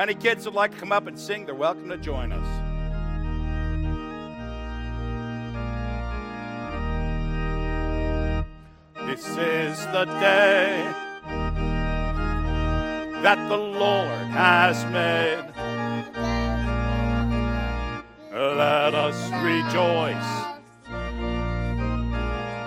any 0.00 0.14
kids 0.14 0.46
would 0.46 0.54
like 0.54 0.72
to 0.72 0.78
come 0.78 0.92
up 0.92 1.06
and 1.06 1.18
sing, 1.18 1.44
they're 1.44 1.54
welcome 1.54 1.88
to 1.90 1.98
join 1.98 2.32
us. 2.32 2.46
This 9.06 9.26
is 9.36 9.84
the 9.86 10.06
day 10.20 10.90
that 13.22 13.48
the 13.50 13.56
Lord 13.56 14.26
has 14.28 14.84
made. 14.86 15.44
Let 18.32 18.94
us 18.94 19.30
rejoice 19.42 20.50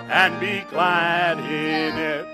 and 0.08 0.38
be 0.38 0.62
glad 0.70 1.38
in 1.40 1.98
it. 1.98 2.33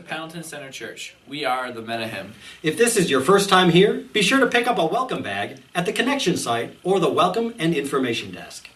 To 0.00 0.06
Pendleton 0.06 0.42
Center 0.42 0.70
Church. 0.70 1.14
We 1.28 1.44
are 1.44 1.70
the 1.70 1.82
Men 1.82 2.00
of 2.00 2.08
Hymn. 2.08 2.32
If 2.62 2.78
this 2.78 2.96
is 2.96 3.10
your 3.10 3.20
first 3.20 3.50
time 3.50 3.68
here, 3.68 3.92
be 4.14 4.22
sure 4.22 4.40
to 4.40 4.46
pick 4.46 4.66
up 4.66 4.78
a 4.78 4.86
welcome 4.86 5.22
bag 5.22 5.58
at 5.74 5.84
the 5.84 5.92
connection 5.92 6.38
site 6.38 6.74
or 6.82 6.98
the 6.98 7.10
welcome 7.10 7.54
and 7.58 7.74
information 7.74 8.32
desk. 8.32 8.70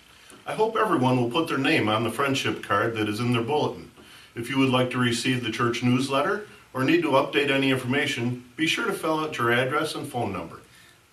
I 0.47 0.53
hope 0.53 0.77
everyone 0.77 1.17
will 1.17 1.31
put 1.31 1.49
their 1.49 1.57
name 1.57 1.89
on 1.89 2.05
the 2.05 2.11
friendship 2.11 2.63
card 2.63 2.95
that 2.97 3.09
is 3.09 3.21
in 3.21 3.33
their 3.33 3.41
bulletin. 3.41 3.91
If 4.35 4.51
you 4.51 4.59
would 4.59 4.69
like 4.69 4.91
to 4.91 4.99
receive 4.99 5.43
the 5.43 5.51
church 5.51 5.83
newsletter 5.83 6.47
or 6.75 6.85
need 6.85 7.01
to 7.01 7.13
update 7.13 7.51
any 7.51 7.71
information, 7.71 8.45
be 8.55 8.67
sure 8.67 8.85
to 8.85 8.93
fill 8.93 9.21
out 9.21 9.39
your 9.39 9.51
address 9.51 9.95
and 9.95 10.07
phone 10.07 10.31
number. 10.31 10.61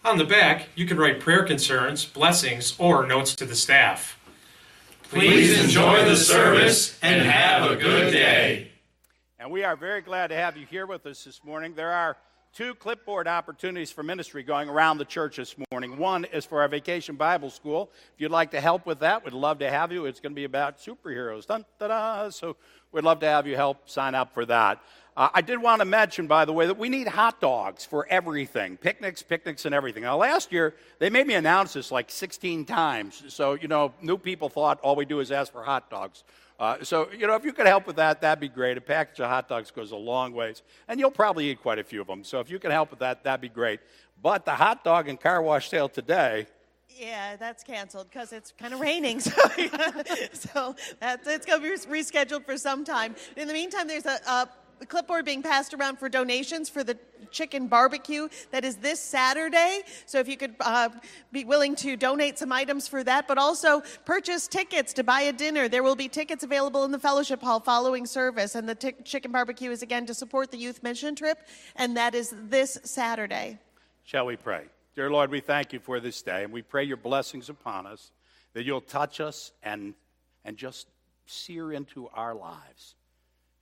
On 0.04 0.17
the 0.17 0.26
back, 0.26 0.67
you 0.76 0.86
can 0.86 0.98
write 0.98 1.22
prayer 1.22 1.45
concerns, 1.45 2.04
blessings, 2.04 2.76
or 2.78 3.08
notes 3.08 3.34
to 3.36 3.45
the 3.45 3.56
staff. 3.56 4.20
Please 5.04 5.58
enjoy 5.64 6.04
the 6.04 6.17
service 6.17 7.00
and 7.02 7.22
have 7.22 7.72
a 7.72 7.78
good 7.78 8.12
day. 8.12 8.70
And 9.42 9.50
we 9.50 9.64
are 9.64 9.75
very 9.75 10.02
glad 10.02 10.28
to 10.28 10.36
have 10.36 10.56
you 10.56 10.67
here 10.67 10.86
with 10.86 11.03
us 11.08 11.23
this 11.23 11.44
morning. 11.44 11.73
There 11.73 11.92
are 11.92 12.16
two 12.53 12.75
clipboard 12.75 13.28
opportunities 13.28 13.89
for 13.89 14.03
ministry 14.03 14.44
going 14.44 14.70
around 14.70 15.00
the 15.00 15.06
church 15.06 15.38
this 15.38 15.56
morning. 15.72 15.98
One 15.98 16.25
is 16.25 16.45
for 16.45 16.61
our 16.61 16.67
vacation 16.67 17.16
Bible 17.16 17.50
school. 17.50 17.89
If 18.14 18.22
you'd 18.22 18.30
like 18.30 18.52
to 18.52 18.61
help 18.61 18.86
with 18.86 19.00
that, 19.00 19.25
we'd 19.25 19.33
love 19.33 19.58
to 19.58 19.72
have 19.72 19.92
you. 19.92 20.06
It's 20.06 20.20
going 20.20 20.33
to 20.33 20.36
be 20.36 20.44
about 20.44 20.78
superheroes. 20.78 21.48
Dun, 21.48 21.66
da. 21.80 22.30
So 22.30 22.56
we'd 22.92 23.03
love 23.03 23.20
to 23.22 23.25
have 23.25 23.48
you 23.48 23.56
help 23.56 23.89
sign 23.89 24.14
up 24.14 24.31
for 24.31 24.45
that. 24.45 24.80
Uh, 25.17 25.30
I 25.33 25.42
did 25.42 25.59
want 25.59 25.80
to 25.80 25.86
mention, 25.86 26.28
by 26.28 26.45
the 26.45 26.53
way, 26.53 26.67
that 26.67 26.78
we 26.78 26.88
need 26.88 27.08
hot 27.08 27.42
dogs 27.42 27.83
for 27.83 28.05
everything 28.09 28.78
picnics, 28.78 29.23
picnics, 29.23 29.66
and 29.66 29.73
everything. 29.73 30.03
Now, 30.03 30.17
last 30.17 30.52
year, 30.52 30.76
they 31.00 31.09
made 31.09 31.26
me 31.26 31.33
announce 31.33 31.73
this 31.73 31.92
like 31.92 32.11
16 32.11 32.66
times. 32.66 33.23
So, 33.30 33.55
you 33.55 33.67
know, 33.67 33.92
new 34.03 34.20
people 34.20 34.50
thought 34.50 34.80
all 34.81 34.95
we 34.95 35.05
do 35.05 35.20
is 35.20 35.31
ask 35.31 35.52
for 35.52 35.64
hot 35.64 35.89
dogs. 35.89 36.23
Uh, 36.62 36.78
so, 36.84 37.09
you 37.12 37.26
know, 37.26 37.34
if 37.34 37.44
you 37.44 37.52
could 37.52 37.66
help 37.66 37.88
with 37.88 37.95
that, 37.95 38.22
that'd 38.22 38.40
be 38.40 38.48
great. 38.48 38.78
A 38.78 38.81
package 38.81 39.20
of 39.20 39.28
hot 39.28 39.50
dogs 39.50 39.72
goes 39.72 39.90
a 39.90 39.95
long 39.95 40.31
ways. 40.31 40.62
And 40.88 41.00
you'll 41.00 41.09
probably 41.09 41.50
eat 41.50 41.59
quite 41.59 41.80
a 41.80 41.84
few 41.84 42.02
of 42.02 42.06
them. 42.06 42.23
So, 42.23 42.40
if 42.40 42.52
you 42.52 42.59
can 42.59 42.70
help 42.70 42.92
with 42.92 43.00
that, 43.00 43.23
that'd 43.23 43.42
be 43.42 43.50
great. 43.50 43.80
But 44.22 44.45
the 44.45 44.52
hot 44.52 44.84
dog 44.84 45.09
and 45.09 45.20
car 45.20 45.42
wash 45.42 45.70
sale 45.70 45.89
today, 45.89 46.45
Yeah, 46.88 47.36
that's 47.36 47.64
canceled 47.64 48.12
because 48.12 48.32
it's 48.32 48.54
kind 48.59 48.76
of 48.76 48.80
raining. 48.80 49.20
So, 49.32 49.32
so 50.33 50.76
that's, 50.99 51.27
it's 51.27 51.48
going 51.48 51.64
to 51.64 51.67
be 51.67 51.99
rescheduled 51.99 52.45
for 52.45 52.58
some 52.58 52.86
time. 52.86 53.16
In 53.36 53.48
the 53.48 53.54
meantime, 53.54 53.88
there's 53.88 54.05
a, 54.05 54.20
a 54.28 54.48
clipboard 54.87 55.25
being 55.25 55.42
passed 55.42 55.73
around 55.73 55.97
for 55.97 56.09
donations 56.09 56.69
for 56.69 56.83
the 56.83 56.97
chicken 57.31 57.67
barbecue 57.67 58.27
that 58.52 58.65
is 58.65 58.77
this 58.77 58.99
Saturday. 58.99 59.81
So 60.05 60.19
if 60.19 60.27
you 60.27 60.37
could 60.37 60.55
uh, 60.59 60.89
be 61.31 61.45
willing 61.45 61.75
to 61.77 61.95
donate 61.95 62.37
some 62.37 62.52
items 62.52 62.87
for 62.87 63.03
that, 63.03 63.27
but 63.27 63.37
also 63.37 63.81
purchase 64.05 64.47
tickets 64.47 64.93
to 64.93 65.03
buy 65.03 65.21
a 65.21 65.33
dinner. 65.33 65.67
There 65.67 65.83
will 65.83 65.95
be 65.95 66.08
tickets 66.08 66.43
available 66.43 66.83
in 66.83 66.92
the 66.92 66.99
fellowship 66.99 67.42
hall 67.42 67.59
following 67.59 68.05
service, 68.05 68.55
and 68.55 68.67
the 68.67 68.75
t- 68.75 68.93
chicken 69.03 69.31
barbecue 69.31 69.71
is 69.71 69.81
again 69.81 70.05
to 70.08 70.14
support 70.14 70.52
the 70.52 70.58
youth 70.58 70.83
mission 70.83 71.15
trip, 71.15 71.39
and 71.75 71.95
that 71.98 72.15
is 72.15 72.33
this 72.49 72.77
Saturday. 72.83 73.59
Shall 74.03 74.25
we 74.25 74.36
pray? 74.36 74.65
Dear 74.95 75.09
Lord, 75.09 75.31
we 75.31 75.39
thank 75.39 75.71
you 75.71 75.80
for 75.80 75.99
this 75.99 76.21
day, 76.21 76.43
and 76.43 76.52
we 76.52 76.61
pray 76.61 76.83
your 76.83 76.98
blessings 76.98 77.49
upon 77.49 77.86
us, 77.86 78.11
that 78.53 78.63
you'll 78.63 78.81
touch 78.81 79.21
us 79.21 79.53
and, 79.63 79.93
and 80.43 80.58
just 80.58 80.87
sear 81.25 81.71
into 81.71 82.09
our 82.09 82.36
lives 82.36 82.95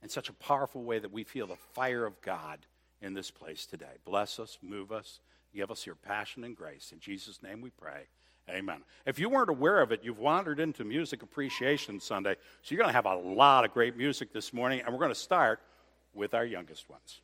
in 0.02 0.08
such 0.08 0.28
a 0.28 0.34
powerful 0.34 0.82
way 0.82 0.98
that 0.98 1.12
we 1.12 1.24
feel 1.24 1.46
the 1.46 1.56
fire 1.56 2.04
of 2.06 2.20
God 2.22 2.58
in 3.00 3.14
this 3.14 3.30
place 3.30 3.66
today. 3.66 3.98
Bless 4.04 4.38
us, 4.38 4.58
move 4.62 4.92
us, 4.92 5.20
give 5.54 5.70
us 5.70 5.86
your 5.86 5.94
passion 5.94 6.44
and 6.44 6.56
grace. 6.56 6.90
In 6.92 7.00
Jesus' 7.00 7.42
name 7.42 7.60
we 7.60 7.70
pray. 7.70 8.06
Amen. 8.48 8.82
If 9.06 9.18
you 9.18 9.28
weren't 9.28 9.50
aware 9.50 9.80
of 9.80 9.92
it, 9.92 10.00
you've 10.02 10.18
wandered 10.18 10.58
into 10.58 10.84
Music 10.84 11.22
Appreciation 11.22 12.00
Sunday, 12.00 12.34
so 12.62 12.74
you're 12.74 12.82
going 12.82 12.88
to 12.88 12.94
have 12.94 13.06
a 13.06 13.14
lot 13.14 13.64
of 13.64 13.72
great 13.72 13.96
music 13.96 14.32
this 14.32 14.52
morning, 14.52 14.80
and 14.80 14.92
we're 14.92 15.00
going 15.00 15.12
to 15.12 15.14
start 15.14 15.60
with 16.14 16.34
our 16.34 16.44
youngest 16.44 16.88
ones. 16.90 17.20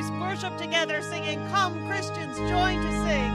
As 0.00 0.10
worship 0.12 0.56
together, 0.56 1.02
singing, 1.02 1.46
Come, 1.48 1.86
Christians, 1.86 2.38
join 2.48 2.80
to 2.80 2.92
sing. 3.04 3.32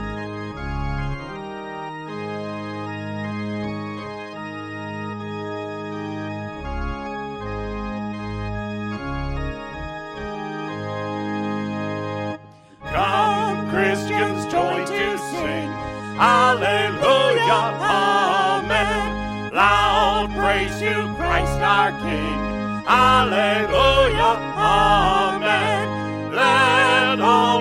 Come, 12.90 13.70
Christians, 13.70 14.46
join 14.50 14.86
to 14.86 15.18
sing. 15.18 15.70
Hallelujah, 16.18 17.62
Amen. 17.80 19.54
Loud 19.54 20.30
praise 20.34 20.80
to 20.80 21.14
Christ 21.16 21.60
our 21.60 21.92
King. 21.92 22.84
Hallelujah, 22.86 24.34
Amen. 24.56 25.45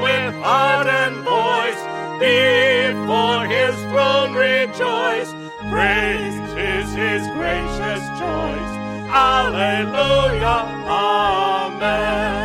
With 0.01 0.35
heart 0.43 0.87
and 0.87 1.15
voice 1.23 1.81
before 2.19 3.45
His 3.47 3.75
throne 3.91 4.33
rejoice. 4.33 5.31
Praise 5.71 6.35
is 6.57 6.93
His 6.93 7.25
gracious 7.37 8.03
choice. 8.19 8.73
Alleluia. 9.09 10.57
Amen. 10.89 12.35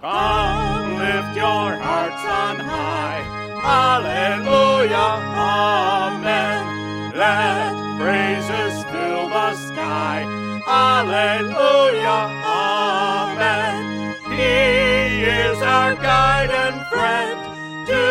Come, 0.00 0.96
lift 0.98 1.36
your 1.36 1.76
hearts 1.86 2.24
on 2.42 2.56
high. 2.58 3.22
Alleluia. 3.62 5.06
amen. 5.36 6.60
Let 7.16 7.72
praises 8.00 8.84
fill 8.90 9.28
the 9.28 9.54
sky. 9.54 10.24
Alleluia. 10.66 12.18
amen. 12.44 13.82
He 14.30 14.95
is 15.56 15.62
our 15.62 15.94
guide 15.94 16.50
and 16.50 16.86
friend. 16.88 17.40
To 17.86 18.02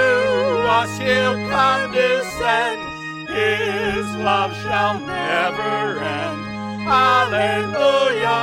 us 0.78 0.98
he'll 0.98 1.38
condescend. 1.50 2.82
His 3.30 4.06
love 4.24 4.56
shall 4.64 5.00
never 5.00 6.00
end. 6.00 6.42
Alleluia, 6.88 8.40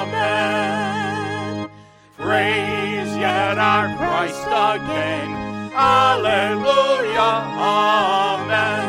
amen. 0.00 0.48
Praise 2.16 3.16
yet 3.16 3.58
our 3.58 3.88
Christ 3.96 4.46
again. 4.46 5.30
Alleluia, 5.74 7.30
amen. 7.58 8.86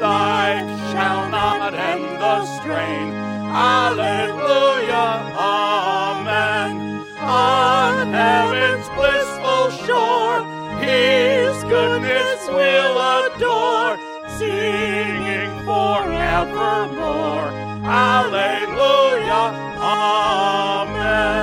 Life 0.00 0.70
shall 0.92 1.28
not 1.30 1.74
end 1.74 2.04
the 2.22 2.44
strain. 2.58 3.12
Alleluia, 3.50 5.06
amen. 5.36 6.87
On 7.28 8.08
heaven's 8.10 8.88
blissful 8.96 9.70
shore, 9.84 10.42
His 10.80 11.62
goodness 11.64 12.48
will 12.48 12.98
adore, 13.26 13.98
singing 14.38 15.50
forevermore. 15.66 17.50
Hallelujah, 17.84 19.52
amen. 19.78 21.34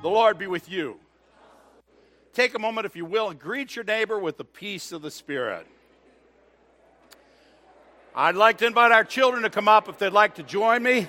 The 0.00 0.08
Lord 0.08 0.38
be 0.38 0.46
with 0.46 0.70
you. 0.70 1.00
Take 2.32 2.54
a 2.54 2.60
moment, 2.60 2.86
if 2.86 2.94
you 2.94 3.04
will, 3.04 3.30
and 3.30 3.40
greet 3.40 3.74
your 3.74 3.84
neighbor 3.84 4.16
with 4.16 4.36
the 4.36 4.44
peace 4.44 4.92
of 4.92 5.02
the 5.02 5.10
Spirit. 5.10 5.66
I'd 8.14 8.36
like 8.36 8.58
to 8.58 8.66
invite 8.66 8.92
our 8.92 9.02
children 9.02 9.42
to 9.42 9.50
come 9.50 9.66
up 9.66 9.88
if 9.88 9.98
they'd 9.98 10.12
like 10.12 10.36
to 10.36 10.44
join 10.44 10.84
me. 10.84 11.08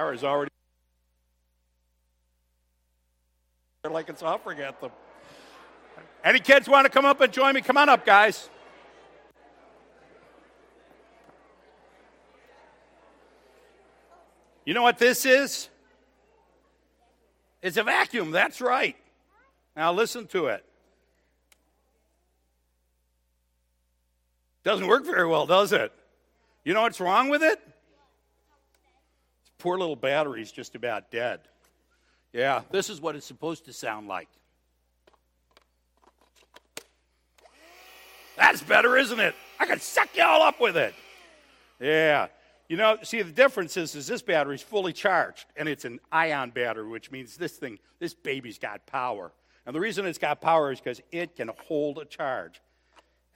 Ours 0.00 0.24
already 0.24 0.48
like 3.84 4.08
it's 4.08 4.22
offering 4.22 4.58
at 4.60 4.80
them. 4.80 4.90
Any 6.24 6.38
kids 6.38 6.66
want 6.70 6.86
to 6.86 6.90
come 6.90 7.04
up 7.04 7.20
and 7.20 7.30
join 7.30 7.54
me? 7.54 7.60
Come 7.60 7.76
on 7.76 7.90
up, 7.90 8.06
guys. 8.06 8.48
You 14.64 14.72
know 14.72 14.82
what 14.82 14.96
this 14.96 15.26
is? 15.26 15.68
It's 17.60 17.76
a 17.76 17.82
vacuum. 17.82 18.30
That's 18.30 18.62
right. 18.62 18.96
Now 19.76 19.92
listen 19.92 20.26
to 20.28 20.46
it. 20.46 20.64
Doesn't 24.64 24.86
work 24.86 25.04
very 25.04 25.26
well, 25.26 25.44
does 25.44 25.72
it? 25.72 25.92
You 26.64 26.72
know 26.72 26.80
what's 26.80 27.00
wrong 27.00 27.28
with 27.28 27.42
it? 27.42 27.60
Poor 29.60 29.78
little 29.78 29.94
battery's 29.94 30.50
just 30.50 30.74
about 30.74 31.10
dead. 31.10 31.40
Yeah, 32.32 32.62
this 32.70 32.88
is 32.88 33.00
what 33.00 33.14
it's 33.14 33.26
supposed 33.26 33.66
to 33.66 33.72
sound 33.72 34.08
like. 34.08 34.28
That's 38.38 38.62
better, 38.62 38.96
isn't 38.96 39.20
it? 39.20 39.34
I 39.58 39.66
can 39.66 39.78
suck 39.78 40.08
you 40.16 40.22
all 40.22 40.42
up 40.42 40.60
with 40.60 40.78
it. 40.78 40.94
Yeah. 41.78 42.28
You 42.70 42.78
know, 42.78 42.96
see, 43.02 43.20
the 43.20 43.32
difference 43.32 43.76
is, 43.76 43.94
is 43.94 44.06
this 44.06 44.22
battery's 44.22 44.62
fully 44.62 44.94
charged, 44.94 45.44
and 45.56 45.68
it's 45.68 45.84
an 45.84 46.00
ion 46.10 46.50
battery, 46.50 46.88
which 46.88 47.10
means 47.10 47.36
this 47.36 47.52
thing, 47.52 47.78
this 47.98 48.14
baby's 48.14 48.58
got 48.58 48.86
power. 48.86 49.32
And 49.66 49.76
the 49.76 49.80
reason 49.80 50.06
it's 50.06 50.18
got 50.18 50.40
power 50.40 50.72
is 50.72 50.80
because 50.80 51.02
it 51.12 51.36
can 51.36 51.50
hold 51.66 51.98
a 51.98 52.06
charge. 52.06 52.62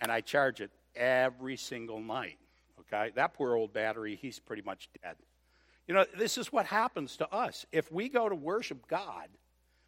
And 0.00 0.10
I 0.10 0.22
charge 0.22 0.62
it 0.62 0.70
every 0.96 1.56
single 1.58 2.00
night. 2.00 2.38
Okay? 2.80 3.12
That 3.14 3.34
poor 3.34 3.56
old 3.56 3.74
battery, 3.74 4.16
he's 4.16 4.38
pretty 4.38 4.62
much 4.62 4.88
dead. 5.02 5.16
You 5.86 5.94
know, 5.94 6.04
this 6.16 6.38
is 6.38 6.52
what 6.52 6.66
happens 6.66 7.16
to 7.18 7.30
us. 7.32 7.66
If 7.72 7.92
we 7.92 8.08
go 8.08 8.28
to 8.28 8.34
worship 8.34 8.86
God, 8.88 9.28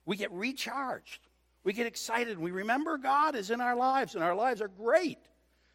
we 0.05 0.17
get 0.17 0.31
recharged. 0.33 1.21
We 1.65 1.73
get 1.73 1.87
excited. 1.87 2.39
We 2.39 2.51
remember 2.51 2.99
God 2.99 3.35
is 3.35 3.51
in 3.51 3.61
our 3.61 3.75
lives, 3.75 4.15
and 4.15 4.23
our 4.23 4.35
lives 4.35 4.61
are 4.61 4.69
great. 4.69 5.19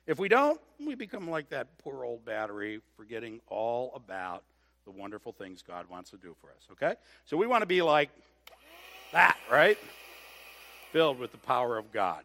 If 0.07 0.19
we 0.19 0.29
don't, 0.29 0.59
we 0.85 0.95
become 0.95 1.29
like 1.29 1.49
that 1.49 1.77
poor 1.79 2.05
old 2.05 2.23
battery, 2.23 2.81
forgetting 2.95 3.41
all 3.47 3.91
about 3.95 4.43
the 4.85 4.91
wonderful 4.91 5.31
things 5.31 5.61
God 5.61 5.87
wants 5.89 6.09
to 6.11 6.17
do 6.17 6.35
for 6.39 6.47
us, 6.47 6.67
okay? 6.71 6.95
So 7.25 7.37
we 7.37 7.45
want 7.45 7.61
to 7.61 7.67
be 7.67 7.81
like 7.81 8.09
that, 9.11 9.37
right? 9.51 9.77
Filled 10.91 11.19
with 11.19 11.31
the 11.31 11.37
power 11.37 11.77
of 11.77 11.91
God. 11.91 12.23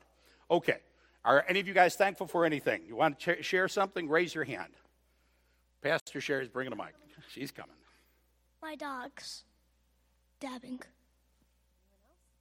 Okay. 0.50 0.78
Are 1.24 1.44
any 1.48 1.60
of 1.60 1.66
you 1.66 1.74
guys 1.74 1.96
thankful 1.96 2.26
for 2.26 2.44
anything? 2.44 2.82
You 2.86 2.96
want 2.96 3.18
to 3.20 3.42
share 3.42 3.68
something? 3.68 4.08
Raise 4.08 4.34
your 4.34 4.44
hand. 4.44 4.72
Pastor 5.82 6.20
Sherry's 6.20 6.48
bringing 6.48 6.72
a 6.72 6.76
mic. 6.76 6.94
She's 7.32 7.50
coming. 7.50 7.74
My 8.66 8.74
dogs. 8.74 9.44
Dabbing. 10.40 10.80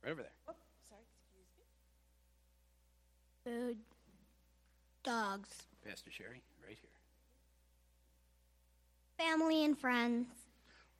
Right 0.03 0.11
over 0.11 0.23
there. 0.23 0.31
Oh, 0.47 0.53
sorry, 0.89 1.03
excuse 1.21 1.45
Food. 3.43 3.77
Dogs. 5.03 5.49
Pastor 5.87 6.09
Sherry, 6.09 6.41
right 6.65 6.79
here. 6.81 6.89
Family 9.19 9.65
and 9.65 9.77
friends. 9.77 10.25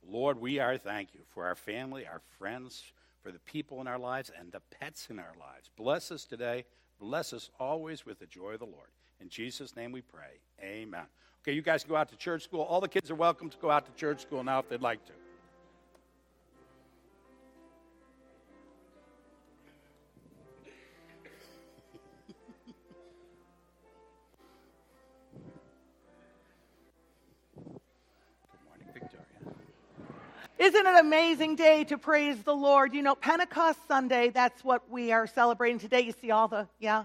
Lord, 0.07 0.39
we 0.39 0.59
are 0.59 0.77
thank 0.77 1.15
you 1.15 1.21
for 1.33 1.43
our 1.47 1.55
family, 1.55 2.05
our 2.05 2.21
friends, 2.37 2.83
for 3.23 3.31
the 3.31 3.39
people 3.39 3.81
in 3.81 3.87
our 3.87 3.97
lives, 3.97 4.29
and 4.39 4.51
the 4.51 4.61
pets 4.79 5.07
in 5.09 5.17
our 5.17 5.33
lives. 5.39 5.71
Bless 5.75 6.11
us 6.11 6.25
today. 6.25 6.65
Bless 6.99 7.33
us 7.33 7.49
always 7.59 8.05
with 8.05 8.19
the 8.19 8.27
joy 8.27 8.51
of 8.51 8.59
the 8.59 8.65
Lord. 8.65 8.89
In 9.19 9.29
Jesus' 9.29 9.75
name 9.75 9.91
we 9.91 10.01
pray. 10.01 10.39
Amen. 10.61 11.07
Okay, 11.45 11.53
you 11.53 11.61
guys 11.61 11.83
go 11.83 11.95
out 11.95 12.09
to 12.09 12.15
church 12.15 12.41
school. 12.41 12.61
All 12.61 12.81
the 12.81 12.87
kids 12.87 13.11
are 13.11 13.15
welcome 13.15 13.51
to 13.51 13.57
go 13.57 13.69
out 13.69 13.85
to 13.85 13.91
church 13.91 14.23
school 14.23 14.43
now 14.43 14.57
if 14.57 14.67
they'd 14.67 14.81
like 14.81 14.99
to. 15.05 15.11
Isn't 30.57 30.83
it 30.83 30.87
an 30.87 30.97
amazing 30.97 31.55
day 31.55 31.83
to 31.83 31.99
praise 31.99 32.41
the 32.41 32.55
Lord? 32.55 32.95
You 32.95 33.03
know, 33.03 33.13
Pentecost 33.13 33.77
Sunday, 33.87 34.31
that's 34.31 34.63
what 34.63 34.89
we 34.89 35.11
are 35.11 35.27
celebrating 35.27 35.77
today. 35.77 36.01
You 36.01 36.13
see 36.19 36.31
all 36.31 36.47
the, 36.47 36.67
yeah, 36.79 37.03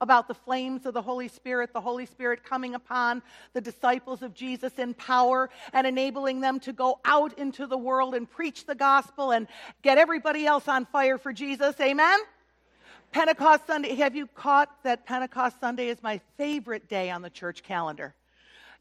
about 0.00 0.28
the 0.28 0.34
flames 0.34 0.86
of 0.86 0.94
the 0.94 1.02
Holy 1.02 1.28
Spirit, 1.28 1.72
the 1.72 1.80
Holy 1.80 2.06
Spirit 2.06 2.44
coming 2.44 2.74
upon 2.74 3.22
the 3.52 3.60
disciples 3.60 4.22
of 4.22 4.34
Jesus 4.34 4.78
in 4.78 4.94
power 4.94 5.50
and 5.72 5.86
enabling 5.86 6.40
them 6.40 6.60
to 6.60 6.72
go 6.72 6.98
out 7.04 7.38
into 7.38 7.66
the 7.66 7.78
world 7.78 8.14
and 8.14 8.30
preach 8.30 8.66
the 8.66 8.74
gospel 8.74 9.32
and 9.32 9.46
get 9.82 9.98
everybody 9.98 10.46
else 10.46 10.68
on 10.68 10.86
fire 10.86 11.18
for 11.18 11.32
Jesus. 11.32 11.78
Amen? 11.80 12.18
Pentecost 13.12 13.66
Sunday, 13.66 13.94
have 13.94 14.14
you 14.14 14.26
caught 14.26 14.82
that 14.82 15.06
Pentecost 15.06 15.60
Sunday 15.60 15.88
is 15.88 16.02
my 16.02 16.20
favorite 16.36 16.88
day 16.88 17.10
on 17.10 17.22
the 17.22 17.30
church 17.30 17.62
calendar? 17.62 18.14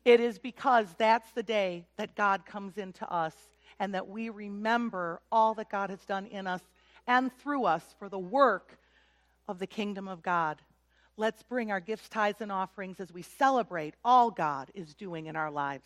It 0.04 0.20
is 0.20 0.38
because 0.38 0.88
that's 0.98 1.32
the 1.32 1.44
day 1.44 1.86
that 1.98 2.16
God 2.16 2.46
comes 2.46 2.78
into 2.78 3.10
us 3.12 3.36
and 3.80 3.94
that 3.94 4.08
we 4.08 4.30
remember 4.30 5.22
all 5.32 5.54
that 5.56 5.70
God 5.70 5.90
has 5.90 6.04
done 6.06 6.26
in 6.28 6.48
us 6.48 6.62
and 7.08 7.32
through 7.40 7.66
us 7.66 7.84
for 7.98 8.10
the 8.10 8.20
work 8.20 8.78
of 9.48 9.60
the 9.60 9.68
kingdom 9.68 10.08
of 10.08 10.22
God. 10.22 10.62
Let's 11.18 11.44
bring 11.44 11.72
our 11.72 11.80
gifts, 11.80 12.10
tithes, 12.10 12.42
and 12.42 12.52
offerings 12.52 13.00
as 13.00 13.12
we 13.14 13.22
celebrate 13.22 13.94
all 14.04 14.32
God 14.32 14.70
is 14.74 14.94
doing 14.94 15.28
in 15.28 15.36
our 15.36 15.52
lives. 15.52 15.86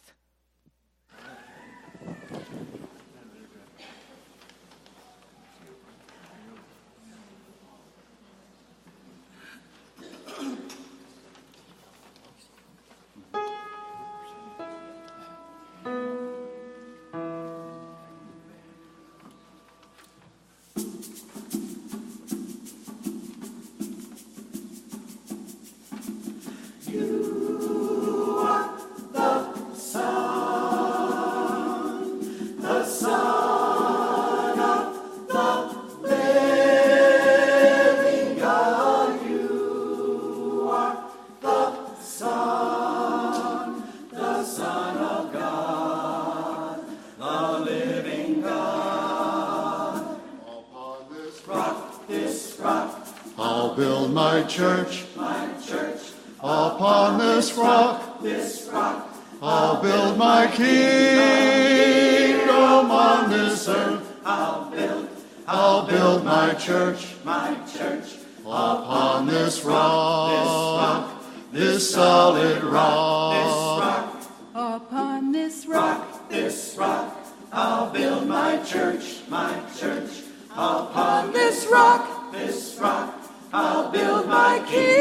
I'll 65.51 65.81
build 65.87 66.25
my 66.25 66.53
church, 66.53 67.15
my 67.25 67.57
church, 67.75 68.17
upon 68.45 69.25
this 69.25 69.63
rock, 69.65 70.29
this 70.29 70.45
rock, 70.77 71.23
this 71.51 71.91
solid 71.91 72.63
rock, 72.63 73.33
this 73.33 73.81
rock. 73.81 74.15
Upon 74.53 75.31
this 75.31 75.65
rock, 75.65 76.29
this 76.29 76.75
rock, 76.77 77.17
I'll 77.51 77.89
build 77.89 78.27
my 78.27 78.57
church, 78.57 79.21
my 79.27 79.59
church. 79.75 80.21
Upon 80.51 81.33
this 81.33 81.65
rock, 81.65 82.31
this 82.31 82.77
rock, 82.79 83.15
I'll 83.51 83.89
build 83.89 84.27
my 84.27 84.59
kingdom 84.67 84.91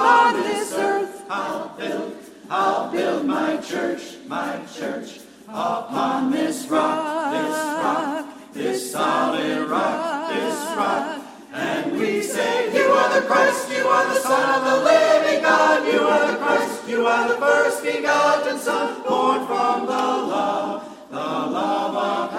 on 0.00 0.36
this 0.36 0.72
earth. 0.72 1.26
I'll 1.28 1.68
build, 1.76 2.16
I'll 2.48 2.90
build 2.90 3.26
my 3.26 3.58
church, 3.58 4.16
my 4.26 4.58
church. 4.74 5.20
Upon 5.50 6.30
this 6.30 6.66
rock, 6.66 7.32
this 7.32 7.56
rock, 7.84 8.37
this 8.58 8.90
solid 8.90 9.68
rock, 9.70 10.30
this 10.30 10.76
rock. 10.76 11.22
And 11.52 11.92
we 11.92 12.22
say, 12.22 12.74
You 12.74 12.90
are 12.90 13.20
the 13.20 13.26
Christ, 13.26 13.70
you 13.70 13.86
are 13.86 14.12
the 14.12 14.20
Son 14.20 14.58
of 14.58 14.64
the 14.68 14.76
living 14.84 15.42
God, 15.42 15.86
you 15.86 16.00
are 16.00 16.32
the 16.32 16.38
Christ, 16.38 16.88
you 16.88 17.06
are 17.06 17.28
the 17.28 17.36
first 17.36 17.84
begotten 17.84 18.58
Son, 18.58 19.02
born 19.06 19.46
from 19.46 19.86
the 19.86 19.92
love, 19.92 20.82
the 21.08 21.16
love 21.16 21.94
of 21.94 22.32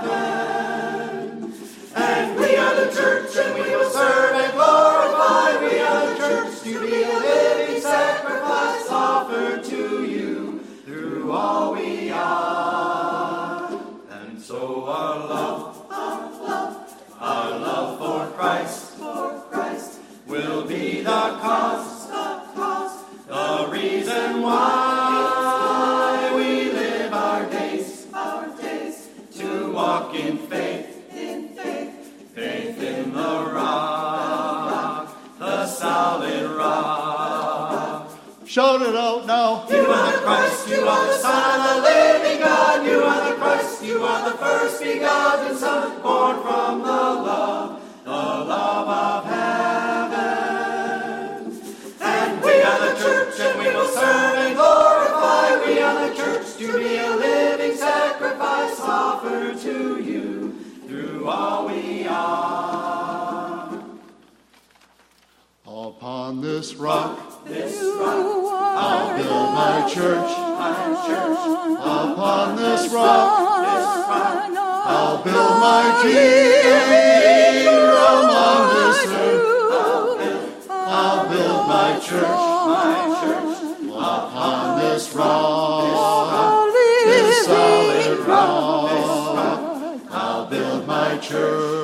heaven. 0.00 0.16
And 1.94 2.36
we 2.36 2.56
are 2.56 2.74
the 2.84 2.90
church, 2.92 3.36
and 3.36 3.54
we 3.54 3.70
will 3.70 3.90
serve 3.90 4.34
and 4.34 4.52
glorify. 4.52 5.58
We 5.64 5.78
are 5.78 6.06
the 6.10 6.16
church 6.18 6.60
to 6.64 6.80
be 6.80 7.02
a 7.04 7.18
living 7.20 7.65
Shout 38.56 38.80
it 38.80 38.96
out 38.96 39.26
now. 39.26 39.66
You 39.68 39.84
are 39.84 40.12
the 40.12 40.18
Christ, 40.22 40.66
you 40.70 40.88
are 40.88 41.06
the 41.08 41.18
Son 41.18 41.60
of 41.60 41.76
the 41.76 41.90
living 41.90 42.40
God. 42.40 42.86
You 42.86 43.02
are 43.02 43.28
the 43.28 43.36
Christ, 43.36 43.84
you 43.84 44.02
are 44.02 44.30
the 44.30 44.36
first 44.38 44.82
begotten 44.82 45.58
Son, 45.58 46.00
born 46.00 46.40
from 46.40 46.78
the 46.78 46.86
love, 46.86 47.82
the 48.02 48.10
love 48.10 48.88
of 48.88 49.26
heaven. 49.26 50.22
And 52.00 52.42
we 52.42 52.62
are 52.62 52.80
the 52.80 52.94
church, 52.98 53.38
and 53.40 53.58
we 53.58 53.66
will 53.66 53.88
serve 53.88 54.38
and 54.38 54.54
glorify. 54.56 55.62
We 55.66 55.78
are 55.80 56.08
the 56.08 56.14
church 56.16 56.56
to 56.56 56.78
be 56.78 56.96
a 56.96 57.10
living 57.14 57.76
sacrifice 57.76 58.80
offered 58.80 59.58
to 59.58 60.02
you 60.02 60.56
through 60.88 61.28
all 61.28 61.66
we 61.66 62.06
are. 62.08 63.68
Upon 65.66 66.40
this 66.40 66.74
rock, 66.76 67.25
this 67.48 67.80
rock, 68.00 68.56
I'll 68.76 69.16
build 69.16 69.54
my 69.54 69.88
church, 69.88 70.30
my 70.58 70.74
church. 71.06 71.38
Upon 71.78 72.56
this 72.56 72.92
rock, 72.92 73.62
this 73.62 73.86
rock, 74.08 74.50
I'll 74.86 75.22
build 75.22 75.60
my 75.60 75.82
kingdom 76.02 77.70
on 78.34 78.62
this 78.74 78.98
earth. 79.06 79.70
I'll 79.78 80.18
build, 80.18 80.70
I'll 80.70 81.28
build 81.28 81.68
my 81.68 81.98
church, 82.00 82.42
my 82.66 82.94
church. 83.22 83.58
Upon 83.90 84.80
this 84.80 85.14
rock, 85.14 86.72
this 87.06 87.46
solid 87.46 88.18
rock, 88.26 90.00
I'll 90.10 90.46
build 90.46 90.86
my 90.86 91.18
church. 91.18 91.75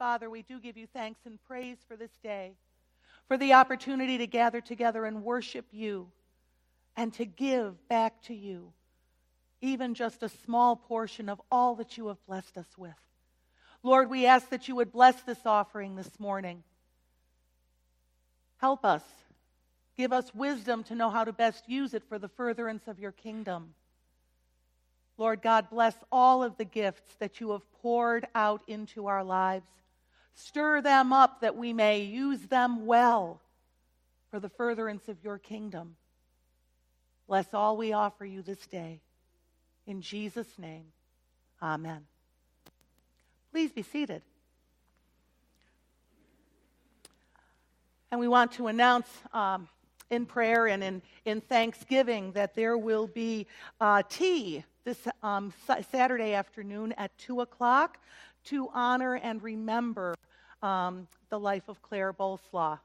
Father, 0.00 0.28
we 0.28 0.42
do 0.42 0.58
give 0.58 0.76
you 0.76 0.88
thanks 0.88 1.20
and 1.26 1.38
praise 1.46 1.76
for 1.86 1.94
this 1.94 2.10
day, 2.22 2.54
for 3.28 3.36
the 3.36 3.52
opportunity 3.52 4.18
to 4.18 4.26
gather 4.26 4.60
together 4.60 5.04
and 5.04 5.22
worship 5.22 5.66
you 5.70 6.08
and 6.96 7.12
to 7.14 7.24
give 7.24 7.88
back 7.88 8.20
to 8.22 8.34
you 8.34 8.72
even 9.60 9.94
just 9.94 10.22
a 10.22 10.28
small 10.28 10.76
portion 10.76 11.28
of 11.28 11.40
all 11.50 11.74
that 11.76 11.98
you 11.98 12.08
have 12.08 12.24
blessed 12.26 12.56
us 12.56 12.78
with. 12.78 12.94
Lord, 13.82 14.10
we 14.10 14.26
ask 14.26 14.48
that 14.50 14.68
you 14.68 14.76
would 14.76 14.92
bless 14.92 15.20
this 15.22 15.44
offering 15.44 15.96
this 15.96 16.18
morning. 16.18 16.62
Help 18.56 18.84
us. 18.84 19.02
Give 19.96 20.12
us 20.12 20.34
wisdom 20.34 20.82
to 20.84 20.94
know 20.94 21.10
how 21.10 21.24
to 21.24 21.32
best 21.32 21.68
use 21.68 21.94
it 21.94 22.04
for 22.08 22.18
the 22.18 22.28
furtherance 22.28 22.88
of 22.88 22.98
your 22.98 23.12
kingdom. 23.12 23.74
Lord 25.18 25.42
God, 25.42 25.68
bless 25.68 25.94
all 26.10 26.42
of 26.42 26.56
the 26.56 26.64
gifts 26.64 27.14
that 27.18 27.40
you 27.40 27.50
have 27.50 27.70
poured 27.82 28.26
out 28.34 28.62
into 28.66 29.06
our 29.06 29.22
lives. 29.22 29.68
Stir 30.34 30.80
them 30.80 31.12
up 31.12 31.40
that 31.40 31.56
we 31.56 31.72
may 31.72 32.00
use 32.00 32.40
them 32.40 32.86
well 32.86 33.40
for 34.30 34.40
the 34.40 34.48
furtherance 34.48 35.08
of 35.08 35.22
your 35.22 35.38
kingdom. 35.38 35.96
Bless 37.26 37.52
all 37.52 37.76
we 37.76 37.92
offer 37.92 38.24
you 38.24 38.42
this 38.42 38.66
day. 38.66 39.00
In 39.86 40.00
Jesus' 40.02 40.58
name, 40.58 40.86
amen. 41.62 42.06
Please 43.52 43.72
be 43.72 43.82
seated. 43.82 44.22
And 48.10 48.18
we 48.18 48.28
want 48.28 48.52
to 48.52 48.66
announce 48.66 49.08
um, 49.32 49.68
in 50.10 50.26
prayer 50.26 50.66
and 50.66 50.82
in, 50.82 51.02
in 51.24 51.40
thanksgiving 51.40 52.32
that 52.32 52.54
there 52.54 52.76
will 52.76 53.06
be 53.06 53.46
uh, 53.80 54.02
tea 54.08 54.64
this 54.84 55.06
um, 55.22 55.52
Saturday 55.90 56.34
afternoon 56.34 56.92
at 56.96 57.16
2 57.18 57.42
o'clock 57.42 57.98
to 58.44 58.68
honor 58.72 59.16
and 59.16 59.42
remember 59.42 60.14
um, 60.62 61.06
the 61.28 61.38
life 61.38 61.68
of 61.68 61.80
Claire 61.82 62.12
Boleslaw. 62.12 62.78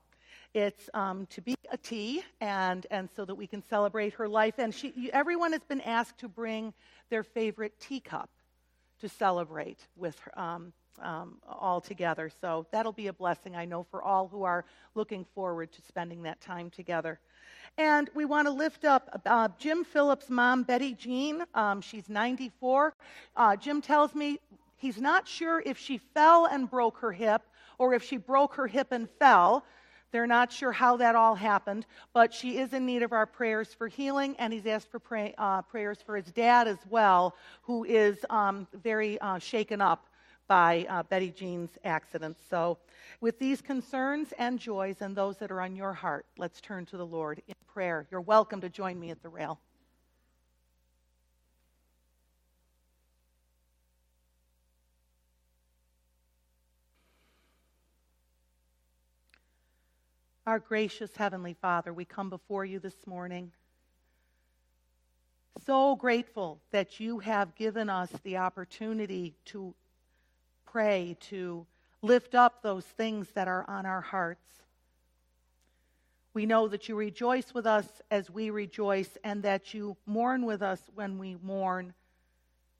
It's 0.53 0.89
um, 0.93 1.25
to 1.31 1.41
be 1.41 1.55
a 1.69 1.77
tea, 1.77 2.23
and, 2.39 2.87
and 2.89 3.09
so 3.13 3.25
that 3.25 3.35
we 3.35 3.45
can 3.45 3.61
celebrate 3.61 4.13
her 4.13 4.27
life. 4.27 4.53
And 4.57 4.73
she, 4.73 5.09
everyone 5.11 5.51
has 5.51 5.63
been 5.67 5.81
asked 5.81 6.19
to 6.19 6.29
bring 6.29 6.73
their 7.09 7.23
favorite 7.23 7.77
teacup 7.79 8.29
to 9.01 9.09
celebrate 9.09 9.79
with 9.97 10.17
her, 10.19 10.39
um, 10.39 10.73
um, 11.01 11.39
all 11.47 11.81
together. 11.81 12.31
So 12.41 12.65
that'll 12.71 12.93
be 12.93 13.07
a 13.07 13.13
blessing, 13.13 13.55
I 13.55 13.65
know, 13.65 13.83
for 13.83 14.01
all 14.01 14.29
who 14.29 14.43
are 14.43 14.63
looking 14.93 15.25
forward 15.35 15.73
to 15.73 15.81
spending 15.81 16.23
that 16.23 16.39
time 16.39 16.69
together. 16.69 17.19
And 17.77 18.09
we 18.13 18.23
want 18.23 18.47
to 18.47 18.51
lift 18.51 18.85
up 18.85 19.21
uh, 19.25 19.49
Jim 19.59 19.83
Phillips' 19.83 20.29
mom, 20.29 20.63
Betty 20.63 20.93
Jean. 20.93 21.43
Um, 21.53 21.81
she's 21.81 22.07
94. 22.07 22.93
Uh, 23.35 23.55
Jim 23.57 23.81
tells 23.81 24.15
me 24.15 24.39
he's 24.77 24.99
not 24.99 25.27
sure 25.27 25.61
if 25.65 25.77
she 25.77 25.97
fell 25.97 26.45
and 26.45 26.69
broke 26.69 26.97
her 26.99 27.11
hip 27.11 27.41
or 27.77 27.93
if 27.93 28.03
she 28.03 28.17
broke 28.17 28.55
her 28.55 28.67
hip 28.67 28.91
and 28.91 29.09
fell. 29.19 29.65
They're 30.11 30.27
not 30.27 30.51
sure 30.51 30.71
how 30.71 30.97
that 30.97 31.15
all 31.15 31.35
happened, 31.35 31.85
but 32.13 32.33
she 32.33 32.57
is 32.57 32.71
in 32.71 32.85
need 32.85 33.03
of 33.03 33.11
our 33.11 33.25
prayers 33.25 33.73
for 33.73 33.89
healing, 33.89 34.35
and 34.39 34.53
he's 34.53 34.65
asked 34.65 34.89
for 34.89 34.99
pray, 34.99 35.33
uh, 35.37 35.61
prayers 35.63 35.97
for 36.01 36.15
his 36.15 36.31
dad 36.31 36.69
as 36.69 36.77
well, 36.89 37.35
who 37.63 37.83
is 37.83 38.17
um, 38.29 38.65
very 38.73 39.19
uh, 39.19 39.39
shaken 39.39 39.81
up 39.81 40.07
by 40.47 40.85
uh, 40.89 41.03
Betty 41.03 41.31
Jean's 41.31 41.71
accident. 41.83 42.37
So, 42.49 42.77
with 43.19 43.39
these 43.39 43.61
concerns 43.61 44.33
and 44.37 44.59
joys 44.59 45.01
and 45.01 45.15
those 45.15 45.37
that 45.37 45.51
are 45.51 45.61
on 45.61 45.75
your 45.75 45.93
heart, 45.93 46.25
let's 46.37 46.61
turn 46.61 46.85
to 46.87 46.97
the 46.97 47.05
Lord 47.05 47.41
in 47.47 47.55
prayer. 47.67 48.07
You're 48.09 48.21
welcome 48.21 48.61
to 48.61 48.69
join 48.69 48.99
me 48.99 49.09
at 49.09 49.21
the 49.21 49.29
rail. 49.29 49.59
Our 60.47 60.59
gracious 60.59 61.09
Heavenly 61.15 61.55
Father, 61.59 61.91
we 61.91 62.05
come 62.05 62.29
before 62.29 62.65
you 62.65 62.77
this 62.77 63.07
morning. 63.07 63.51
So 65.65 65.95
grateful 65.95 66.59
that 66.69 66.99
you 66.99 67.17
have 67.17 67.55
given 67.55 67.89
us 67.89 68.11
the 68.21 68.37
opportunity 68.37 69.33
to 69.45 69.73
pray, 70.67 71.17
to 71.31 71.65
lift 72.03 72.35
up 72.35 72.61
those 72.61 72.85
things 72.85 73.27
that 73.33 73.47
are 73.47 73.67
on 73.67 73.87
our 73.87 74.01
hearts. 74.01 74.45
We 76.35 76.45
know 76.45 76.67
that 76.67 76.87
you 76.87 76.95
rejoice 76.95 77.51
with 77.51 77.65
us 77.65 77.87
as 78.11 78.29
we 78.29 78.51
rejoice, 78.51 79.17
and 79.23 79.41
that 79.41 79.73
you 79.73 79.97
mourn 80.05 80.45
with 80.45 80.61
us 80.61 80.81
when 80.93 81.17
we 81.17 81.37
mourn, 81.41 81.95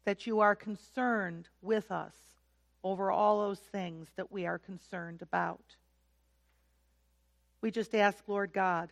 that 0.04 0.28
you 0.28 0.39
are 0.41 0.56
concerned 0.56 1.47
with 1.63 1.91
us 1.91 2.13
over 2.84 3.10
all 3.10 3.39
those 3.39 3.58
things 3.58 4.10
that 4.17 4.32
we 4.32 4.45
are 4.45 4.60
concerned 4.60 5.23
about. 5.23 5.78
We 7.62 7.72
just 7.72 7.96
ask, 7.96 8.18
Lord 8.28 8.54
God, 8.54 8.89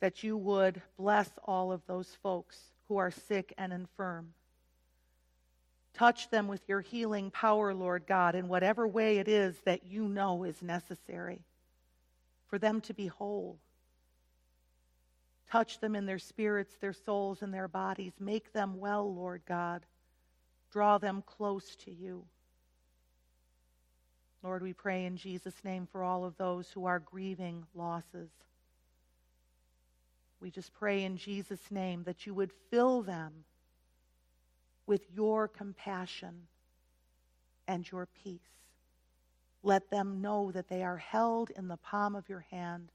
that 0.00 0.22
you 0.22 0.36
would 0.36 0.80
bless 0.96 1.30
all 1.44 1.72
of 1.72 1.86
those 1.86 2.16
folks 2.22 2.58
who 2.88 2.98
are 2.98 3.10
sick 3.10 3.52
and 3.56 3.72
infirm. 3.72 4.34
Touch 5.94 6.28
them 6.30 6.48
with 6.48 6.68
your 6.68 6.80
healing 6.80 7.30
power, 7.30 7.72
Lord 7.72 8.04
God, 8.06 8.34
in 8.34 8.48
whatever 8.48 8.86
way 8.86 9.18
it 9.18 9.28
is 9.28 9.56
that 9.64 9.86
you 9.86 10.08
know 10.08 10.44
is 10.44 10.60
necessary 10.60 11.40
for 12.48 12.58
them 12.58 12.80
to 12.82 12.94
be 12.94 13.06
whole. 13.06 13.58
Touch 15.50 15.80
them 15.80 15.94
in 15.94 16.04
their 16.04 16.18
spirits, 16.18 16.74
their 16.80 16.92
souls, 16.92 17.42
and 17.42 17.54
their 17.54 17.68
bodies. 17.68 18.12
Make 18.18 18.52
them 18.52 18.78
well, 18.78 19.12
Lord 19.14 19.42
God. 19.46 19.86
Draw 20.72 20.98
them 20.98 21.22
close 21.24 21.76
to 21.76 21.92
you. 21.92 22.24
Lord, 24.44 24.62
we 24.62 24.74
pray 24.74 25.06
in 25.06 25.16
Jesus' 25.16 25.64
name 25.64 25.88
for 25.90 26.04
all 26.04 26.22
of 26.26 26.36
those 26.36 26.70
who 26.70 26.84
are 26.84 26.98
grieving 26.98 27.64
losses. 27.74 28.28
We 30.38 30.50
just 30.50 30.74
pray 30.74 31.04
in 31.04 31.16
Jesus' 31.16 31.70
name 31.70 32.02
that 32.04 32.26
you 32.26 32.34
would 32.34 32.52
fill 32.70 33.00
them 33.00 33.32
with 34.86 35.00
your 35.14 35.48
compassion 35.48 36.42
and 37.66 37.90
your 37.90 38.06
peace. 38.22 38.38
Let 39.62 39.88
them 39.88 40.20
know 40.20 40.52
that 40.52 40.68
they 40.68 40.82
are 40.82 40.98
held 40.98 41.48
in 41.56 41.68
the 41.68 41.78
palm 41.78 42.14
of 42.14 42.28
your 42.28 42.44
hand, 42.50 42.90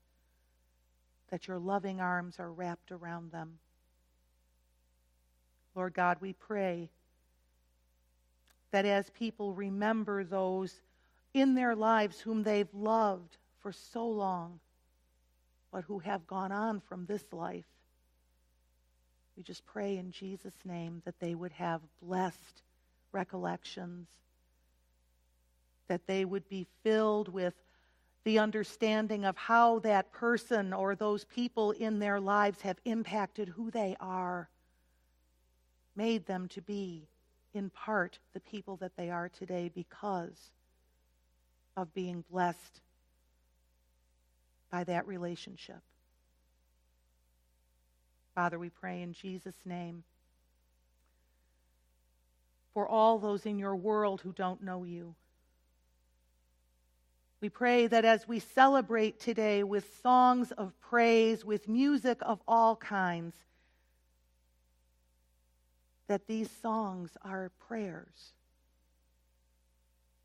that 1.30 1.48
your 1.48 1.58
loving 1.58 2.00
arms 2.00 2.38
are 2.38 2.52
wrapped 2.52 2.92
around 2.92 3.32
them. 3.32 3.58
Lord 5.74 5.94
God, 5.94 6.18
we 6.20 6.32
pray 6.32 6.90
that 8.70 8.84
as 8.84 9.10
people 9.10 9.52
remember 9.52 10.22
those 10.22 10.76
in 11.34 11.54
their 11.54 11.74
lives 11.74 12.20
whom 12.20 12.42
they've 12.42 12.72
loved 12.72 13.36
for 13.60 13.72
so 13.72 14.06
long, 14.06 14.60
but 15.72 15.84
who 15.84 15.98
have 16.00 16.26
gone 16.26 16.52
on 16.52 16.80
from 16.80 17.06
this 17.06 17.24
life, 17.32 17.64
we 19.36 19.42
just 19.42 19.64
pray 19.64 19.96
in 19.96 20.10
Jesus' 20.10 20.64
name 20.64 21.02
that 21.04 21.18
they 21.20 21.34
would 21.34 21.52
have 21.52 21.80
blessed 22.02 22.62
recollections, 23.12 24.08
that 25.88 26.06
they 26.06 26.24
would 26.24 26.48
be 26.48 26.66
filled 26.82 27.28
with 27.28 27.54
the 28.24 28.38
understanding 28.38 29.24
of 29.24 29.36
how 29.36 29.78
that 29.78 30.12
person 30.12 30.72
or 30.72 30.94
those 30.94 31.24
people 31.24 31.70
in 31.70 31.98
their 31.98 32.20
lives 32.20 32.60
have 32.60 32.78
impacted 32.84 33.48
who 33.48 33.70
they 33.70 33.96
are, 33.98 34.48
made 35.96 36.26
them 36.26 36.46
to 36.48 36.60
be, 36.60 37.08
in 37.54 37.70
part, 37.70 38.18
the 38.34 38.40
people 38.40 38.76
that 38.76 38.96
they 38.96 39.10
are 39.10 39.28
today 39.28 39.70
because 39.74 40.50
of 41.80 41.94
being 41.94 42.24
blessed 42.30 42.80
by 44.70 44.84
that 44.84 45.06
relationship. 45.06 45.80
Father, 48.34 48.58
we 48.58 48.70
pray 48.70 49.02
in 49.02 49.12
Jesus' 49.12 49.56
name 49.64 50.04
for 52.72 52.86
all 52.86 53.18
those 53.18 53.46
in 53.46 53.58
your 53.58 53.74
world 53.74 54.20
who 54.20 54.32
don't 54.32 54.62
know 54.62 54.84
you. 54.84 55.14
We 57.40 57.48
pray 57.48 57.86
that 57.86 58.04
as 58.04 58.28
we 58.28 58.38
celebrate 58.38 59.18
today 59.18 59.62
with 59.62 60.00
songs 60.02 60.52
of 60.52 60.78
praise, 60.80 61.44
with 61.44 61.68
music 61.68 62.18
of 62.20 62.40
all 62.46 62.76
kinds, 62.76 63.34
that 66.06 66.26
these 66.26 66.50
songs 66.62 67.16
are 67.24 67.50
prayers 67.66 68.34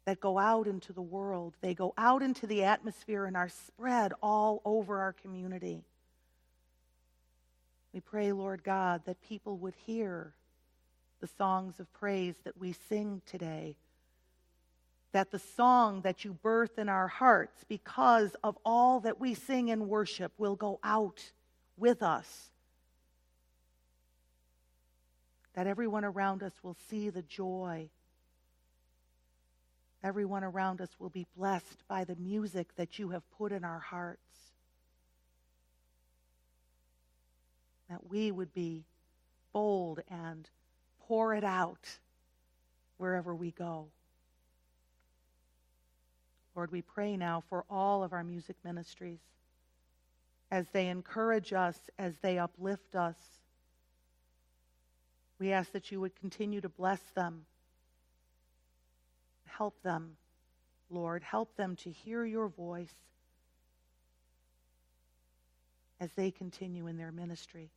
that 0.05 0.19
go 0.19 0.37
out 0.37 0.67
into 0.67 0.93
the 0.93 1.01
world. 1.01 1.55
They 1.61 1.73
go 1.73 1.93
out 1.97 2.21
into 2.21 2.47
the 2.47 2.63
atmosphere 2.63 3.25
and 3.25 3.35
are 3.35 3.49
spread 3.49 4.13
all 4.21 4.61
over 4.63 4.99
our 4.99 5.13
community. 5.13 5.83
We 7.93 7.99
pray, 8.01 8.31
Lord 8.31 8.63
God, 8.63 9.01
that 9.05 9.21
people 9.21 9.57
would 9.57 9.73
hear 9.85 10.33
the 11.21 11.27
songs 11.27 11.79
of 11.79 11.91
praise 11.93 12.35
that 12.43 12.57
we 12.59 12.75
sing 12.87 13.21
today. 13.25 13.77
That 15.11 15.31
the 15.31 15.39
song 15.39 16.01
that 16.01 16.25
you 16.25 16.33
birth 16.33 16.77
in 16.77 16.89
our 16.89 17.07
hearts, 17.07 17.63
because 17.67 18.35
of 18.43 18.57
all 18.65 18.99
that 18.99 19.19
we 19.19 19.33
sing 19.33 19.69
in 19.69 19.87
worship, 19.87 20.33
will 20.37 20.55
go 20.55 20.79
out 20.83 21.31
with 21.77 22.03
us. 22.03 22.51
That 25.53 25.67
everyone 25.67 26.03
around 26.03 26.43
us 26.43 26.53
will 26.61 26.75
see 26.89 27.09
the 27.09 27.21
joy. 27.21 27.89
Everyone 30.05 30.43
around 30.43 30.79
us 30.79 30.89
will 30.99 31.09
be 31.09 31.25
blessed 31.35 31.83
by 31.89 32.03
the 32.03 32.15
music 32.15 32.67
that 32.75 32.99
you 32.99 33.09
have 33.09 33.23
put 33.37 33.51
in 33.51 33.65
our 33.65 33.79
hearts. 33.79 34.21
that 37.89 38.09
we 38.09 38.31
would 38.31 38.53
be 38.53 38.83
bold 39.53 39.99
and 40.09 40.49
pour 41.07 41.33
it 41.35 41.43
out 41.43 41.97
wherever 42.97 43.33
we 43.33 43.51
go. 43.51 43.87
Lord, 46.55 46.71
we 46.71 46.81
pray 46.81 47.17
now 47.17 47.43
for 47.49 47.65
all 47.69 48.03
of 48.03 48.13
our 48.13 48.23
music 48.23 48.55
ministries. 48.63 49.19
as 50.51 50.67
they 50.69 50.87
encourage 50.89 51.53
us, 51.53 51.77
as 51.97 52.13
they 52.21 52.37
uplift 52.37 52.95
us. 52.95 53.15
We 55.39 55.51
ask 55.51 55.71
that 55.71 55.91
you 55.91 55.99
would 55.99 56.15
continue 56.15 56.61
to 56.61 56.69
bless 56.69 57.01
them. 57.15 57.45
Help 59.57 59.81
them, 59.83 60.17
Lord. 60.89 61.23
Help 61.23 61.55
them 61.55 61.75
to 61.77 61.89
hear 61.89 62.25
your 62.25 62.49
voice 62.49 62.93
as 65.99 66.11
they 66.13 66.29
continue 66.29 66.87
in 66.87 66.97
their 66.97 67.11
ministry. 67.11 67.69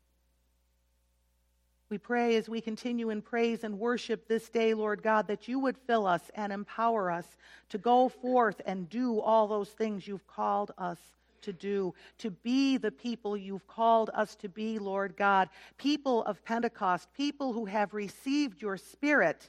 We 1.89 1.99
pray 1.99 2.37
as 2.37 2.49
we 2.49 2.61
continue 2.61 3.11
in 3.11 3.23
praise 3.23 3.65
and 3.65 3.79
worship 3.79 4.27
this 4.27 4.49
day, 4.49 4.75
Lord 4.75 5.03
God, 5.03 5.29
that 5.29 5.47
you 5.47 5.59
would 5.61 5.79
fill 5.87 6.07
us 6.07 6.31
and 6.35 6.53
empower 6.53 7.11
us 7.11 7.27
to 7.71 7.79
go 7.79 8.09
forth 8.09 8.61
and 8.67 8.91
do 8.91 9.21
all 9.21 9.47
those 9.47 9.71
things 9.71 10.07
you've 10.07 10.27
called 10.27 10.73
us 10.77 10.99
to 11.43 11.53
do, 11.53 11.95
to 12.19 12.31
be 12.31 12.77
the 12.77 12.91
people 12.91 13.37
you've 13.37 13.67
called 13.69 14.11
us 14.13 14.35
to 14.37 14.49
be, 14.49 14.79
Lord 14.79 15.17
God, 15.17 15.49
people 15.79 16.25
of 16.25 16.45
Pentecost, 16.45 17.09
people 17.17 17.53
who 17.53 17.65
have 17.67 17.95
received 17.95 18.61
your 18.61 18.77
Spirit 18.77 19.49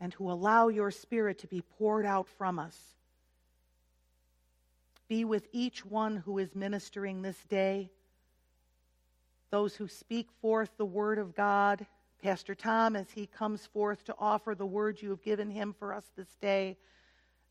and 0.00 0.14
who 0.14 0.30
allow 0.30 0.68
your 0.68 0.90
Spirit 0.90 1.38
to 1.40 1.46
be 1.46 1.62
poured 1.78 2.06
out 2.06 2.28
from 2.28 2.58
us. 2.58 2.76
Be 5.08 5.24
with 5.24 5.48
each 5.52 5.84
one 5.84 6.16
who 6.16 6.38
is 6.38 6.54
ministering 6.54 7.22
this 7.22 7.42
day, 7.48 7.90
those 9.50 9.74
who 9.74 9.88
speak 9.88 10.28
forth 10.40 10.70
the 10.76 10.84
word 10.84 11.18
of 11.18 11.34
God. 11.34 11.86
Pastor 12.22 12.54
Tom, 12.54 12.96
as 12.96 13.10
he 13.10 13.26
comes 13.26 13.64
forth 13.66 14.04
to 14.04 14.14
offer 14.18 14.54
the 14.54 14.66
word 14.66 15.00
you 15.00 15.10
have 15.10 15.22
given 15.22 15.50
him 15.50 15.74
for 15.78 15.94
us 15.94 16.04
this 16.16 16.34
day, 16.40 16.76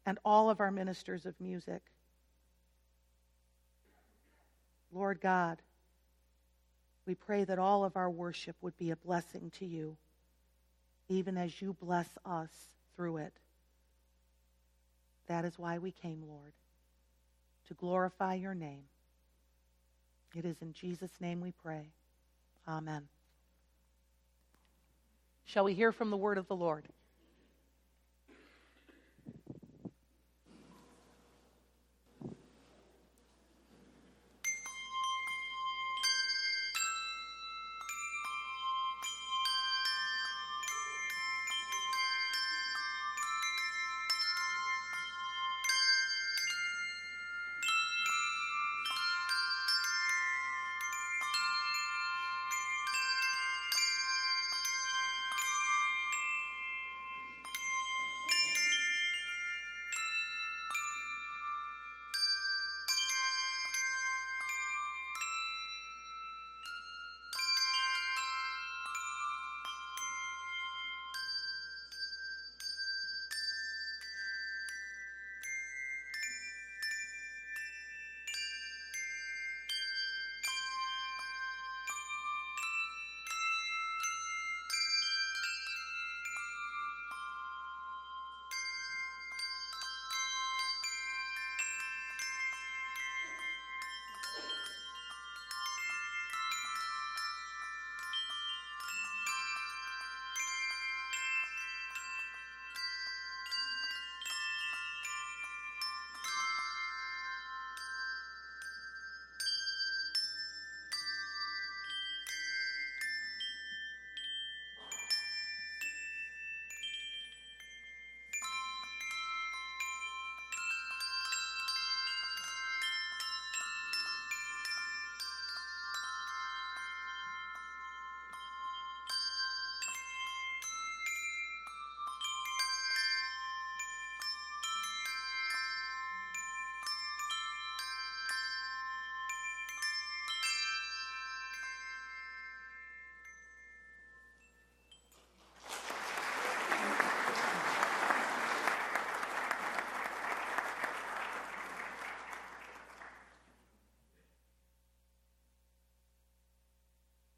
and 0.06 0.20
all 0.24 0.50
of 0.50 0.60
our 0.60 0.72
ministers 0.72 1.26
of 1.26 1.40
music. 1.40 1.82
Lord 4.92 5.20
God, 5.22 5.62
we 7.06 7.16
pray 7.16 7.44
that 7.46 7.60
all 7.60 7.86
of 7.86 7.96
our 7.96 8.10
worship 8.10 8.56
would 8.62 8.78
be 8.78 8.92
a 8.92 8.96
blessing 8.96 9.52
to 9.60 9.66
you, 9.66 9.98
even 11.10 11.38
as 11.38 11.62
you 11.62 11.74
bless 11.74 12.10
us 12.26 12.50
through 12.96 13.18
it. 13.18 13.34
That 15.28 15.46
is 15.46 15.58
why 15.58 15.78
we 15.78 15.92
came, 15.92 16.24
Lord, 16.28 16.54
to 17.68 17.74
glorify 17.74 18.36
your 18.36 18.56
name. 18.56 18.84
It 20.36 20.46
is 20.46 20.62
in 20.62 20.74
Jesus' 20.74 21.12
name 21.20 21.42
we 21.42 21.52
pray. 21.52 21.90
Amen. 22.68 23.08
Shall 25.46 25.64
we 25.64 25.74
hear 25.74 25.92
from 25.92 26.10
the 26.10 26.18
word 26.18 26.38
of 26.38 26.48
the 26.48 26.56
Lord? 26.56 26.86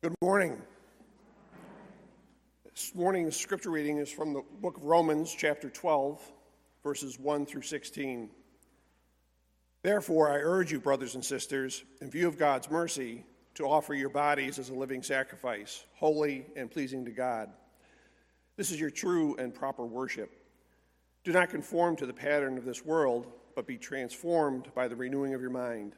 Good 0.10 0.18
morning. 0.24 0.60
This 2.64 2.96
morning's 2.96 3.36
scripture 3.36 3.70
reading 3.70 4.00
is 4.00 4.10
from 4.10 4.34
the 4.34 4.42
book 4.60 4.78
of 4.78 4.84
Romans, 4.84 5.32
chapter 5.38 5.70
12, 5.70 6.20
verses 6.84 7.20
1 7.20 7.46
through 7.46 7.62
16. 7.62 8.32
Therefore, 9.84 10.32
I 10.32 10.38
urge 10.38 10.72
you, 10.72 10.80
brothers 10.80 11.14
and 11.14 11.24
sisters, 11.24 11.84
in 12.02 12.10
view 12.10 12.28
of 12.28 12.40
God's 12.40 12.72
mercy, 12.72 13.24
to 13.54 13.70
offer 13.70 13.94
your 13.94 14.10
bodies 14.10 14.58
as 14.58 14.70
a 14.70 14.74
living 14.74 15.04
sacrifice, 15.04 15.86
holy 15.94 16.48
and 16.56 16.72
pleasing 16.72 17.06
to 17.06 17.12
God. 17.12 17.52
This 18.56 18.72
is 18.72 18.80
your 18.80 18.90
true 18.90 19.36
and 19.38 19.54
proper 19.54 19.86
worship. 19.86 20.32
Do 21.24 21.34
not 21.34 21.52
conform 21.52 21.98
to 21.98 22.08
the 22.08 22.14
pattern 22.14 22.58
of 22.58 22.66
this 22.66 22.84
world, 22.84 23.28
but 23.56 23.68
be 23.68 23.78
transformed 23.78 24.74
by 24.74 24.88
the 24.88 24.96
renewing 24.96 25.36
of 25.36 25.42
your 25.42 25.52
mind. 25.52 25.94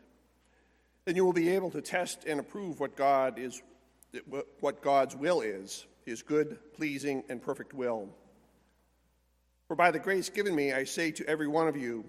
Then 1.05 1.15
you 1.15 1.23
will 1.23 1.31
be 1.31 1.51
able 1.51 1.71
to 1.71 1.81
test 1.81 2.25
and 2.25 2.41
approve 2.41 2.81
what 2.81 2.97
God 2.97 3.39
is 3.39 3.61
what 4.59 4.81
God's 4.81 5.15
will 5.15 5.41
is, 5.41 5.85
his 6.05 6.21
good, 6.21 6.57
pleasing, 6.73 7.23
and 7.29 7.41
perfect 7.41 7.73
will. 7.73 8.09
For 9.67 9.75
by 9.75 9.91
the 9.91 9.99
grace 9.99 10.29
given 10.29 10.55
me, 10.55 10.73
I 10.73 10.83
say 10.83 11.11
to 11.11 11.27
every 11.27 11.47
one 11.47 11.67
of 11.67 11.77
you, 11.77 12.03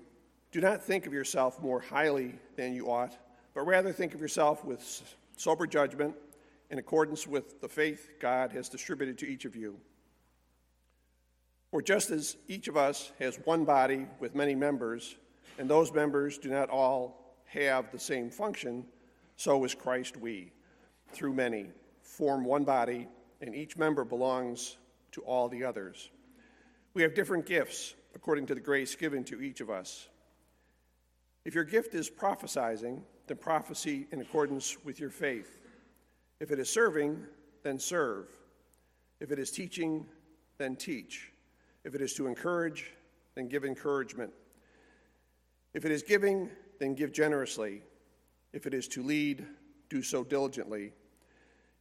do 0.51 0.61
not 0.61 0.83
think 0.83 1.07
of 1.07 1.13
yourself 1.13 1.61
more 1.61 1.81
highly 1.81 2.35
than 2.57 2.75
you 2.75 2.91
ought, 2.91 3.17
but 3.55 3.63
rather 3.63 3.93
think 3.93 4.15
of 4.15 4.21
yourself 4.21 4.65
with 4.65 5.15
sober 5.37 5.67
judgment 5.67 6.15
in 6.71 6.79
accordance 6.79 7.27
with 7.27 7.61
the 7.61 7.69
faith 7.69 8.11
God 8.21 8.53
has 8.53 8.69
distributed 8.69 9.19
to 9.19 9.29
each 9.29 9.45
of 9.45 9.55
you. 9.55 9.79
For 11.71 11.81
just 11.81 12.11
as 12.11 12.37
each 12.49 12.69
of 12.69 12.77
us 12.77 13.13
has 13.19 13.37
one 13.45 13.65
body 13.65 14.07
with 14.21 14.35
many 14.35 14.55
members, 14.55 15.17
and 15.59 15.69
those 15.69 15.93
members 15.93 16.39
do 16.39 16.51
not 16.51 16.69
all 16.69 17.37
have 17.47 17.91
the 17.93 17.99
same 17.99 18.29
function, 18.29 18.85
so 19.37 19.65
is 19.65 19.75
Christ 19.75 20.17
we, 20.17 20.53
through 21.13 21.35
many 21.35 21.69
form 22.13 22.45
one 22.45 22.63
body, 22.63 23.09
and 23.41 23.55
each 23.55 23.79
member 23.79 24.05
belongs 24.05 24.77
to 25.13 25.23
all 25.23 25.49
the 25.49 25.65
others. 25.65 26.11
We 26.93 27.03
have 27.03 27.15
different 27.15 27.47
gifts 27.47 27.95
according 28.15 28.47
to 28.47 28.55
the 28.55 28.61
grace 28.61 28.95
given 28.95 29.25
to 29.25 29.41
each 29.41 29.63
of 29.63 29.71
us. 29.71 30.09
If 31.47 31.55
your 31.55 31.65
gift 31.65 31.95
is 31.95 32.11
prophesizing, 32.11 33.01
then 33.27 33.37
prophesy 33.39 34.07
in 34.13 34.21
accordance 34.21 34.77
with 34.85 35.01
your 35.01 35.09
faith. 35.09 35.63
If 36.39 36.51
it 36.51 36.59
is 36.59 36.69
serving, 36.69 37.19
then 37.63 37.79
serve. 37.79 38.29
If 39.19 39.33
it 39.33 39.39
is 39.39 39.51
teaching, 39.51 40.05
then 40.59 40.77
teach. 40.77 41.33
If 41.83 41.95
it 41.95 42.03
is 42.03 42.13
to 42.15 42.27
encourage, 42.27 42.93
then 43.35 43.49
give 43.49 43.65
encouragement. 43.65 44.33
If 45.73 45.87
it 45.87 45.91
is 45.91 46.03
giving, 46.03 46.51
then 46.79 46.95
give 46.95 47.13
generously. 47.13 47.83
If 48.53 48.67
it 48.67 48.75
is 48.75 48.87
to 48.89 49.03
lead, 49.03 49.47
do 49.89 50.03
so 50.03 50.23
diligently. 50.23 50.93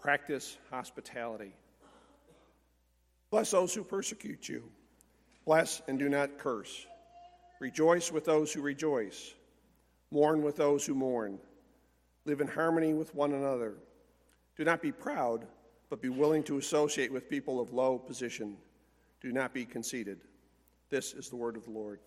Practice 0.00 0.56
hospitality. 0.70 1.52
Bless 3.30 3.50
those 3.50 3.74
who 3.74 3.84
persecute 3.84 4.48
you. 4.48 4.64
Bless 5.44 5.82
and 5.88 5.98
do 5.98 6.08
not 6.08 6.38
curse. 6.38 6.86
Rejoice 7.60 8.10
with 8.10 8.24
those 8.24 8.50
who 8.50 8.62
rejoice. 8.62 9.34
Mourn 10.10 10.42
with 10.42 10.56
those 10.56 10.86
who 10.86 10.94
mourn. 10.94 11.38
Live 12.24 12.40
in 12.40 12.48
harmony 12.48 12.94
with 12.94 13.14
one 13.14 13.34
another. 13.34 13.74
Do 14.56 14.64
not 14.64 14.80
be 14.80 14.90
proud, 14.90 15.46
but 15.90 16.00
be 16.00 16.08
willing 16.08 16.42
to 16.44 16.56
associate 16.56 17.12
with 17.12 17.28
people 17.28 17.60
of 17.60 17.74
low 17.74 17.98
position. 17.98 18.56
Do 19.20 19.32
not 19.32 19.52
be 19.52 19.66
conceited. 19.66 20.20
This 20.88 21.12
is 21.12 21.28
the 21.28 21.36
word 21.36 21.56
of 21.56 21.64
the 21.64 21.72
Lord. 21.72 22.00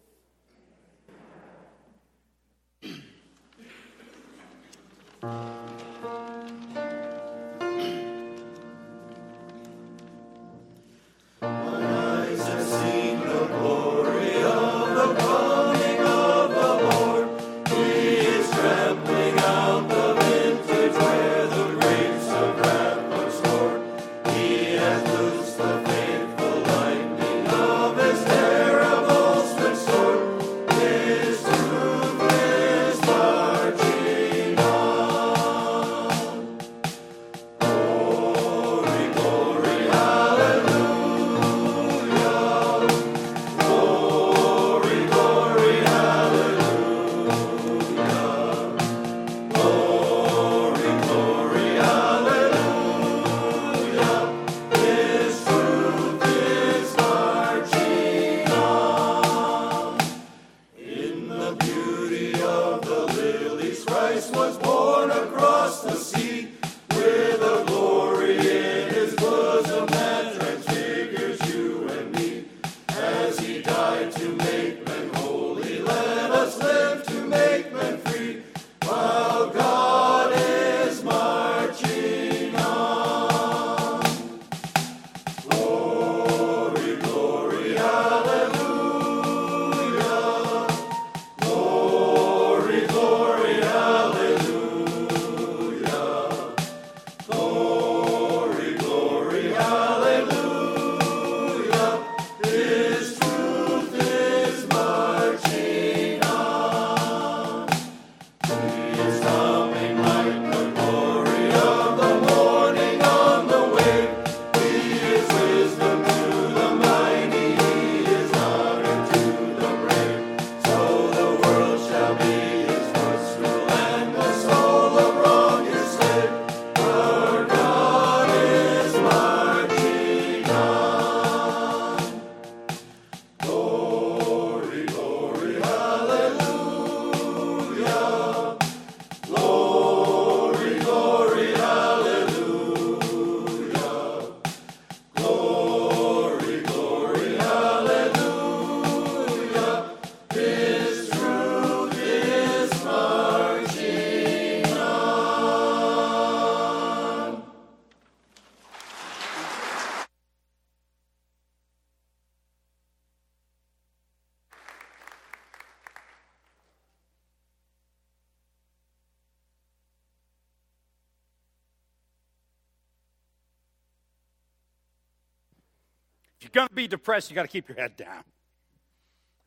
You're 176.43 176.51
going 176.51 176.67
to 176.67 176.73
be 176.73 176.88
depressed, 176.88 177.29
you 177.29 177.36
got 177.36 177.43
to 177.43 177.47
keep 177.47 177.67
your 177.67 177.77
head 177.77 177.95
down. 177.95 178.23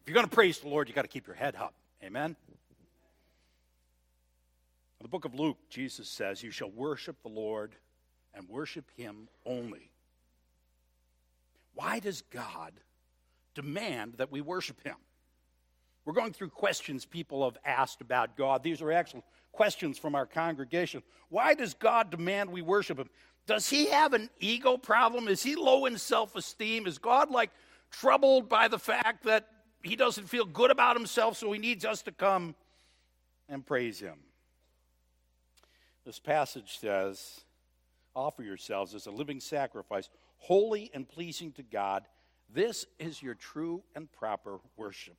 If 0.00 0.09
you're 0.09 0.14
going 0.14 0.28
to 0.28 0.35
praise 0.35 0.59
the 0.59 0.68
Lord, 0.68 0.88
you 0.88 0.94
got 0.94 1.02
to 1.02 1.09
keep 1.09 1.26
your 1.26 1.37
head 1.37 1.56
up. 1.56 1.74
Amen? 2.02 2.37
In 5.00 5.04
the 5.04 5.09
book 5.09 5.24
of 5.24 5.35
Luke, 5.35 5.59
Jesus 5.68 6.09
says, 6.09 6.42
You 6.42 6.50
shall 6.50 6.70
worship 6.70 7.16
the 7.22 7.28
Lord 7.28 7.74
and 8.35 8.48
worship 8.48 8.90
him 8.96 9.28
only. 9.44 9.90
Why 11.74 11.98
does 11.98 12.22
God 12.30 12.72
demand 13.54 14.14
that 14.18 14.32
we 14.32 14.40
worship 14.40 14.82
him? 14.82 14.96
We're 16.04 16.12
going 16.12 16.32
through 16.32 16.50
questions 16.50 17.04
people 17.04 17.44
have 17.44 17.59
asked 17.64 18.00
about 18.00 18.37
God. 18.37 18.62
These 18.62 18.80
are 18.80 18.92
actual 18.92 19.24
questions 19.52 19.98
from 19.98 20.14
our 20.14 20.24
congregation. 20.24 21.02
Why 21.30 21.54
does 21.54 21.74
God 21.74 22.11
demand 22.11 22.50
we 22.50 22.62
worship 22.62 22.98
him? 22.98 23.11
Does 23.46 23.68
he 23.70 23.87
have 23.87 24.12
an 24.12 24.28
ego 24.40 24.76
problem? 24.76 25.28
Is 25.28 25.42
he 25.42 25.54
low 25.54 25.87
in 25.87 25.98
self 25.98 26.35
esteem? 26.35 26.87
Is 26.87 26.98
God 26.98 27.30
like 27.30 27.50
troubled 27.90 28.48
by 28.48 28.68
the 28.68 28.78
fact 28.78 29.24
that 29.24 29.48
he 29.82 29.94
doesn't 29.94 30.28
feel 30.28 30.44
good 30.44 30.70
about 30.70 30.96
himself, 30.96 31.37
so 31.37 31.52
he 31.52 31.59
needs 31.59 31.85
us 31.85 32.02
to 32.02 32.12
come 32.12 32.54
and 33.48 33.64
praise 33.64 34.00
him? 34.00 34.18
This 36.04 36.18
passage 36.18 36.78
says, 36.78 37.40
Offer 38.14 38.42
yourselves 38.42 38.94
as 38.94 39.06
a 39.06 39.11
living 39.11 39.40
sacrifice, 39.40 40.09
holy 40.38 40.90
and 40.94 41.09
pleasing 41.09 41.52
to 41.52 41.62
God. 41.62 42.04
This 42.52 42.87
is 42.98 43.22
your 43.22 43.35
true 43.35 43.82
and 43.94 44.11
proper 44.11 44.59
worship. 44.76 45.16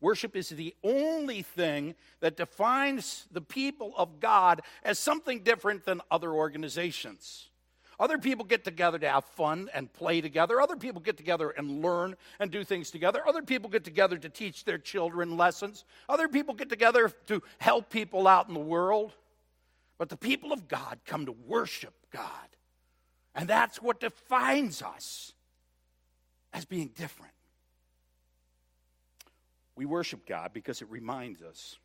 Worship 0.00 0.34
is 0.34 0.48
the 0.48 0.74
only 0.82 1.42
thing 1.42 1.94
that 2.20 2.36
defines 2.36 3.26
the 3.30 3.42
people 3.42 3.92
of 3.96 4.18
God 4.18 4.62
as 4.82 4.98
something 4.98 5.40
different 5.40 5.84
than 5.84 6.00
other 6.10 6.32
organizations. 6.32 7.50
Other 7.98 8.16
people 8.16 8.46
get 8.46 8.64
together 8.64 8.98
to 8.98 9.08
have 9.10 9.26
fun 9.26 9.68
and 9.74 9.92
play 9.92 10.22
together. 10.22 10.58
Other 10.58 10.76
people 10.76 11.02
get 11.02 11.18
together 11.18 11.50
and 11.50 11.82
learn 11.82 12.16
and 12.38 12.50
do 12.50 12.64
things 12.64 12.90
together. 12.90 13.20
Other 13.28 13.42
people 13.42 13.68
get 13.68 13.84
together 13.84 14.16
to 14.16 14.30
teach 14.30 14.64
their 14.64 14.78
children 14.78 15.36
lessons. 15.36 15.84
Other 16.08 16.26
people 16.26 16.54
get 16.54 16.70
together 16.70 17.12
to 17.26 17.42
help 17.58 17.90
people 17.90 18.26
out 18.26 18.48
in 18.48 18.54
the 18.54 18.60
world. 18.60 19.12
But 19.98 20.08
the 20.08 20.16
people 20.16 20.50
of 20.50 20.66
God 20.66 20.98
come 21.04 21.26
to 21.26 21.32
worship 21.32 21.92
God. 22.10 22.24
And 23.34 23.46
that's 23.46 23.82
what 23.82 24.00
defines 24.00 24.80
us 24.80 25.34
as 26.54 26.64
being 26.64 26.88
different. 26.96 27.34
We 29.80 29.86
worship 29.86 30.26
God 30.26 30.50
because 30.52 30.82
it 30.82 30.90
reminds 30.90 31.40
us 31.40 31.78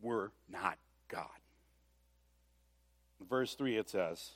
we're 0.00 0.28
not 0.48 0.78
God. 1.08 1.26
In 3.20 3.26
verse 3.26 3.56
3, 3.56 3.76
it 3.78 3.90
says, 3.90 4.30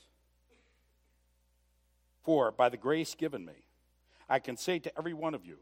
For 2.25 2.51
by 2.51 2.69
the 2.69 2.77
grace 2.77 3.15
given 3.15 3.45
me, 3.45 3.53
I 4.29 4.41
can 4.41 4.57
say 4.57 4.81
to 4.81 4.99
every 4.99 5.15
one 5.15 5.35
of 5.35 5.47
you, 5.47 5.59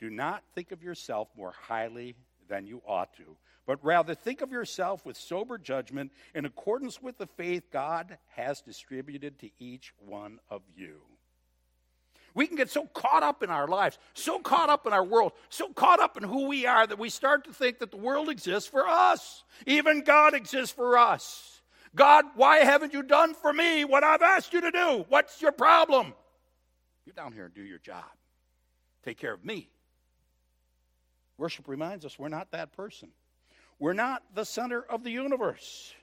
do 0.00 0.10
not 0.10 0.42
think 0.56 0.72
of 0.72 0.82
yourself 0.82 1.28
more 1.36 1.54
highly 1.56 2.16
than 2.48 2.66
you 2.66 2.82
ought 2.84 3.14
to, 3.18 3.36
but 3.64 3.78
rather 3.84 4.16
think 4.16 4.40
of 4.40 4.50
yourself 4.50 5.06
with 5.06 5.16
sober 5.16 5.56
judgment 5.56 6.10
in 6.34 6.46
accordance 6.46 7.00
with 7.00 7.16
the 7.16 7.28
faith 7.28 7.70
God 7.72 8.18
has 8.34 8.60
distributed 8.60 9.38
to 9.38 9.50
each 9.60 9.92
one 10.00 10.40
of 10.50 10.62
you. 10.74 11.02
We 12.36 12.46
can 12.46 12.56
get 12.56 12.68
so 12.68 12.84
caught 12.84 13.22
up 13.22 13.42
in 13.42 13.48
our 13.48 13.66
lives, 13.66 13.98
so 14.12 14.38
caught 14.38 14.68
up 14.68 14.86
in 14.86 14.92
our 14.92 15.02
world, 15.02 15.32
so 15.48 15.70
caught 15.70 16.00
up 16.00 16.18
in 16.18 16.22
who 16.22 16.48
we 16.48 16.66
are 16.66 16.86
that 16.86 16.98
we 16.98 17.08
start 17.08 17.44
to 17.44 17.52
think 17.54 17.78
that 17.78 17.90
the 17.90 17.96
world 17.96 18.28
exists 18.28 18.68
for 18.68 18.86
us. 18.86 19.42
Even 19.66 20.04
God 20.04 20.34
exists 20.34 20.74
for 20.74 20.98
us. 20.98 21.62
God, 21.94 22.26
why 22.34 22.58
haven't 22.58 22.92
you 22.92 23.02
done 23.02 23.32
for 23.32 23.54
me 23.54 23.86
what 23.86 24.04
I've 24.04 24.20
asked 24.20 24.52
you 24.52 24.60
to 24.60 24.70
do? 24.70 25.06
What's 25.08 25.40
your 25.40 25.50
problem? 25.50 26.12
You 27.06 27.14
down 27.14 27.32
here 27.32 27.46
and 27.46 27.54
do 27.54 27.62
your 27.62 27.78
job. 27.78 28.04
Take 29.02 29.16
care 29.16 29.32
of 29.32 29.42
me. 29.42 29.70
Worship 31.38 31.66
reminds 31.68 32.04
us 32.04 32.18
we're 32.18 32.28
not 32.28 32.50
that 32.50 32.70
person. 32.76 33.08
We're 33.78 33.94
not 33.94 34.22
the 34.34 34.44
center 34.44 34.82
of 34.82 35.04
the 35.04 35.10
universe. 35.10 35.94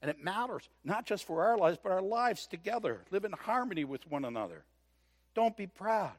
And 0.00 0.10
it 0.10 0.24
matters, 0.24 0.66
not 0.82 1.04
just 1.04 1.26
for 1.26 1.44
our 1.44 1.58
lives, 1.58 1.76
but 1.82 1.92
our 1.92 2.00
lives 2.00 2.46
together. 2.46 3.02
Live 3.10 3.26
in 3.26 3.32
harmony 3.32 3.84
with 3.84 4.10
one 4.10 4.24
another. 4.24 4.64
Don't 5.36 5.54
be 5.54 5.66
proud. 5.66 6.14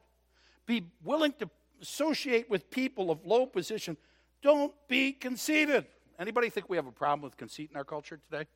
Be 0.64 0.84
willing 1.02 1.34
to 1.40 1.50
associate 1.82 2.48
with 2.48 2.70
people 2.70 3.10
of 3.10 3.26
low 3.26 3.46
position. 3.46 3.96
Don't 4.42 4.72
be 4.86 5.12
conceited. 5.12 5.86
Anybody 6.20 6.50
think 6.50 6.68
we 6.68 6.76
have 6.76 6.86
a 6.86 6.92
problem 6.92 7.22
with 7.22 7.36
conceit 7.36 7.68
in 7.70 7.76
our 7.76 7.84
culture 7.84 8.20
today? 8.30 8.48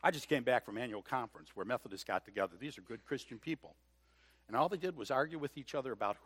I 0.00 0.12
just 0.12 0.28
came 0.28 0.44
back 0.44 0.64
from 0.64 0.78
annual 0.78 1.02
conference 1.02 1.50
where 1.54 1.66
Methodists 1.66 2.04
got 2.04 2.24
together. 2.24 2.52
These 2.58 2.78
are 2.78 2.82
good 2.82 3.04
Christian 3.04 3.38
people. 3.38 3.74
And 4.46 4.56
all 4.56 4.68
they 4.68 4.76
did 4.76 4.96
was 4.96 5.10
argue 5.10 5.40
with 5.40 5.58
each 5.58 5.74
other 5.74 5.90
about, 5.90 6.16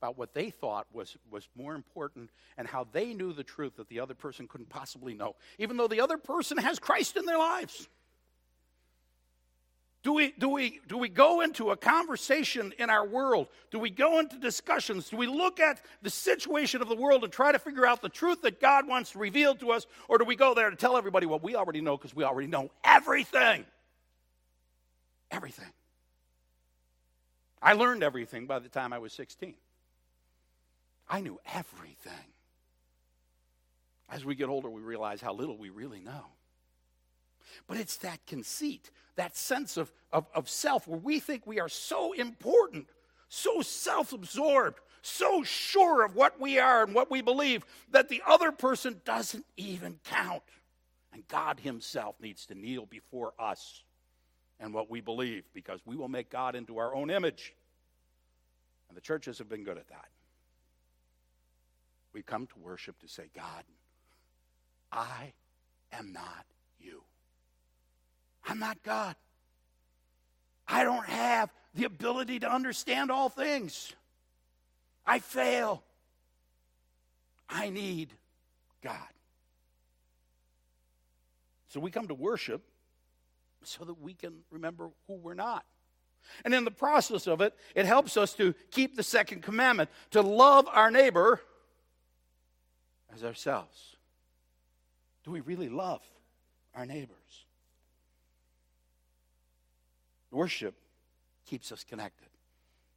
about 0.00 0.18
what 0.18 0.34
they 0.34 0.50
thought 0.50 0.88
was, 0.92 1.16
was 1.30 1.48
more 1.54 1.76
important 1.76 2.30
and 2.58 2.66
how 2.66 2.88
they 2.90 3.14
knew 3.14 3.32
the 3.32 3.44
truth 3.44 3.76
that 3.76 3.88
the 3.88 4.00
other 4.00 4.14
person 4.14 4.48
couldn't 4.48 4.70
possibly 4.70 5.14
know, 5.14 5.36
even 5.58 5.76
though 5.76 5.88
the 5.88 6.00
other 6.00 6.16
person 6.16 6.58
has 6.58 6.80
Christ 6.80 7.16
in 7.16 7.26
their 7.26 7.38
lives. 7.38 7.88
Do 10.02 10.14
we, 10.14 10.32
do, 10.36 10.48
we, 10.48 10.80
do 10.88 10.98
we 10.98 11.08
go 11.08 11.42
into 11.42 11.70
a 11.70 11.76
conversation 11.76 12.72
in 12.76 12.90
our 12.90 13.06
world? 13.06 13.46
Do 13.70 13.78
we 13.78 13.88
go 13.88 14.18
into 14.18 14.36
discussions? 14.36 15.08
Do 15.10 15.16
we 15.16 15.28
look 15.28 15.60
at 15.60 15.80
the 16.02 16.10
situation 16.10 16.82
of 16.82 16.88
the 16.88 16.96
world 16.96 17.22
and 17.22 17.32
try 17.32 17.52
to 17.52 17.58
figure 17.60 17.86
out 17.86 18.02
the 18.02 18.08
truth 18.08 18.42
that 18.42 18.60
God 18.60 18.88
wants 18.88 19.12
to 19.12 19.18
reveal 19.18 19.54
to 19.56 19.70
us? 19.70 19.86
Or 20.08 20.18
do 20.18 20.24
we 20.24 20.34
go 20.34 20.54
there 20.54 20.70
to 20.70 20.76
tell 20.76 20.96
everybody 20.96 21.26
what 21.26 21.44
we 21.44 21.54
already 21.54 21.80
know 21.80 21.96
because 21.96 22.16
we 22.16 22.24
already 22.24 22.48
know 22.48 22.72
everything? 22.82 23.64
Everything. 25.30 25.70
I 27.62 27.74
learned 27.74 28.02
everything 28.02 28.46
by 28.46 28.58
the 28.58 28.68
time 28.68 28.92
I 28.92 28.98
was 28.98 29.12
16. 29.12 29.54
I 31.08 31.20
knew 31.20 31.38
everything. 31.54 32.12
As 34.10 34.24
we 34.24 34.34
get 34.34 34.48
older, 34.48 34.68
we 34.68 34.82
realize 34.82 35.20
how 35.20 35.32
little 35.32 35.56
we 35.56 35.70
really 35.70 36.00
know. 36.00 36.24
But 37.66 37.76
it's 37.76 37.96
that 37.98 38.24
conceit, 38.26 38.90
that 39.16 39.36
sense 39.36 39.76
of, 39.76 39.92
of, 40.12 40.26
of 40.34 40.48
self 40.48 40.86
where 40.86 40.98
we 40.98 41.20
think 41.20 41.46
we 41.46 41.60
are 41.60 41.68
so 41.68 42.12
important, 42.12 42.86
so 43.28 43.60
self 43.60 44.12
absorbed, 44.12 44.80
so 45.02 45.42
sure 45.42 46.04
of 46.04 46.14
what 46.14 46.40
we 46.40 46.58
are 46.58 46.84
and 46.84 46.94
what 46.94 47.10
we 47.10 47.20
believe 47.20 47.64
that 47.90 48.08
the 48.08 48.22
other 48.26 48.52
person 48.52 49.00
doesn't 49.04 49.44
even 49.56 49.98
count. 50.04 50.42
And 51.12 51.26
God 51.28 51.60
Himself 51.60 52.16
needs 52.20 52.46
to 52.46 52.54
kneel 52.54 52.86
before 52.86 53.34
us 53.38 53.82
and 54.60 54.72
what 54.72 54.88
we 54.88 55.00
believe 55.00 55.44
because 55.52 55.80
we 55.84 55.96
will 55.96 56.08
make 56.08 56.30
God 56.30 56.54
into 56.54 56.78
our 56.78 56.94
own 56.94 57.10
image. 57.10 57.54
And 58.88 58.96
the 58.96 59.00
churches 59.00 59.38
have 59.38 59.48
been 59.48 59.64
good 59.64 59.76
at 59.76 59.88
that. 59.88 60.08
We 62.12 62.22
come 62.22 62.46
to 62.46 62.58
worship 62.58 62.98
to 63.00 63.08
say, 63.08 63.24
God, 63.34 63.64
I 64.92 65.32
am 65.92 66.12
not. 66.12 66.44
I'm 68.46 68.58
not 68.58 68.82
God. 68.82 69.14
I 70.66 70.84
don't 70.84 71.06
have 71.06 71.50
the 71.74 71.84
ability 71.84 72.40
to 72.40 72.52
understand 72.52 73.10
all 73.10 73.28
things. 73.28 73.92
I 75.06 75.18
fail. 75.18 75.82
I 77.48 77.70
need 77.70 78.12
God. 78.82 78.96
So 81.68 81.80
we 81.80 81.90
come 81.90 82.08
to 82.08 82.14
worship 82.14 82.62
so 83.62 83.84
that 83.84 84.00
we 84.00 84.14
can 84.14 84.34
remember 84.50 84.90
who 85.06 85.14
we're 85.14 85.34
not. 85.34 85.64
And 86.44 86.54
in 86.54 86.64
the 86.64 86.70
process 86.70 87.26
of 87.26 87.40
it, 87.40 87.54
it 87.74 87.86
helps 87.86 88.16
us 88.16 88.32
to 88.34 88.54
keep 88.70 88.96
the 88.96 89.02
second 89.02 89.42
commandment 89.42 89.90
to 90.10 90.22
love 90.22 90.68
our 90.70 90.90
neighbor 90.90 91.40
as 93.14 93.24
ourselves. 93.24 93.96
Do 95.24 95.30
we 95.30 95.40
really 95.40 95.68
love 95.68 96.02
our 96.74 96.86
neighbors? 96.86 97.41
Worship 100.32 100.74
keeps 101.46 101.70
us 101.70 101.84
connected 101.84 102.28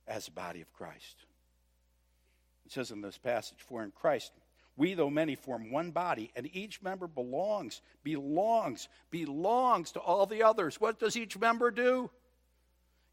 as 0.08 0.28
a 0.28 0.32
body 0.32 0.62
of 0.62 0.72
Christ. 0.74 1.26
It 2.66 2.72
says 2.72 2.92
in 2.92 3.02
this 3.02 3.18
passage, 3.18 3.58
For 3.60 3.84
in 3.84 3.92
Christ, 3.92 4.32
we, 4.78 4.94
though 4.94 5.10
many, 5.10 5.36
form 5.36 5.72
one 5.72 5.92
body, 5.92 6.32
and 6.36 6.50
each 6.54 6.82
member 6.82 7.08
belongs, 7.08 7.82
belongs, 8.04 8.88
belongs 9.12 9.92
to 9.92 10.00
all 10.00 10.26
the 10.26 10.44
others. 10.44 10.82
What 10.82 11.00
does 11.00 11.16
each 11.16 11.38
member 11.38 11.72
do? 11.72 12.10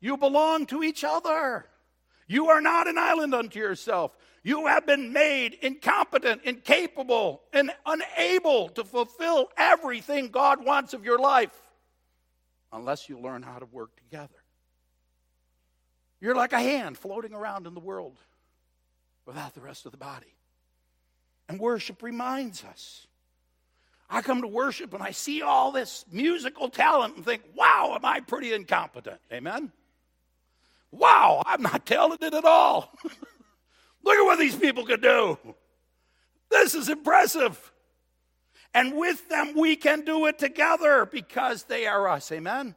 You 0.01 0.17
belong 0.17 0.67
to 0.67 0.83
each 0.83 1.05
other. 1.05 1.67
You 2.27 2.49
are 2.49 2.61
not 2.61 2.89
an 2.89 2.99
island 2.99 3.35
unto 3.35 3.59
yourself. 3.59 4.17
You 4.43 4.67
have 4.67 4.87
been 4.87 5.13
made 5.13 5.55
incompetent, 5.55 6.43
incapable, 6.45 7.43
and 7.53 7.71
unable 7.87 8.69
to 8.71 8.85
fulfill 8.85 9.49
everything 9.57 10.29
God 10.29 10.65
wants 10.65 10.95
of 10.95 11.05
your 11.05 11.19
life 11.19 11.53
unless 12.73 13.09
you 13.09 13.19
learn 13.19 13.43
how 13.43 13.59
to 13.59 13.67
work 13.67 13.95
together. 13.97 14.43
You're 16.21 16.35
like 16.35 16.53
a 16.53 16.61
hand 16.61 16.97
floating 16.97 17.35
around 17.35 17.67
in 17.67 17.75
the 17.75 17.81
world 17.81 18.17
without 19.27 19.55
the 19.55 19.61
rest 19.61 19.87
of 19.87 19.93
the 19.93 19.99
body. 19.99 20.35
And 21.49 21.59
worship 21.59 22.03
reminds 22.03 22.65
us. 22.65 23.07
I 24.09 24.23
come 24.23 24.43
to 24.43 24.49
worship 24.49 24.95
and 24.95 25.03
I 25.03 25.11
see 25.11 25.43
all 25.43 25.73
this 25.73 26.05
musical 26.13 26.69
talent 26.69 27.17
and 27.17 27.25
think, 27.25 27.43
wow, 27.57 27.93
am 27.95 28.05
I 28.05 28.21
pretty 28.21 28.53
incompetent? 28.53 29.19
Amen? 29.33 29.73
Wow, 30.91 31.43
I'm 31.47 31.63
not 31.63 31.87
talented 31.87 32.35
at 32.35 32.45
all. 32.45 32.93
Look 34.05 34.17
at 34.17 34.25
what 34.25 34.39
these 34.39 34.55
people 34.55 34.85
can 34.85 35.01
do. 35.01 35.39
This 36.51 36.75
is 36.75 36.91
impressive. 36.91 37.72
And 38.75 38.97
with 38.97 39.29
them, 39.29 39.55
we 39.57 39.77
can 39.77 40.03
do 40.03 40.27
it 40.27 40.39
together 40.39 41.07
because 41.07 41.65
they 41.65 41.87
are 41.87 42.09
us. 42.09 42.33
Amen? 42.33 42.75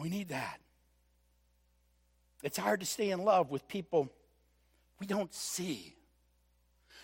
We 0.00 0.08
need 0.08 0.30
that. 0.30 0.58
It's 2.42 2.58
hard 2.58 2.80
to 2.80 2.86
stay 2.86 3.10
in 3.10 3.24
love 3.24 3.50
with 3.50 3.68
people 3.68 4.10
we 4.98 5.06
don't 5.06 5.32
see. 5.32 5.94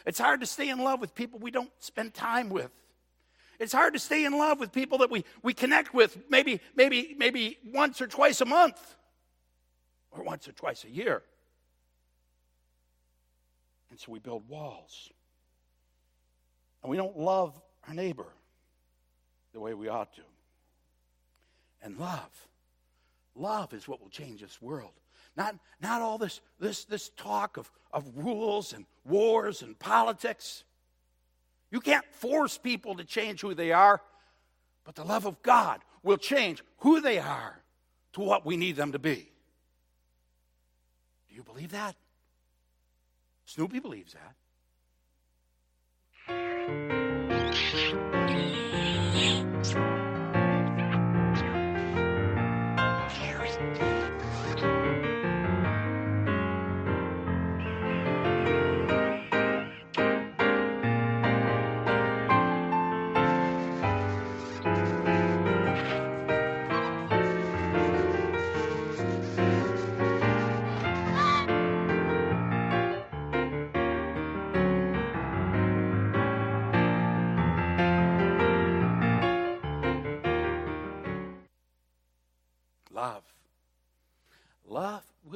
It's 0.05 0.19
hard 0.19 0.41
to 0.41 0.47
stay 0.47 0.69
in 0.69 0.79
love 0.79 1.01
with 1.01 1.15
people 1.15 1.39
we 1.39 1.51
don't 1.51 1.71
spend 1.79 2.15
time 2.15 2.49
with. 2.49 2.71
It's 3.59 3.73
hard 3.73 3.95
to 3.95 3.99
stay 3.99 4.25
in 4.25 4.39
love 4.39 4.61
with 4.61 4.73
people 4.73 4.99
that 4.99 5.11
we, 5.11 5.25
we 5.43 5.53
connect 5.53 5.93
with 5.93 6.17
maybe, 6.29 6.61
maybe, 6.77 7.15
maybe 7.19 7.59
once 7.73 8.01
or 8.01 8.07
twice 8.07 8.41
a 8.41 8.45
month 8.45 8.97
or 10.13 10.23
once 10.23 10.49
or 10.49 10.53
twice 10.53 10.85
a 10.85 10.91
year. 10.91 11.23
And 13.91 13.99
so 13.99 14.13
we 14.13 14.19
build 14.19 14.49
walls. 14.49 15.11
And 16.83 16.91
we 16.91 16.97
don't 16.97 17.19
love 17.19 17.61
our 17.87 17.95
neighbor 17.95 18.27
the 19.53 19.61
way 19.61 19.75
we 19.75 19.89
ought 19.89 20.13
to. 20.15 20.23
And 21.83 21.99
love, 21.99 22.49
love 23.35 23.73
is 23.73 23.87
what 23.87 24.01
will 24.01 24.09
change 24.09 24.41
this 24.41 24.61
world. 24.61 24.93
Not, 25.37 25.57
not 25.81 26.03
all 26.03 26.19
this, 26.19 26.41
this, 26.59 26.85
this 26.85 27.11
talk 27.11 27.57
of, 27.57 27.71
of 27.93 28.05
rules 28.17 28.73
and 28.73 28.85
wars 29.05 29.63
and 29.63 29.79
politics. 29.79 30.65
You 31.71 31.81
can't 31.81 32.05
force 32.13 32.59
people 32.59 32.97
to 32.97 33.05
change 33.05 33.41
who 33.41 33.55
they 33.55 33.73
are, 33.73 34.01
but 34.85 34.95
the 34.95 35.05
love 35.05 35.27
of 35.27 35.41
God 35.43 35.81
will 36.03 36.17
change 36.17 36.63
who 36.79 37.01
they 37.01 37.19
are 37.19 37.63
to 38.15 38.21
what 38.21 38.45
we 38.45 38.57
need 38.57 38.77
them 38.77 38.93
to 38.93 38.99
be. 38.99 39.31
Do 41.29 41.35
you 41.35 41.43
believe 41.43 41.71
that? 41.71 41.95
Snoopy 43.45 43.79
believes 43.79 44.15
that. 44.15 44.35
Love 46.69 47.08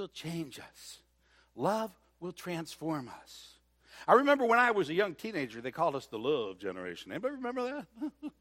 will 0.03 0.09
change 0.09 0.59
us. 0.59 0.98
Love 1.55 1.92
will 2.18 2.32
transform 2.32 3.09
us. 3.22 3.50
I 4.09 4.14
remember 4.14 4.44
when 4.44 4.59
I 4.59 4.72
was 4.72 4.90
a 4.90 4.94
young 4.94 5.14
teenager, 5.14 5.61
they 5.61 5.70
called 5.70 5.94
us 5.94 6.07
the 6.07 6.18
love 6.18 6.59
generation. 6.59 7.12
Anybody 7.12 7.36
remember 7.36 7.62
that? 7.62 7.86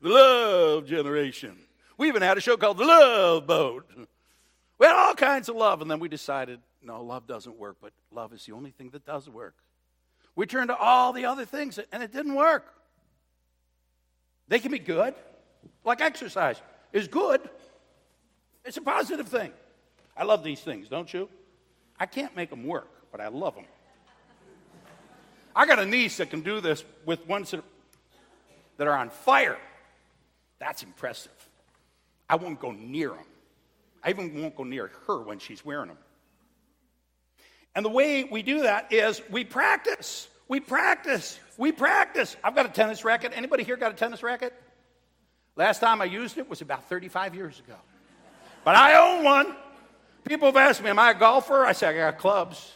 the 0.00 0.08
love 0.08 0.86
generation. 0.86 1.58
We 1.98 2.08
even 2.08 2.22
had 2.22 2.38
a 2.38 2.40
show 2.40 2.56
called 2.56 2.78
The 2.78 2.86
Love 2.86 3.46
Boat. 3.46 3.90
We 4.78 4.86
had 4.86 4.96
all 4.96 5.14
kinds 5.14 5.50
of 5.50 5.56
love, 5.56 5.82
and 5.82 5.90
then 5.90 6.00
we 6.00 6.08
decided 6.08 6.60
no, 6.82 7.02
love 7.02 7.26
doesn't 7.26 7.58
work, 7.58 7.76
but 7.82 7.92
love 8.10 8.32
is 8.32 8.46
the 8.46 8.52
only 8.52 8.70
thing 8.70 8.88
that 8.90 9.04
does 9.04 9.28
work. 9.28 9.54
We 10.34 10.46
turned 10.46 10.68
to 10.68 10.76
all 10.76 11.12
the 11.12 11.26
other 11.26 11.44
things, 11.44 11.78
and 11.92 12.02
it 12.02 12.10
didn't 12.10 12.34
work. 12.34 12.72
They 14.48 14.60
can 14.60 14.72
be 14.72 14.78
good, 14.78 15.14
like 15.84 16.00
exercise 16.00 16.62
is 16.94 17.06
good. 17.06 17.42
It's 18.64 18.78
a 18.78 18.82
positive 18.82 19.28
thing. 19.28 19.52
I 20.16 20.24
love 20.24 20.42
these 20.42 20.60
things, 20.60 20.88
don't 20.88 21.12
you? 21.12 21.28
I 21.98 22.06
can't 22.06 22.34
make 22.36 22.50
them 22.50 22.64
work, 22.64 22.88
but 23.12 23.20
I 23.20 23.28
love 23.28 23.54
them. 23.54 23.64
I 25.54 25.66
got 25.66 25.78
a 25.78 25.86
niece 25.86 26.18
that 26.18 26.30
can 26.30 26.42
do 26.42 26.60
this 26.60 26.84
with 27.04 27.26
ones 27.26 27.50
that, 27.52 27.62
that 28.76 28.86
are 28.86 28.96
on 28.96 29.10
fire. 29.10 29.58
That's 30.58 30.82
impressive. 30.82 31.32
I 32.28 32.36
won't 32.36 32.60
go 32.60 32.72
near 32.72 33.10
them. 33.10 33.24
I 34.02 34.10
even 34.10 34.40
won't 34.40 34.56
go 34.56 34.64
near 34.64 34.90
her 35.06 35.22
when 35.22 35.38
she's 35.38 35.64
wearing 35.64 35.88
them. 35.88 35.98
And 37.74 37.84
the 37.84 37.90
way 37.90 38.24
we 38.24 38.42
do 38.42 38.62
that 38.62 38.92
is 38.92 39.20
we 39.30 39.44
practice. 39.44 40.28
We 40.48 40.60
practice. 40.60 41.38
We 41.56 41.72
practice. 41.72 42.36
I've 42.42 42.54
got 42.54 42.66
a 42.66 42.70
tennis 42.70 43.04
racket. 43.04 43.32
Anybody 43.34 43.64
here 43.64 43.76
got 43.76 43.92
a 43.92 43.94
tennis 43.94 44.22
racket? 44.22 44.52
Last 45.56 45.80
time 45.80 46.00
I 46.00 46.04
used 46.04 46.38
it 46.38 46.48
was 46.48 46.60
about 46.60 46.88
35 46.88 47.34
years 47.34 47.58
ago. 47.58 47.76
But 48.64 48.76
I 48.76 48.94
own 48.94 49.24
one. 49.24 49.56
People 50.26 50.48
have 50.48 50.56
asked 50.56 50.82
me, 50.82 50.90
Am 50.90 50.98
I 50.98 51.12
a 51.12 51.14
golfer? 51.14 51.64
I 51.64 51.72
say, 51.72 51.88
I 51.88 52.10
got 52.10 52.18
clubs. 52.18 52.72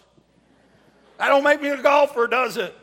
That 1.19 1.29
don't 1.29 1.45
make 1.45 1.61
me 1.61 1.69
a 1.69 1.83
golfer, 1.83 2.27
does 2.27 2.57
it? 2.57 2.75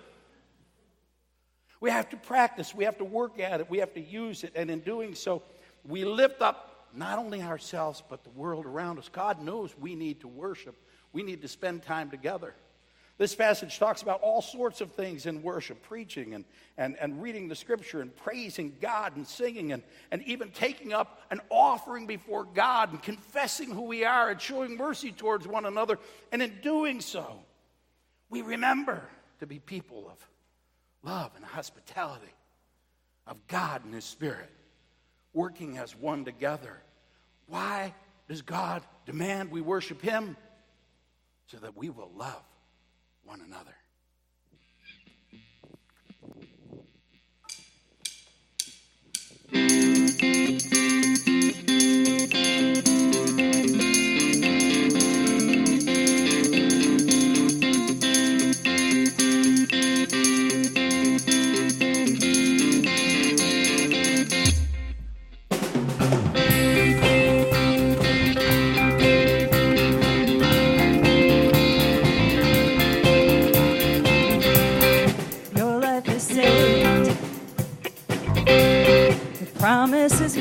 We 1.80 1.89
have 1.89 2.09
to 2.09 2.18
practice. 2.18 2.76
We 2.76 2.84
have 2.84 2.97
to 2.97 3.05
work 3.05 3.39
at 3.39 3.61
it. 3.61 3.70
We 3.70 3.80
have 3.80 3.93
to 3.93 4.01
use 4.01 4.43
it. 4.43 4.53
And 4.55 4.70
in 4.70 4.80
doing 4.82 5.15
so, 5.15 5.41
we 5.86 6.05
lift 6.05 6.41
up 6.41 6.88
not 6.93 7.20
only 7.20 7.41
ourselves, 7.41 8.03
but 8.09 8.24
the 8.24 8.30
world 8.32 8.65
around 8.65 8.99
us. 8.99 9.09
God 9.09 9.41
knows 9.41 9.78
we 9.78 9.95
need 9.95 10.22
to 10.22 10.28
worship, 10.28 10.76
we 11.13 11.24
need 11.24 11.41
to 11.41 11.47
spend 11.47 11.84
time 11.84 12.09
together. 12.09 12.53
This 13.18 13.34
passage 13.34 13.80
talks 13.80 14.03
about 14.03 14.22
all 14.22 14.43
sorts 14.43 14.80
of 14.80 14.91
things 14.91 15.26
in 15.26 15.41
worship 15.41 15.82
preaching 15.82 16.36
and, 16.36 16.45
and, 16.78 16.95
and 16.99 17.20
reading 17.20 17.47
the 17.47 17.55
scripture 17.55 18.01
and 18.01 18.15
praising 18.15 18.76
God 18.80 19.15
and 19.15 19.26
singing 19.26 19.72
and, 19.72 19.82
and 20.11 20.22
even 20.24 20.51
taking 20.51 20.93
up 20.93 21.22
an 21.32 21.41
offering 21.49 22.05
before 22.05 22.43
God 22.43 22.91
and 22.91 23.01
confessing 23.01 23.72
who 23.72 23.84
we 23.84 24.05
are 24.05 24.30
and 24.30 24.39
showing 24.39 24.78
mercy 24.78 25.11
towards 25.11 25.47
one 25.47 25.65
another. 25.65 25.97
And 26.32 26.43
in 26.43 26.59
doing 26.61 27.01
so, 27.01 27.39
we 28.30 28.43
remember 28.43 29.01
to 29.39 29.47
be 29.47 29.57
people 29.57 30.07
of 30.11 30.30
love 31.01 31.32
and 31.36 31.43
hospitality, 31.43 32.34
of 33.26 33.47
God 33.47 33.84
and 33.84 33.95
His 33.95 34.05
Spirit, 34.05 34.51
working 35.34 35.80
as 35.80 35.95
one 35.95 36.24
together. 36.24 36.84
Why 37.47 37.95
does 38.30 38.43
God 38.43 38.84
demand 39.07 39.49
we 39.49 39.61
worship 39.61 40.03
Him? 40.03 40.38
So 41.47 41.57
that 41.57 41.76
we 41.76 41.89
will 41.89 42.11
love 42.15 42.43
one 43.28 43.41
another. 43.41 43.75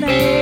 Promise 0.07 0.36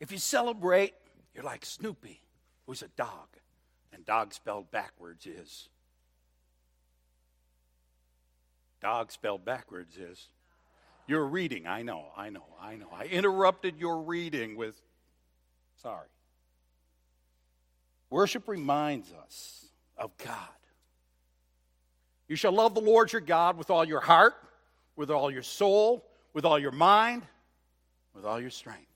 If 0.00 0.12
you 0.12 0.18
celebrate, 0.18 0.94
you're 1.34 1.44
like 1.44 1.64
Snoopy, 1.64 2.20
who's 2.66 2.82
a 2.82 2.88
dog. 2.88 3.28
And 3.92 4.04
dog 4.04 4.32
spelled 4.32 4.70
backwards 4.70 5.26
is. 5.26 5.68
Dog 8.80 9.10
spelled 9.10 9.44
backwards 9.44 9.96
is. 9.96 10.28
You're 11.06 11.24
reading. 11.24 11.66
I 11.66 11.82
know, 11.82 12.06
I 12.16 12.30
know, 12.30 12.44
I 12.60 12.76
know. 12.76 12.88
I 12.92 13.06
interrupted 13.06 13.78
your 13.78 14.02
reading 14.02 14.56
with, 14.56 14.80
sorry. 15.82 16.08
Worship 18.10 18.46
reminds 18.46 19.12
us 19.12 19.66
of 19.96 20.16
God. 20.18 20.36
You 22.28 22.36
shall 22.36 22.52
love 22.52 22.74
the 22.74 22.80
Lord 22.80 23.12
your 23.12 23.22
God 23.22 23.56
with 23.56 23.70
all 23.70 23.84
your 23.84 24.00
heart, 24.00 24.34
with 24.96 25.10
all 25.10 25.30
your 25.30 25.42
soul, 25.42 26.04
with 26.34 26.44
all 26.44 26.58
your 26.58 26.72
mind, 26.72 27.22
with 28.14 28.24
all 28.24 28.40
your 28.40 28.50
strength. 28.50 28.87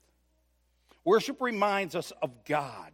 Worship 1.05 1.41
reminds 1.41 1.95
us 1.95 2.11
of 2.21 2.45
God, 2.45 2.91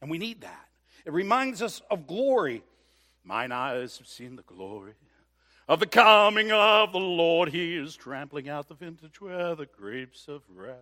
and 0.00 0.10
we 0.10 0.18
need 0.18 0.42
that. 0.42 0.68
It 1.04 1.12
reminds 1.12 1.62
us 1.62 1.80
of 1.90 2.06
glory. 2.06 2.62
Mine 3.24 3.52
eyes 3.52 3.98
have 3.98 4.06
seen 4.06 4.36
the 4.36 4.42
glory 4.42 4.94
of 5.68 5.78
the 5.78 5.86
coming 5.86 6.50
of 6.50 6.92
the 6.92 6.98
Lord. 6.98 7.50
He 7.50 7.76
is 7.76 7.94
trampling 7.96 8.48
out 8.48 8.68
the 8.68 8.74
vintage 8.74 9.20
where 9.20 9.54
the 9.54 9.66
grapes 9.66 10.26
of 10.26 10.42
wrath 10.48 10.76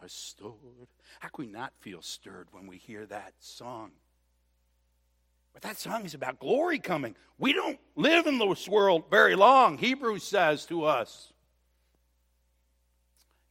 are 0.00 0.08
stored. 0.08 0.88
How 1.20 1.28
can 1.28 1.46
we 1.46 1.52
not 1.52 1.72
feel 1.80 2.00
stirred 2.00 2.48
when 2.52 2.66
we 2.66 2.78
hear 2.78 3.04
that 3.06 3.34
song? 3.38 3.90
But 5.52 5.62
that 5.62 5.78
song 5.78 6.04
is 6.04 6.14
about 6.14 6.38
glory 6.38 6.78
coming. 6.78 7.16
We 7.38 7.52
don't 7.52 7.78
live 7.96 8.26
in 8.26 8.38
this 8.38 8.68
world 8.68 9.04
very 9.10 9.34
long. 9.34 9.76
Hebrews 9.76 10.22
says 10.22 10.64
to 10.66 10.84
us, 10.84 11.32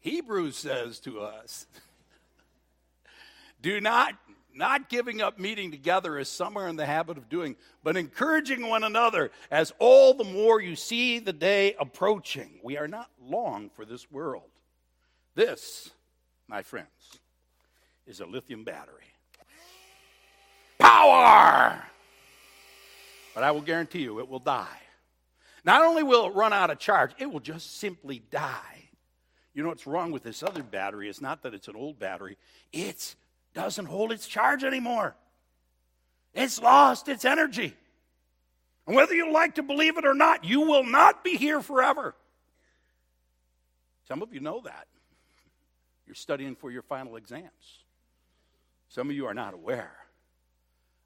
Hebrews 0.07 0.55
says 0.55 0.99
to 1.01 1.19
us, 1.19 1.67
do 3.61 3.81
not 3.81 4.13
not 4.53 4.87
giving 4.87 5.21
up 5.21 5.37
meeting 5.37 5.69
together 5.69 6.17
as 6.17 6.29
some 6.29 6.57
are 6.57 6.69
in 6.69 6.77
the 6.77 6.85
habit 6.85 7.17
of 7.17 7.27
doing, 7.29 7.57
but 7.83 7.97
encouraging 7.97 8.67
one 8.67 8.85
another 8.85 9.31
as 9.51 9.73
all 9.79 10.13
the 10.13 10.23
more 10.23 10.61
you 10.61 10.77
see 10.77 11.19
the 11.19 11.33
day 11.33 11.75
approaching. 11.77 12.59
We 12.63 12.77
are 12.77 12.87
not 12.87 13.09
long 13.21 13.69
for 13.69 13.83
this 13.83 14.09
world. 14.09 14.49
This, 15.35 15.91
my 16.47 16.63
friends, 16.63 17.19
is 18.07 18.21
a 18.21 18.25
lithium 18.25 18.63
battery. 18.63 19.03
Power! 20.79 21.83
But 23.35 23.43
I 23.43 23.51
will 23.51 23.61
guarantee 23.61 24.03
you 24.03 24.19
it 24.19 24.29
will 24.29 24.39
die. 24.39 24.81
Not 25.65 25.83
only 25.83 26.01
will 26.01 26.27
it 26.27 26.33
run 26.33 26.53
out 26.53 26.71
of 26.71 26.79
charge, 26.79 27.11
it 27.19 27.29
will 27.29 27.41
just 27.41 27.77
simply 27.77 28.23
die. 28.31 28.76
You 29.57 29.63
know 29.63 29.69
what's 29.69 29.87
wrong 29.87 30.11
with 30.11 30.21
this 30.21 30.43
other 30.43 30.61
battery? 30.61 31.09
It's 31.09 31.19
not 31.19 31.41
that 31.41 31.55
it's 31.55 31.67
an 31.67 31.75
old 31.75 31.97
battery, 31.97 32.37
it 32.71 33.15
doesn't 33.55 33.87
hold 33.87 34.11
its 34.11 34.27
charge 34.27 34.63
anymore. 34.63 35.15
It's 36.35 36.61
lost 36.61 37.09
its 37.09 37.25
energy. 37.25 37.73
And 38.85 38.95
whether 38.95 39.15
you 39.15 39.33
like 39.33 39.55
to 39.55 39.63
believe 39.63 39.97
it 39.97 40.05
or 40.05 40.13
not, 40.13 40.45
you 40.45 40.61
will 40.61 40.83
not 40.83 41.23
be 41.23 41.37
here 41.37 41.59
forever. 41.59 42.13
Some 44.07 44.21
of 44.21 44.31
you 44.31 44.41
know 44.41 44.61
that. 44.63 44.85
You're 46.05 46.13
studying 46.13 46.55
for 46.55 46.69
your 46.69 46.83
final 46.83 47.15
exams. 47.15 47.81
Some 48.89 49.09
of 49.09 49.15
you 49.15 49.25
are 49.25 49.33
not 49.33 49.55
aware. 49.55 49.95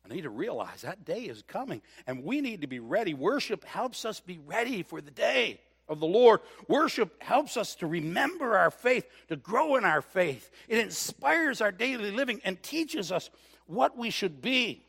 I 0.04 0.14
need 0.14 0.24
to 0.24 0.30
realize 0.30 0.82
that 0.82 1.06
day 1.06 1.22
is 1.22 1.42
coming, 1.48 1.82
and 2.06 2.26
we 2.26 2.42
need 2.42 2.62
to 2.62 2.68
be 2.68 2.82
ready. 2.82 3.14
Worship 3.14 3.64
helps 3.64 4.04
us 4.04 4.20
be 4.20 4.40
ready 4.46 4.84
for 4.84 5.00
the 5.00 5.10
day 5.10 5.62
of 5.92 6.00
the 6.00 6.08
Lord. 6.08 6.40
Worship 6.68 7.22
helps 7.22 7.58
us 7.58 7.76
to 7.76 7.88
remember 7.88 8.58
our 8.58 8.72
faith, 8.72 9.06
to 9.28 9.36
grow 9.36 9.76
in 9.76 9.84
our 9.84 10.02
faith. 10.02 10.50
It 10.68 10.80
inspires 10.80 11.62
our 11.62 11.72
daily 11.72 12.12
living 12.12 12.42
and 12.44 12.62
teaches 12.64 13.12
us 13.12 13.30
what 13.68 13.98
we 13.98 14.10
should 14.10 14.42
be. 14.42 14.86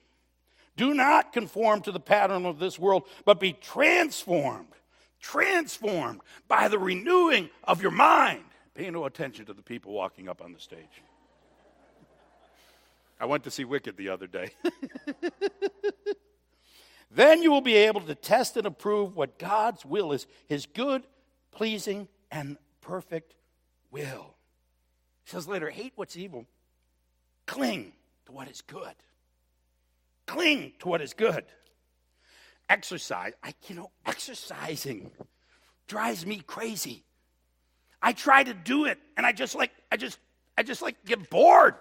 Do 0.77 0.95
not 0.95 1.33
conform 1.33 1.83
to 1.83 1.93
the 1.93 2.01
pattern 2.01 2.47
of 2.47 2.59
this 2.59 2.79
world, 2.79 3.03
but 3.25 3.41
be 3.41 3.53
transformed, 3.53 4.69
transformed 5.21 6.21
by 6.49 6.69
the 6.69 6.79
renewing 6.79 7.51
of 7.65 7.83
your 7.83 7.91
mind. 7.91 8.45
Pay 8.75 8.89
no 8.89 9.05
attention 9.05 9.45
to 9.47 9.53
the 9.53 9.63
people 9.63 9.93
walking 9.93 10.29
up 10.29 10.41
on 10.41 10.53
the 10.53 10.61
stage. 10.61 11.03
I 13.21 13.27
went 13.27 13.45
to 13.45 13.51
see 13.51 13.65
Wicked 13.65 13.97
the 13.97 14.09
other 14.09 14.27
day. 14.27 14.51
Then 17.15 17.43
you 17.43 17.51
will 17.51 17.61
be 17.61 17.75
able 17.75 18.01
to 18.03 18.15
test 18.15 18.57
and 18.57 18.67
approve 18.67 19.17
what 19.17 19.39
God's 19.39 19.85
will 19.85 20.13
is 20.13 20.27
his 20.47 20.65
good, 20.65 21.03
pleasing, 21.51 22.09
and 22.31 22.57
perfect 22.81 23.35
will. 23.91 24.35
He 25.25 25.31
says 25.31 25.47
later, 25.47 25.69
hate 25.69 25.93
what's 25.95 26.17
evil, 26.17 26.47
cling 27.47 27.93
to 28.27 28.33
what 28.33 28.49
is 28.49 28.63
good. 28.63 28.95
Cling 30.27 30.73
to 30.79 30.89
what 30.89 31.03
is 31.03 31.13
good. 31.13 31.45
Exercise, 32.71 33.35
I, 33.43 33.53
you 33.69 33.75
know, 33.75 33.91
exercising 34.07 35.11
drives 35.87 36.25
me 36.25 36.43
crazy. 36.47 37.05
I 38.01 38.15
try 38.15 38.43
to 38.43 38.55
do 38.55 38.87
it, 38.87 38.99
and 39.19 39.27
I 39.27 39.33
just 39.33 39.55
like, 39.55 39.71
I 39.91 39.99
just, 39.99 40.19
I 40.57 40.63
just 40.63 40.81
like 40.81 41.05
get 41.05 41.29
bored. 41.29 41.75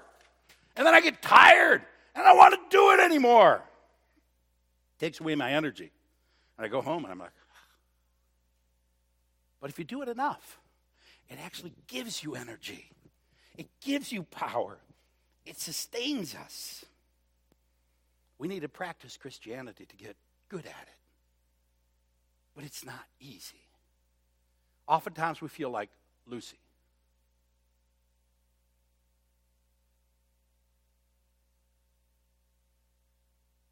And 0.75 0.85
then 0.85 0.93
I 0.93 0.99
get 0.99 1.21
tired, 1.21 1.81
and 2.15 2.23
I 2.23 2.27
don't 2.27 2.37
want 2.37 2.53
to 2.53 2.59
do 2.69 2.91
it 2.91 2.99
anymore 2.99 3.63
takes 5.01 5.19
away 5.19 5.33
my 5.33 5.51
energy. 5.51 5.91
And 6.57 6.65
I 6.65 6.69
go 6.69 6.79
home 6.79 7.03
and 7.03 7.11
I'm 7.11 7.17
like, 7.17 7.31
but 9.59 9.71
if 9.71 9.79
you 9.79 9.83
do 9.83 10.03
it 10.03 10.07
enough, 10.07 10.59
it 11.27 11.39
actually 11.43 11.73
gives 11.87 12.23
you 12.23 12.35
energy, 12.35 12.89
it 13.57 13.67
gives 13.81 14.11
you 14.11 14.23
power, 14.23 14.77
it 15.45 15.59
sustains 15.59 16.35
us. 16.35 16.85
We 18.37 18.47
need 18.47 18.61
to 18.61 18.69
practice 18.69 19.17
Christianity 19.17 19.85
to 19.85 19.95
get 19.95 20.15
good 20.49 20.65
at 20.65 20.65
it. 20.65 20.99
But 22.55 22.63
it's 22.63 22.85
not 22.85 23.05
easy. 23.19 23.61
Oftentimes 24.87 25.41
we 25.41 25.47
feel 25.47 25.69
like 25.69 25.89
Lucy. 26.27 26.57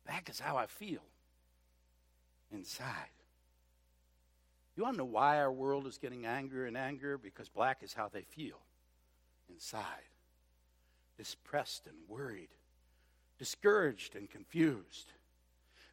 That 0.06 0.28
is 0.30 0.40
how 0.40 0.58
I 0.58 0.66
feel 0.66 1.02
inside. 2.52 2.94
You 4.76 4.84
want 4.84 4.96
to 4.96 5.00
know 5.00 5.06
why 5.06 5.40
our 5.40 5.52
world 5.52 5.88
is 5.88 5.98
getting 5.98 6.26
angrier 6.26 6.66
and 6.66 6.78
angrier? 6.78 7.18
Because 7.18 7.50
black 7.50 7.84
is 7.84 7.94
how 7.94 8.08
they 8.08 8.22
feel 8.22 8.60
inside. 9.50 9.84
Depressed 11.18 11.86
and 11.86 11.98
worried, 12.08 12.48
discouraged 13.38 14.16
and 14.16 14.30
confused, 14.30 15.12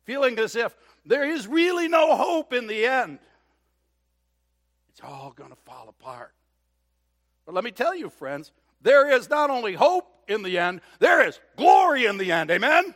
feeling 0.04 0.38
as 0.38 0.54
if 0.54 0.76
there 1.04 1.28
is 1.28 1.48
really 1.48 1.88
no 1.88 2.14
hope 2.14 2.52
in 2.52 2.68
the 2.68 2.86
end. 2.86 3.18
It's 4.90 5.00
all 5.02 5.32
going 5.34 5.50
to 5.50 5.56
fall 5.56 5.88
apart. 5.88 6.32
But 7.44 7.56
let 7.56 7.64
me 7.64 7.72
tell 7.72 7.94
you, 7.94 8.08
friends, 8.08 8.52
there 8.82 9.10
is 9.10 9.28
not 9.28 9.50
only 9.50 9.74
hope 9.74 10.06
in 10.28 10.44
the 10.44 10.58
end, 10.58 10.80
there 11.00 11.26
is 11.26 11.40
glory 11.56 12.06
in 12.06 12.18
the 12.18 12.30
end. 12.30 12.52
Amen? 12.52 12.94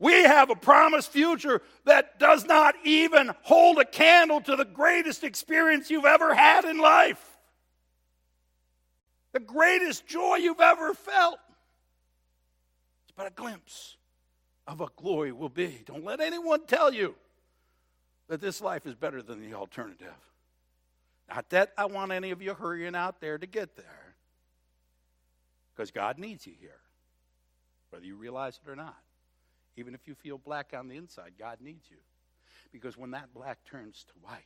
We 0.00 0.24
have 0.24 0.48
a 0.48 0.56
promised 0.56 1.12
future 1.12 1.60
that 1.84 2.18
does 2.18 2.46
not 2.46 2.74
even 2.84 3.32
hold 3.42 3.78
a 3.78 3.84
candle 3.84 4.40
to 4.40 4.56
the 4.56 4.64
greatest 4.64 5.22
experience 5.22 5.90
you've 5.90 6.06
ever 6.06 6.34
had 6.34 6.64
in 6.64 6.78
life. 6.78 7.22
The 9.32 9.40
greatest 9.40 10.06
joy 10.06 10.36
you've 10.36 10.60
ever 10.60 10.94
felt. 10.94 11.38
It's 13.04 13.12
but 13.14 13.26
a 13.26 13.30
glimpse 13.30 13.98
of 14.66 14.80
what 14.80 14.96
glory 14.96 15.32
will 15.32 15.50
be. 15.50 15.82
Don't 15.84 16.04
let 16.04 16.20
anyone 16.20 16.66
tell 16.66 16.94
you 16.94 17.14
that 18.28 18.40
this 18.40 18.62
life 18.62 18.86
is 18.86 18.94
better 18.94 19.20
than 19.20 19.42
the 19.42 19.54
alternative. 19.54 20.14
Not 21.28 21.50
that 21.50 21.72
I 21.76 21.84
want 21.84 22.10
any 22.10 22.30
of 22.30 22.40
you 22.40 22.54
hurrying 22.54 22.94
out 22.94 23.20
there 23.20 23.36
to 23.36 23.46
get 23.46 23.76
there. 23.76 24.14
Because 25.74 25.90
God 25.90 26.18
needs 26.18 26.46
you 26.46 26.54
here, 26.58 26.80
whether 27.90 28.06
you 28.06 28.16
realize 28.16 28.58
it 28.64 28.70
or 28.70 28.76
not. 28.76 28.96
Even 29.76 29.94
if 29.94 30.06
you 30.06 30.14
feel 30.14 30.38
black 30.38 30.72
on 30.76 30.88
the 30.88 30.96
inside, 30.96 31.32
God 31.38 31.58
needs 31.60 31.90
you. 31.90 31.96
Because 32.72 32.96
when 32.96 33.10
that 33.12 33.32
black 33.34 33.64
turns 33.64 34.04
to 34.08 34.12
white, 34.22 34.44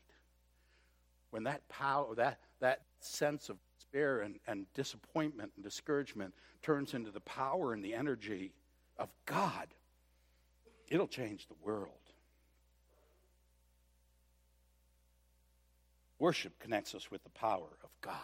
when 1.30 1.44
that 1.44 1.68
power, 1.68 2.14
that, 2.14 2.38
that 2.60 2.82
sense 3.00 3.48
of 3.48 3.56
despair 3.76 4.20
and, 4.20 4.36
and 4.46 4.66
disappointment 4.74 5.52
and 5.56 5.64
discouragement 5.64 6.32
turns 6.62 6.94
into 6.94 7.10
the 7.10 7.20
power 7.20 7.72
and 7.72 7.84
the 7.84 7.94
energy 7.94 8.52
of 8.98 9.08
God, 9.26 9.68
it'll 10.88 11.08
change 11.08 11.46
the 11.48 11.56
world. 11.62 11.90
Worship 16.18 16.58
connects 16.60 16.94
us 16.94 17.10
with 17.10 17.22
the 17.24 17.30
power 17.30 17.78
of 17.82 17.90
God. 18.00 18.14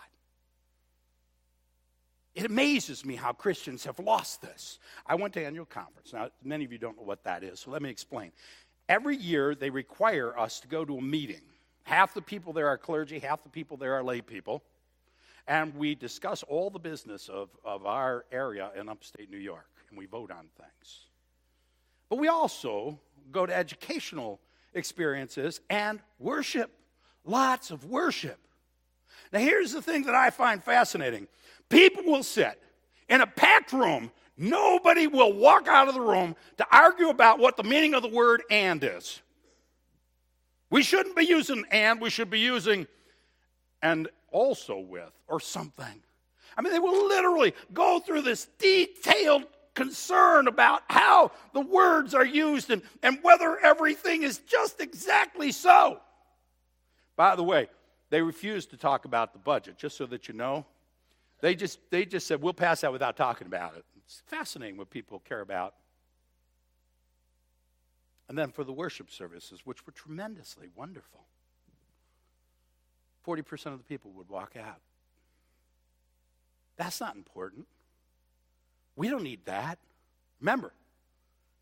It 2.34 2.46
amazes 2.46 3.04
me 3.04 3.16
how 3.16 3.32
Christians 3.32 3.84
have 3.84 3.98
lost 3.98 4.40
this. 4.40 4.78
I 5.06 5.16
went 5.16 5.34
to 5.34 5.44
annual 5.44 5.66
conference. 5.66 6.12
Now, 6.12 6.28
many 6.44 6.64
of 6.64 6.72
you 6.72 6.78
don't 6.78 6.96
know 6.96 7.02
what 7.02 7.24
that 7.24 7.42
is, 7.42 7.60
so 7.60 7.70
let 7.70 7.82
me 7.82 7.90
explain. 7.90 8.30
Every 8.88 9.16
year, 9.16 9.54
they 9.54 9.70
require 9.70 10.38
us 10.38 10.60
to 10.60 10.68
go 10.68 10.84
to 10.84 10.98
a 10.98 11.02
meeting. 11.02 11.42
Half 11.82 12.14
the 12.14 12.22
people 12.22 12.52
there 12.52 12.68
are 12.68 12.78
clergy, 12.78 13.18
half 13.18 13.42
the 13.42 13.48
people 13.48 13.76
there 13.76 13.94
are 13.94 14.02
lay 14.02 14.20
people. 14.20 14.62
And 15.48 15.74
we 15.74 15.96
discuss 15.96 16.44
all 16.44 16.70
the 16.70 16.78
business 16.78 17.28
of, 17.28 17.50
of 17.64 17.84
our 17.84 18.24
area 18.30 18.70
in 18.78 18.88
upstate 18.88 19.30
New 19.30 19.38
York, 19.38 19.68
and 19.88 19.98
we 19.98 20.06
vote 20.06 20.30
on 20.30 20.46
things. 20.56 21.06
But 22.08 22.18
we 22.18 22.28
also 22.28 23.00
go 23.32 23.46
to 23.46 23.56
educational 23.56 24.40
experiences 24.74 25.60
and 25.68 26.00
worship. 26.18 26.70
Lots 27.24 27.70
of 27.70 27.84
worship. 27.86 28.38
Now, 29.32 29.40
here's 29.40 29.72
the 29.72 29.82
thing 29.82 30.04
that 30.04 30.14
I 30.14 30.30
find 30.30 30.62
fascinating 30.62 31.28
people 31.70 32.04
will 32.04 32.22
sit 32.22 32.60
in 33.08 33.22
a 33.22 33.26
packed 33.26 33.72
room, 33.72 34.10
nobody 34.36 35.06
will 35.06 35.32
walk 35.32 35.66
out 35.66 35.88
of 35.88 35.94
the 35.94 36.00
room 36.00 36.36
to 36.58 36.66
argue 36.70 37.08
about 37.08 37.38
what 37.38 37.56
the 37.56 37.64
meaning 37.64 37.94
of 37.94 38.02
the 38.02 38.08
word 38.08 38.42
and 38.50 38.84
is. 38.84 39.22
We 40.68 40.82
shouldn't 40.82 41.16
be 41.16 41.24
using 41.24 41.64
and, 41.70 42.00
we 42.00 42.10
should 42.10 42.30
be 42.30 42.38
using 42.38 42.86
and 43.82 44.08
also 44.30 44.78
with 44.78 45.10
or 45.26 45.40
something. 45.40 46.02
I 46.56 46.62
mean, 46.62 46.72
they 46.72 46.78
will 46.78 47.08
literally 47.08 47.54
go 47.72 48.00
through 48.00 48.22
this 48.22 48.46
detailed 48.58 49.46
concern 49.74 50.48
about 50.48 50.82
how 50.88 51.32
the 51.54 51.60
words 51.60 52.14
are 52.14 52.24
used 52.24 52.70
and, 52.70 52.82
and 53.02 53.18
whether 53.22 53.58
everything 53.58 54.22
is 54.22 54.38
just 54.38 54.80
exactly 54.80 55.52
so. 55.52 56.00
By 57.16 57.36
the 57.36 57.42
way, 57.42 57.68
they 58.10 58.22
refuse 58.22 58.66
to 58.66 58.76
talk 58.76 59.04
about 59.04 59.32
the 59.32 59.38
budget, 59.38 59.78
just 59.78 59.96
so 59.96 60.06
that 60.06 60.28
you 60.28 60.34
know. 60.34 60.66
They 61.40 61.54
just, 61.54 61.78
they 61.90 62.04
just 62.04 62.26
said, 62.26 62.42
we'll 62.42 62.52
pass 62.52 62.82
that 62.82 62.92
without 62.92 63.16
talking 63.16 63.46
about 63.46 63.76
it. 63.76 63.84
It's 64.04 64.22
fascinating 64.26 64.76
what 64.76 64.90
people 64.90 65.20
care 65.20 65.40
about. 65.40 65.74
And 68.28 68.38
then 68.38 68.50
for 68.50 68.62
the 68.62 68.72
worship 68.72 69.10
services, 69.10 69.60
which 69.64 69.86
were 69.86 69.92
tremendously 69.92 70.68
wonderful, 70.76 71.24
40% 73.26 73.66
of 73.66 73.78
the 73.78 73.84
people 73.84 74.12
would 74.12 74.28
walk 74.28 74.54
out. 74.56 74.80
That's 76.76 77.00
not 77.00 77.16
important. 77.16 77.66
We 78.96 79.08
don't 79.08 79.22
need 79.22 79.44
that. 79.46 79.78
Remember, 80.40 80.72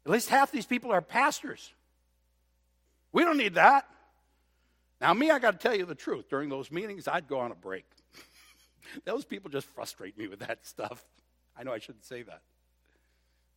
at 0.07 0.13
least 0.13 0.29
half 0.29 0.51
these 0.53 0.67
people 0.67 0.93
are 0.93 1.03
pastors. 1.03 1.73
We 3.13 3.25
don't 3.25 3.39
need 3.39 3.55
that. 3.55 3.89
Now, 5.01 5.15
me, 5.15 5.31
I 5.31 5.39
got 5.39 5.53
to 5.53 5.59
tell 5.59 5.77
you 5.77 5.85
the 5.85 5.95
truth. 5.95 6.29
During 6.29 6.49
those 6.49 6.71
meetings, 6.71 7.09
I'd 7.09 7.29
go 7.29 7.39
on 7.39 7.53
a 7.53 7.55
break. 7.55 7.85
Those 9.05 9.25
people 9.25 9.51
just 9.51 9.67
frustrate 9.69 10.17
me 10.19 10.29
with 10.29 10.41
that 10.41 10.67
stuff. 10.67 11.05
I 11.57 11.65
know 11.65 11.73
I 11.73 11.79
shouldn't 11.79 12.05
say 12.05 12.23
that. 12.23 12.43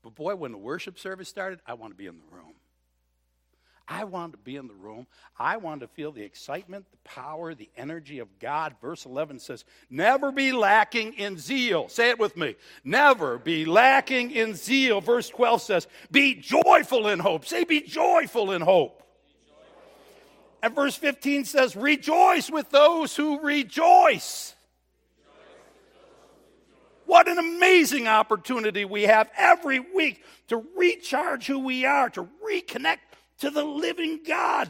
But 0.03 0.15
boy, 0.15 0.35
when 0.35 0.51
the 0.51 0.57
worship 0.57 0.97
service 0.97 1.29
started, 1.29 1.59
I 1.65 1.75
want 1.75 1.93
to 1.93 1.97
be 1.97 2.07
in 2.07 2.15
the 2.17 2.35
room. 2.35 2.53
I 3.87 4.05
wanted 4.05 4.33
to 4.33 4.37
be 4.37 4.55
in 4.55 4.67
the 4.67 4.73
room. 4.73 5.05
I 5.37 5.57
wanted 5.57 5.81
to 5.81 5.87
feel 5.89 6.13
the 6.13 6.23
excitement, 6.23 6.85
the 6.91 7.09
power, 7.09 7.53
the 7.53 7.69
energy 7.75 8.19
of 8.19 8.39
God. 8.39 8.75
Verse 8.81 9.05
11 9.05 9.39
says, 9.39 9.65
Never 9.89 10.31
be 10.31 10.53
lacking 10.53 11.13
in 11.13 11.37
zeal. 11.37 11.89
Say 11.89 12.09
it 12.09 12.17
with 12.17 12.37
me. 12.37 12.55
Never 12.85 13.37
be 13.37 13.65
lacking 13.65 14.31
in 14.31 14.55
zeal. 14.55 15.01
Verse 15.01 15.27
12 15.29 15.61
says, 15.61 15.87
Be 16.09 16.35
joyful 16.35 17.09
in 17.09 17.19
hope. 17.19 17.45
Say, 17.45 17.65
Be 17.65 17.81
joyful 17.81 18.51
in 18.51 18.61
hope. 18.61 19.03
And 20.63 20.73
verse 20.73 20.95
15 20.95 21.43
says, 21.43 21.75
Rejoice 21.75 22.49
with 22.49 22.69
those 22.69 23.15
who 23.15 23.41
rejoice. 23.41 24.55
What 27.11 27.27
an 27.27 27.39
amazing 27.39 28.07
opportunity 28.07 28.85
we 28.85 29.03
have 29.03 29.29
every 29.37 29.81
week 29.81 30.23
to 30.47 30.65
recharge 30.77 31.45
who 31.45 31.59
we 31.59 31.83
are, 31.83 32.09
to 32.11 32.25
reconnect 32.41 32.99
to 33.39 33.49
the 33.49 33.65
living 33.65 34.21
God. 34.25 34.69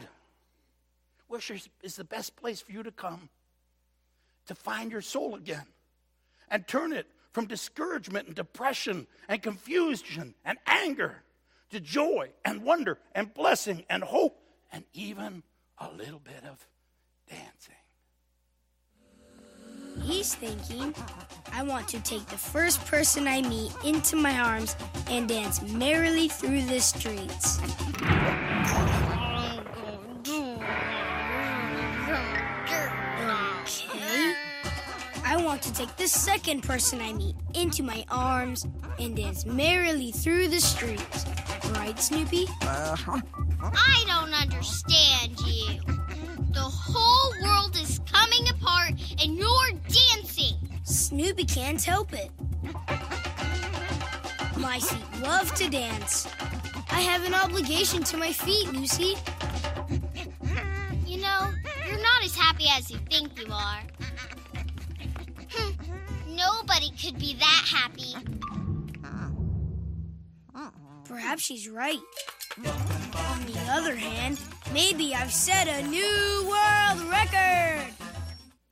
Worship 1.28 1.60
is 1.84 1.94
the 1.94 2.02
best 2.02 2.34
place 2.34 2.60
for 2.60 2.72
you 2.72 2.82
to 2.82 2.90
come 2.90 3.28
to 4.46 4.56
find 4.56 4.90
your 4.90 5.02
soul 5.02 5.36
again 5.36 5.66
and 6.50 6.66
turn 6.66 6.92
it 6.92 7.06
from 7.30 7.46
discouragement 7.46 8.26
and 8.26 8.34
depression 8.34 9.06
and 9.28 9.40
confusion 9.40 10.34
and 10.44 10.58
anger 10.66 11.22
to 11.70 11.78
joy 11.78 12.28
and 12.44 12.64
wonder 12.64 12.98
and 13.14 13.32
blessing 13.32 13.84
and 13.88 14.02
hope 14.02 14.36
and 14.72 14.82
even 14.94 15.44
a 15.78 15.92
little 15.92 16.18
bit 16.18 16.42
of 16.50 16.66
dancing. 17.30 17.76
He's 20.02 20.34
thinking, 20.34 20.94
I 21.52 21.62
want 21.62 21.86
to 21.88 22.00
take 22.00 22.26
the 22.26 22.36
first 22.36 22.84
person 22.86 23.28
I 23.28 23.42
meet 23.42 23.72
into 23.84 24.16
my 24.16 24.38
arms 24.40 24.74
and 25.08 25.28
dance 25.28 25.62
merrily 25.62 26.28
through 26.28 26.62
the 26.62 26.80
streets. 26.80 27.60
Okay. 33.94 34.34
I 35.24 35.36
want 35.42 35.62
to 35.62 35.72
take 35.72 35.96
the 35.96 36.08
second 36.08 36.62
person 36.62 37.00
I 37.00 37.12
meet 37.12 37.36
into 37.54 37.82
my 37.82 38.04
arms 38.10 38.66
and 38.98 39.16
dance 39.16 39.46
merrily 39.46 40.10
through 40.10 40.48
the 40.48 40.60
streets. 40.60 41.24
Right, 41.70 41.98
Snoopy? 41.98 42.46
Uh-huh. 42.62 43.20
I 43.62 44.04
don't 44.06 44.34
understand 44.34 45.38
you. 45.46 45.80
The 46.52 46.60
whole 46.60 47.32
world 47.42 47.76
is 47.76 48.00
coming 48.10 48.48
apart 48.48 48.92
and 49.22 49.36
you're 49.36 49.72
dancing. 49.88 50.54
Snoopy 50.84 51.44
can't 51.44 51.82
help 51.82 52.12
it. 52.12 52.30
My 54.58 54.78
feet 54.78 55.22
love 55.22 55.54
to 55.54 55.68
dance. 55.68 56.28
I 56.90 57.00
have 57.00 57.24
an 57.24 57.34
obligation 57.34 58.02
to 58.04 58.16
my 58.16 58.32
feet, 58.32 58.72
Lucy. 58.72 59.14
You 61.06 61.20
know, 61.22 61.50
you're 61.88 62.02
not 62.02 62.22
as 62.24 62.36
happy 62.36 62.66
as 62.70 62.90
you 62.90 62.98
think 63.10 63.38
you 63.40 63.52
are. 63.52 63.82
Nobody 66.28 66.90
could 66.90 67.18
be 67.18 67.34
that 67.34 67.64
happy. 67.66 68.14
Perhaps 71.12 71.42
she's 71.42 71.68
right. 71.68 71.98
On 72.58 73.46
the 73.46 73.58
other 73.70 73.96
hand, 73.96 74.38
maybe 74.74 75.14
I've 75.14 75.32
set 75.32 75.68
a 75.68 75.86
new 75.86 76.46
world 76.46 77.10
record. 77.10 77.94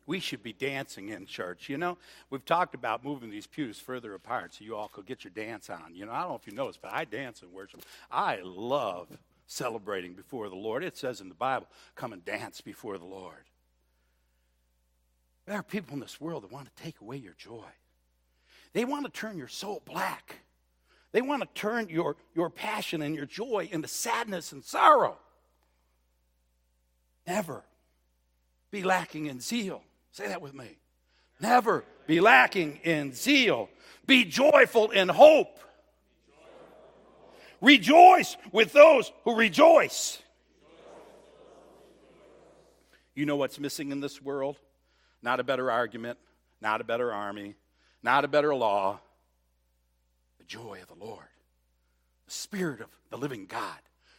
We 0.06 0.20
should 0.20 0.42
be 0.42 0.52
dancing 0.52 1.08
in 1.08 1.24
church. 1.24 1.68
You 1.70 1.78
know, 1.78 1.96
we've 2.28 2.44
talked 2.44 2.74
about 2.74 3.04
moving 3.04 3.30
these 3.30 3.46
pews 3.46 3.78
further 3.78 4.12
apart 4.12 4.54
so 4.54 4.64
you 4.64 4.76
all 4.76 4.88
could 4.88 5.06
get 5.06 5.24
your 5.24 5.30
dance 5.30 5.70
on. 5.70 5.94
You 5.94 6.04
know, 6.04 6.12
I 6.12 6.20
don't 6.20 6.30
know 6.30 6.34
if 6.36 6.46
you 6.46 6.52
noticed, 6.52 6.82
but 6.82 6.92
I 6.92 7.04
dance 7.06 7.42
in 7.42 7.52
worship. 7.52 7.82
I 8.10 8.40
love 8.42 9.16
celebrating 9.46 10.12
before 10.12 10.50
the 10.50 10.56
Lord. 10.56 10.84
It 10.84 10.98
says 10.98 11.22
in 11.22 11.28
the 11.28 11.34
Bible, 11.34 11.68
come 11.94 12.12
and 12.12 12.24
dance 12.24 12.60
before 12.60 12.98
the 12.98 13.06
Lord. 13.06 13.44
There 15.46 15.56
are 15.56 15.62
people 15.62 15.94
in 15.94 16.00
this 16.00 16.20
world 16.20 16.42
that 16.42 16.52
want 16.52 16.74
to 16.74 16.82
take 16.82 17.00
away 17.00 17.16
your 17.16 17.34
joy. 17.34 17.68
They 18.74 18.84
want 18.84 19.06
to 19.06 19.10
turn 19.10 19.38
your 19.38 19.48
soul 19.48 19.80
black. 19.86 20.36
They 21.12 21.22
want 21.22 21.42
to 21.42 21.48
turn 21.60 21.88
your, 21.88 22.16
your 22.34 22.50
passion 22.50 23.02
and 23.02 23.14
your 23.14 23.26
joy 23.26 23.68
into 23.70 23.88
sadness 23.88 24.52
and 24.52 24.64
sorrow. 24.64 25.18
Never 27.26 27.64
be 28.70 28.82
lacking 28.82 29.26
in 29.26 29.40
zeal. 29.40 29.82
Say 30.12 30.28
that 30.28 30.40
with 30.40 30.54
me. 30.54 30.78
Never 31.40 31.84
be 32.06 32.20
lacking 32.20 32.80
in 32.84 33.12
zeal. 33.12 33.68
Be 34.06 34.24
joyful 34.24 34.90
in 34.90 35.08
hope. 35.08 35.58
Rejoice 37.60 38.36
with 38.52 38.72
those 38.72 39.12
who 39.24 39.36
rejoice. 39.36 40.18
You 43.14 43.26
know 43.26 43.36
what's 43.36 43.58
missing 43.58 43.92
in 43.92 44.00
this 44.00 44.22
world? 44.22 44.56
Not 45.22 45.40
a 45.40 45.44
better 45.44 45.70
argument, 45.70 46.18
not 46.60 46.80
a 46.80 46.84
better 46.84 47.12
army, 47.12 47.54
not 48.02 48.24
a 48.24 48.28
better 48.28 48.54
law. 48.54 49.00
Joy 50.50 50.80
of 50.82 50.88
the 50.88 51.04
Lord, 51.04 51.28
the 52.26 52.32
Spirit 52.32 52.80
of 52.80 52.88
the 53.08 53.16
living 53.16 53.46
God. 53.46 53.78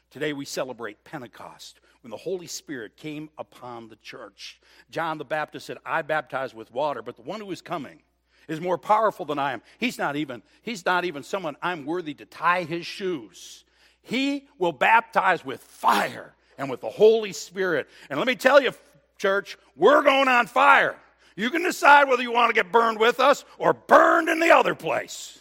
Today 0.09 0.31
we 0.31 0.45
celebrate 0.45 1.03
Pentecost 1.03 1.81
when 2.03 2.09
the 2.09 2.15
Holy 2.15 2.47
Spirit 2.47 2.95
came 2.95 3.29
upon 3.37 3.89
the 3.89 3.97
church. 3.97 4.61
John 4.89 5.17
the 5.17 5.25
Baptist 5.25 5.65
said, 5.65 5.77
I 5.85 6.03
baptize 6.03 6.55
with 6.55 6.71
water, 6.71 7.01
but 7.01 7.17
the 7.17 7.21
one 7.21 7.41
who 7.41 7.51
is 7.51 7.61
coming 7.61 7.99
is 8.47 8.61
more 8.61 8.77
powerful 8.77 9.25
than 9.25 9.39
I 9.39 9.51
am. 9.51 9.61
He's 9.77 9.97
not 9.97 10.15
even, 10.15 10.41
he's 10.61 10.85
not 10.85 11.03
even 11.03 11.21
someone 11.21 11.57
I'm 11.61 11.85
worthy 11.85 12.13
to 12.13 12.25
tie 12.25 12.63
his 12.63 12.85
shoes. 12.85 13.65
He 14.01 14.47
will 14.57 14.71
baptize 14.71 15.43
with 15.43 15.59
fire 15.59 16.33
and 16.57 16.69
with 16.69 16.79
the 16.79 16.89
Holy 16.89 17.33
Spirit. 17.33 17.89
And 18.09 18.17
let 18.17 18.25
me 18.25 18.35
tell 18.35 18.61
you, 18.61 18.71
church, 19.17 19.57
we're 19.75 20.01
going 20.01 20.29
on 20.29 20.47
fire. 20.47 20.95
You 21.35 21.49
can 21.49 21.61
decide 21.61 22.07
whether 22.07 22.23
you 22.23 22.31
want 22.31 22.55
to 22.55 22.55
get 22.55 22.71
burned 22.71 23.01
with 23.01 23.19
us 23.19 23.43
or 23.57 23.73
burned 23.73 24.29
in 24.29 24.39
the 24.39 24.51
other 24.51 24.75
place. 24.75 25.40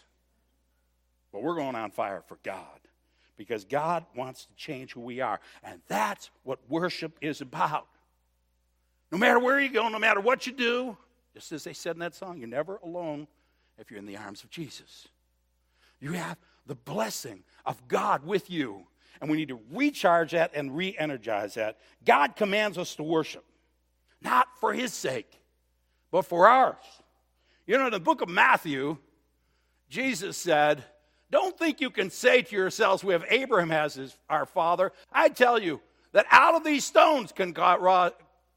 But 1.32 1.42
we're 1.42 1.54
going 1.54 1.76
on 1.76 1.90
fire 1.90 2.22
for 2.26 2.38
God 2.42 2.80
because 3.36 3.64
God 3.64 4.04
wants 4.14 4.44
to 4.46 4.54
change 4.54 4.92
who 4.92 5.00
we 5.00 5.20
are. 5.20 5.40
And 5.62 5.80
that's 5.88 6.30
what 6.42 6.58
worship 6.68 7.16
is 7.20 7.40
about. 7.40 7.86
No 9.10 9.18
matter 9.18 9.40
where 9.40 9.58
you 9.60 9.70
go, 9.70 9.88
no 9.88 9.98
matter 9.98 10.20
what 10.20 10.46
you 10.46 10.52
do, 10.52 10.96
just 11.34 11.52
as 11.52 11.64
they 11.64 11.72
said 11.72 11.96
in 11.96 12.00
that 12.00 12.14
song, 12.14 12.38
you're 12.38 12.48
never 12.48 12.76
alone 12.82 13.26
if 13.78 13.90
you're 13.90 13.98
in 13.98 14.06
the 14.06 14.16
arms 14.16 14.44
of 14.44 14.50
Jesus. 14.50 15.08
You 16.00 16.12
have 16.12 16.36
the 16.66 16.74
blessing 16.74 17.42
of 17.64 17.88
God 17.88 18.24
with 18.24 18.50
you. 18.50 18.86
And 19.20 19.30
we 19.30 19.36
need 19.36 19.48
to 19.48 19.60
recharge 19.72 20.32
that 20.32 20.52
and 20.54 20.74
re 20.74 20.96
energize 20.98 21.54
that. 21.54 21.78
God 22.04 22.36
commands 22.36 22.78
us 22.78 22.94
to 22.96 23.02
worship. 23.02 23.44
Not 24.22 24.48
for 24.60 24.72
his 24.72 24.92
sake, 24.92 25.40
but 26.10 26.22
for 26.22 26.46
ours. 26.46 26.76
You 27.66 27.78
know, 27.78 27.86
in 27.86 27.92
the 27.92 28.00
book 28.00 28.20
of 28.20 28.28
Matthew, 28.28 28.96
Jesus 29.88 30.36
said, 30.36 30.84
Don't 31.30 31.56
think 31.56 31.80
you 31.80 31.90
can 31.90 32.10
say 32.10 32.42
to 32.42 32.56
yourselves, 32.56 33.04
We 33.04 33.12
have 33.12 33.24
Abraham 33.30 33.70
as 33.70 33.94
his, 33.94 34.16
our 34.28 34.46
father. 34.46 34.92
I 35.12 35.28
tell 35.28 35.60
you 35.60 35.80
that 36.12 36.26
out 36.30 36.54
of 36.54 36.64
these 36.64 36.84
stones 36.84 37.32
can 37.32 37.52
God, 37.52 38.12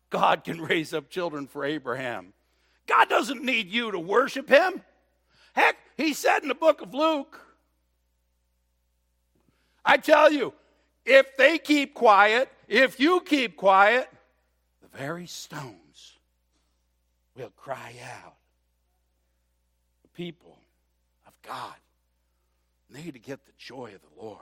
God 0.09 0.43
can 0.43 0.61
raise 0.61 0.93
up 0.93 1.09
children 1.09 1.47
for 1.47 1.63
Abraham. 1.63 2.34
God 2.88 3.09
doesn't 3.09 3.43
need 3.43 3.69
you 3.69 3.91
to 3.91 3.99
worship 3.99 4.49
him. 4.49 4.82
Heck, 5.53 5.78
he 5.97 6.13
said 6.13 6.41
in 6.41 6.47
the 6.47 6.55
book 6.55 6.82
of 6.82 6.93
Luke, 6.93 7.39
I 9.86 9.97
tell 9.97 10.32
you, 10.32 10.53
if 11.05 11.38
they 11.38 11.57
keep 11.57 11.93
quiet, 11.93 12.49
if 12.67 12.99
you 12.99 13.21
keep 13.21 13.55
quiet, 13.55 14.09
the 14.82 14.97
very 14.97 15.28
stones 15.28 16.17
will 17.36 17.51
cry 17.55 17.93
out. 18.24 18.36
The 20.03 20.07
people 20.09 20.57
of 21.28 21.34
God 21.41 21.76
need 22.94 23.14
to 23.14 23.20
get 23.20 23.46
the 23.46 23.52
joy 23.58 23.91
of 23.96 24.02
the 24.02 24.22
Lord. 24.22 24.39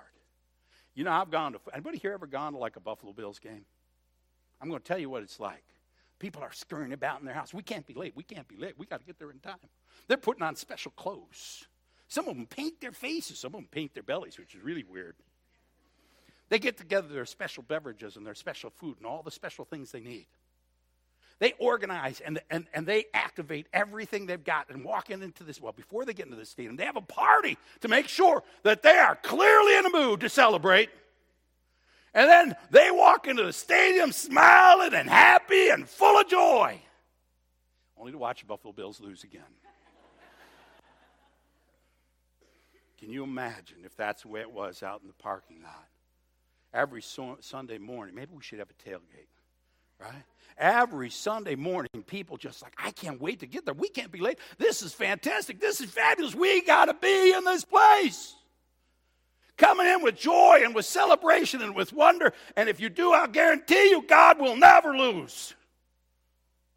You 0.94 1.04
know, 1.04 1.12
I've 1.12 1.32
gone 1.32 1.54
to, 1.54 1.60
anybody 1.74 1.98
here 1.98 2.14
ever 2.14 2.28
gone 2.28 2.54
to 2.54 2.60
like 2.60 2.76
a 2.76 2.82
Buffalo 2.82 3.14
Bills 3.14 3.40
game? 3.40 3.66
I'm 4.62 4.70
going 4.70 4.82
to 4.82 4.88
tell 4.88 5.00
you 5.00 5.10
what 5.10 5.24
it's 5.24 5.40
like. 5.40 5.64
People 6.20 6.44
are 6.44 6.52
scurrying 6.52 6.94
about 6.94 7.20
in 7.20 7.26
their 7.26 7.34
house. 7.34 7.54
We 7.54 7.64
can't 7.64 7.88
be 7.88 7.94
late. 7.94 8.14
We 8.16 8.24
can't 8.24 8.48
be 8.48 8.58
late. 8.58 8.78
We 8.78 8.86
got 8.86 9.00
to 9.00 9.06
get 9.06 9.18
there 9.18 9.32
in 9.32 9.40
time. 9.40 9.56
They're 10.08 10.18
putting 10.18 10.44
on 10.44 10.56
special 10.56 10.92
clothes. 10.92 11.66
Some 12.08 12.28
of 12.28 12.36
them 12.36 12.46
paint 12.46 12.82
their 12.82 12.92
faces, 12.92 13.40
some 13.40 13.56
of 13.56 13.62
them 13.62 13.70
paint 13.72 13.94
their 13.94 14.04
bellies, 14.04 14.38
which 14.38 14.54
is 14.54 14.62
really 14.62 14.84
weird. 14.84 15.16
They 16.50 16.60
get 16.60 16.78
together 16.78 17.08
their 17.08 17.26
special 17.26 17.64
beverages 17.64 18.18
and 18.18 18.28
their 18.28 18.36
special 18.36 18.70
food 18.70 18.98
and 18.98 19.06
all 19.06 19.24
the 19.24 19.32
special 19.32 19.64
things 19.64 19.92
they 19.92 20.02
need. 20.02 20.26
They 21.42 21.56
organize 21.58 22.20
and, 22.20 22.40
and, 22.52 22.68
and 22.72 22.86
they 22.86 23.06
activate 23.16 23.66
everything 23.74 24.28
they've 24.28 24.44
got 24.44 24.70
and 24.70 24.86
walk 24.86 25.10
in 25.10 25.24
into 25.24 25.44
this. 25.44 25.60
Well, 25.60 25.72
before 25.72 26.06
they 26.06 26.14
get 26.14 26.28
into 26.28 26.38
the 26.38 26.46
stadium, 26.46 26.76
they 26.76 26.86
have 26.86 26.98
a 26.98 27.02
party 27.02 27.58
to 27.80 27.88
make 27.88 28.08
sure 28.08 28.44
that 28.62 28.84
they 28.84 28.96
are 28.96 29.16
clearly 29.16 29.76
in 29.76 29.84
the 29.86 29.90
mood 29.90 30.20
to 30.20 30.30
celebrate. 30.30 30.92
And 32.14 32.30
then 32.30 32.56
they 32.70 32.92
walk 32.92 33.28
into 33.28 33.42
the 33.42 33.54
stadium 33.54 34.12
smiling 34.12 34.94
and 34.94 35.10
happy 35.10 35.70
and 35.70 35.90
full 35.90 36.22
of 36.22 36.28
joy, 36.28 36.80
only 37.98 38.12
to 38.12 38.20
watch 38.20 38.42
the 38.42 38.46
Buffalo 38.46 38.72
Bills 38.72 39.02
lose 39.02 39.24
again. 39.24 39.42
Can 43.00 43.10
you 43.10 43.24
imagine 43.24 43.78
if 43.84 43.98
that's 43.98 44.22
the 44.22 44.28
way 44.28 44.42
it 44.42 44.52
was 44.52 44.84
out 44.84 45.02
in 45.02 45.08
the 45.08 45.14
parking 45.16 45.64
lot? 45.64 45.88
Every 46.72 47.02
so- 47.02 47.40
Sunday 47.40 47.80
morning, 47.80 48.14
maybe 48.14 48.30
we 48.36 48.44
should 48.44 48.60
have 48.60 48.70
a 48.70 48.90
tailgate, 48.90 49.31
right? 50.02 50.24
Every 50.58 51.10
Sunday 51.10 51.56
morning, 51.56 51.90
people 52.06 52.38
just 52.38 52.62
like, 52.62 52.74
I 52.78 52.92
can't 52.92 53.20
wait 53.20 53.40
to 53.40 53.48
get 53.48 53.66
there. 53.66 53.74
We 53.74 53.90
can't 53.90 54.12
be 54.12 54.20
late. 54.20 54.38
This 54.58 54.82
is 54.82 54.94
fantastic. 54.94 55.60
This 55.60 55.82
is 55.82 55.90
fabulous. 55.90 56.36
We 56.36 56.62
got 56.62 56.86
to 56.86 56.94
be 56.94 57.34
in 57.34 57.44
this 57.46 57.64
place 57.64 58.36
coming 59.62 59.86
in 59.86 60.02
with 60.02 60.18
joy 60.18 60.62
and 60.64 60.74
with 60.74 60.86
celebration 60.86 61.62
and 61.62 61.76
with 61.76 61.94
wonder. 61.94 62.34
And 62.56 62.68
if 62.68 62.80
you 62.80 62.90
do, 62.90 63.14
I'll 63.14 63.28
guarantee 63.28 63.90
you, 63.90 64.04
God 64.08 64.40
will 64.40 64.56
never 64.56 64.98
lose. 64.98 65.54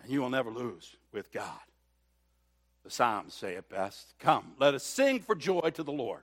And 0.02 0.12
you 0.12 0.20
will 0.20 0.30
never 0.30 0.50
lose 0.50 0.94
with 1.10 1.32
God. 1.32 1.48
The 2.84 2.90
Psalms 2.90 3.32
say 3.32 3.54
it 3.54 3.70
best. 3.70 4.14
Come, 4.18 4.52
let 4.60 4.74
us 4.74 4.84
sing 4.84 5.20
for 5.20 5.34
joy 5.34 5.70
to 5.74 5.82
the 5.82 5.92
Lord. 5.92 6.20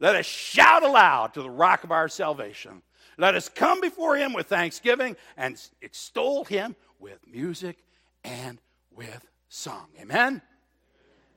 Let 0.00 0.14
us 0.14 0.24
shout 0.24 0.82
aloud 0.82 1.34
to 1.34 1.42
the 1.42 1.50
rock 1.50 1.84
of 1.84 1.92
our 1.92 2.08
salvation. 2.08 2.82
Let 3.20 3.34
us 3.34 3.48
come 3.48 3.80
before 3.80 4.16
him 4.16 4.32
with 4.32 4.46
thanksgiving 4.46 5.16
and 5.36 5.60
extol 5.82 6.44
him 6.44 6.76
with 7.00 7.18
music 7.26 7.78
and 8.22 8.60
with 8.94 9.26
song. 9.48 9.88
Amen? 10.00 10.40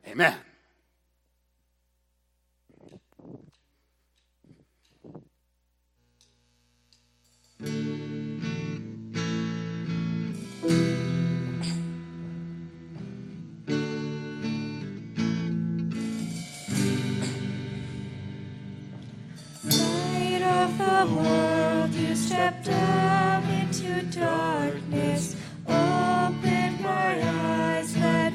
Amen. 0.07 0.37
Light 19.63 20.41
of 20.43 20.77
the 20.77 21.15
world, 21.15 21.50
stepped 22.63 23.49
into 23.49 24.03
darkness. 24.19 25.35
Open 25.67 26.81
my 26.81 27.21
eyes, 27.23 27.95
let 27.97 28.30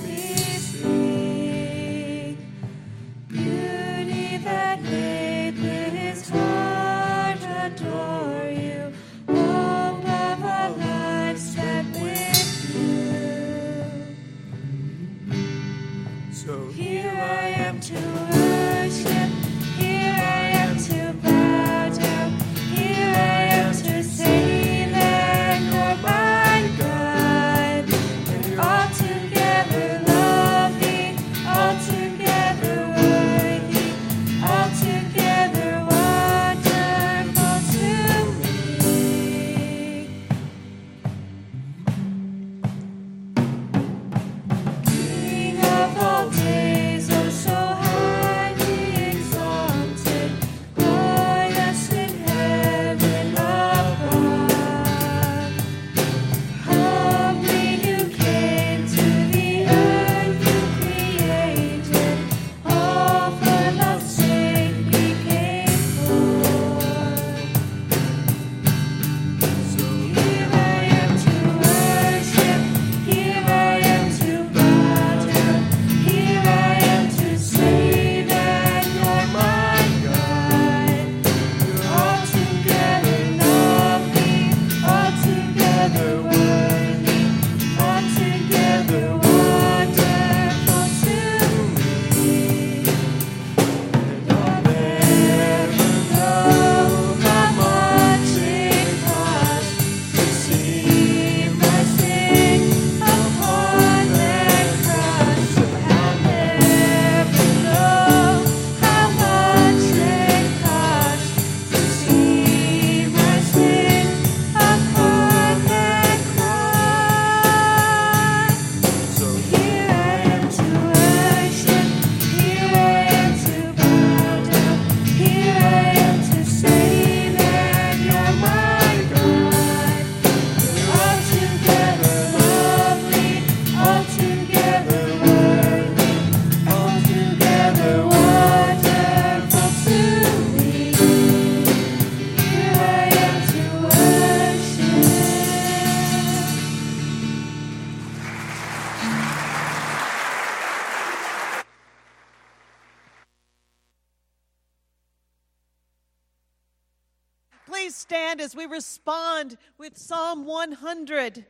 with 159.86 159.96
Psalm 159.96 160.44
100. 160.46 161.44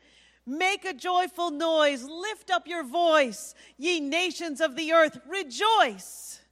Make 0.46 0.84
a 0.84 0.92
joyful 0.92 1.50
noise, 1.50 2.04
lift 2.04 2.50
up 2.50 2.68
your 2.68 2.84
voice, 2.84 3.54
ye 3.78 3.98
nations 3.98 4.60
of 4.60 4.76
the 4.76 4.92
earth, 4.92 5.18
rejoice. 5.26 6.42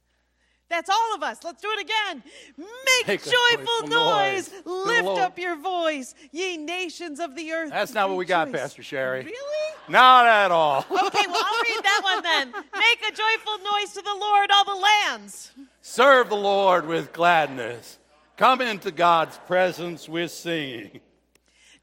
That's 0.67 0.89
all 0.89 1.13
of 1.13 1.21
us. 1.21 1.43
Let's 1.43 1.61
do 1.61 1.67
it 1.69 1.81
again. 1.81 2.23
Make, 2.57 3.07
Make 3.07 3.23
joyful, 3.23 3.87
noise, 3.87 4.51
noise 4.51 4.65
lift 4.65 5.03
Lord. 5.03 5.21
up 5.21 5.37
your 5.37 5.55
voice, 5.57 6.15
ye 6.31 6.57
nations 6.57 7.19
of 7.19 7.35
the 7.35 7.51
earth. 7.51 7.69
That's 7.69 7.93
not 7.93 8.09
what 8.09 8.17
we 8.17 8.25
got. 8.25 8.51
Pastor 8.51 8.81
Sherry. 8.81 9.23
Really? 9.23 9.75
Not 9.87 10.25
at 10.25 10.49
all. 10.49 10.83
Okay, 10.91 11.25
well, 11.27 11.43
I'll 11.45 11.61
read 11.61 11.83
that 11.83 12.01
one 12.03 12.23
then. 12.23 12.51
Make 12.51 13.01
a 13.07 13.15
joyful 13.15 13.59
noise 13.59 13.93
to 13.93 14.01
the 14.01 14.17
Lord, 14.19 14.49
all 14.51 14.65
the 14.65 14.81
lands. 14.81 15.51
Serve 15.83 16.29
the 16.29 16.35
Lord 16.35 16.87
with 16.87 17.13
gladness. 17.13 17.99
Come 18.37 18.59
into 18.61 18.89
God's 18.89 19.37
presence 19.45 20.09
with 20.09 20.31
singing. 20.31 20.99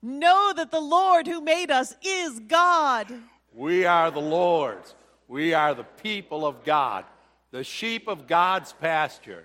Know 0.02 0.52
that 0.56 0.72
the 0.72 0.80
Lord 0.80 1.28
who 1.28 1.40
made 1.40 1.70
us 1.70 1.94
is 2.02 2.40
God. 2.40 3.06
We 3.54 3.84
are 3.84 4.10
the 4.10 4.20
Lord's. 4.20 4.94
We 5.28 5.54
are 5.54 5.74
the 5.74 5.84
people 5.84 6.44
of 6.44 6.64
God, 6.64 7.04
the 7.52 7.62
sheep 7.62 8.08
of 8.08 8.26
God's 8.26 8.72
pasture. 8.72 9.44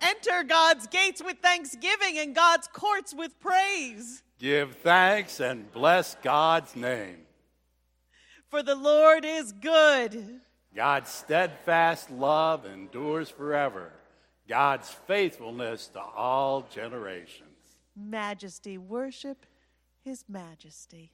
Enter 0.00 0.42
God's 0.42 0.86
gates 0.88 1.22
with 1.24 1.38
thanksgiving 1.38 2.18
and 2.18 2.34
God's 2.34 2.66
courts 2.66 3.14
with 3.14 3.38
praise. 3.40 4.22
Give 4.38 4.74
thanks 4.76 5.38
and 5.38 5.70
bless 5.72 6.16
God's 6.16 6.74
name. 6.74 7.18
For 8.48 8.62
the 8.62 8.74
Lord 8.74 9.24
is 9.24 9.52
good. 9.52 10.40
God's 10.74 11.10
steadfast 11.10 12.10
love 12.10 12.66
endures 12.66 13.30
forever. 13.30 13.92
God's 14.52 14.90
faithfulness 14.90 15.86
to 15.94 16.00
all 16.02 16.66
generations. 16.70 17.78
Majesty, 17.96 18.76
worship 18.76 19.46
his 20.04 20.24
majesty. 20.28 21.10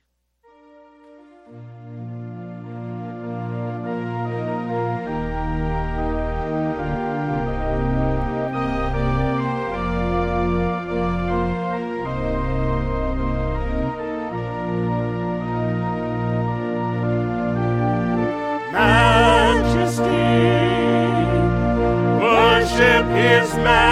Worship 23.39 23.57
his 23.57 23.88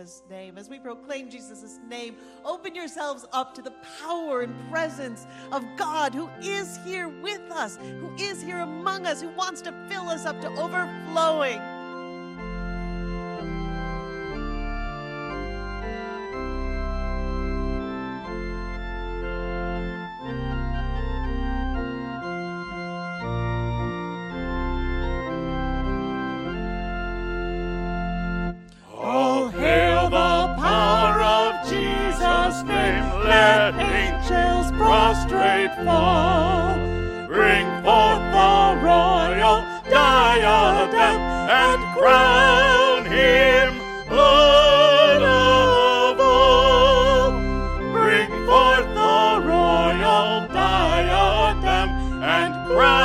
Jesus' 0.00 0.22
name. 0.30 0.56
As 0.56 0.70
we 0.70 0.78
proclaim 0.78 1.28
Jesus' 1.28 1.78
name, 1.86 2.16
open 2.42 2.74
yourselves 2.74 3.26
up 3.34 3.54
to 3.54 3.60
the 3.60 3.72
power 4.02 4.40
and 4.40 4.70
presence 4.70 5.26
of 5.52 5.62
God 5.76 6.14
who 6.14 6.30
is 6.42 6.78
here 6.86 7.08
with 7.08 7.42
us, 7.50 7.76
who 7.76 8.10
is 8.16 8.40
here 8.40 8.60
among 8.60 9.06
us, 9.06 9.20
who 9.20 9.28
wants 9.30 9.60
to 9.62 9.74
fill 9.90 10.08
us 10.08 10.24
up 10.24 10.40
to 10.40 10.48
overflowing. 10.52 11.60
Fall. 35.84 36.76
Bring 37.26 37.66
forth 37.84 38.24
the 38.36 38.78
royal 38.82 39.58
diadem 39.88 41.18
and 41.50 41.80
crown 41.98 43.04
him 43.06 43.68
Lord 44.10 45.22
of 45.22 46.20
all. 46.20 47.30
Bring 47.92 48.30
forth 48.46 48.88
the 48.94 49.40
royal 49.46 50.48
diadem 50.48 51.88
and 52.22 52.54
crown 52.66 52.99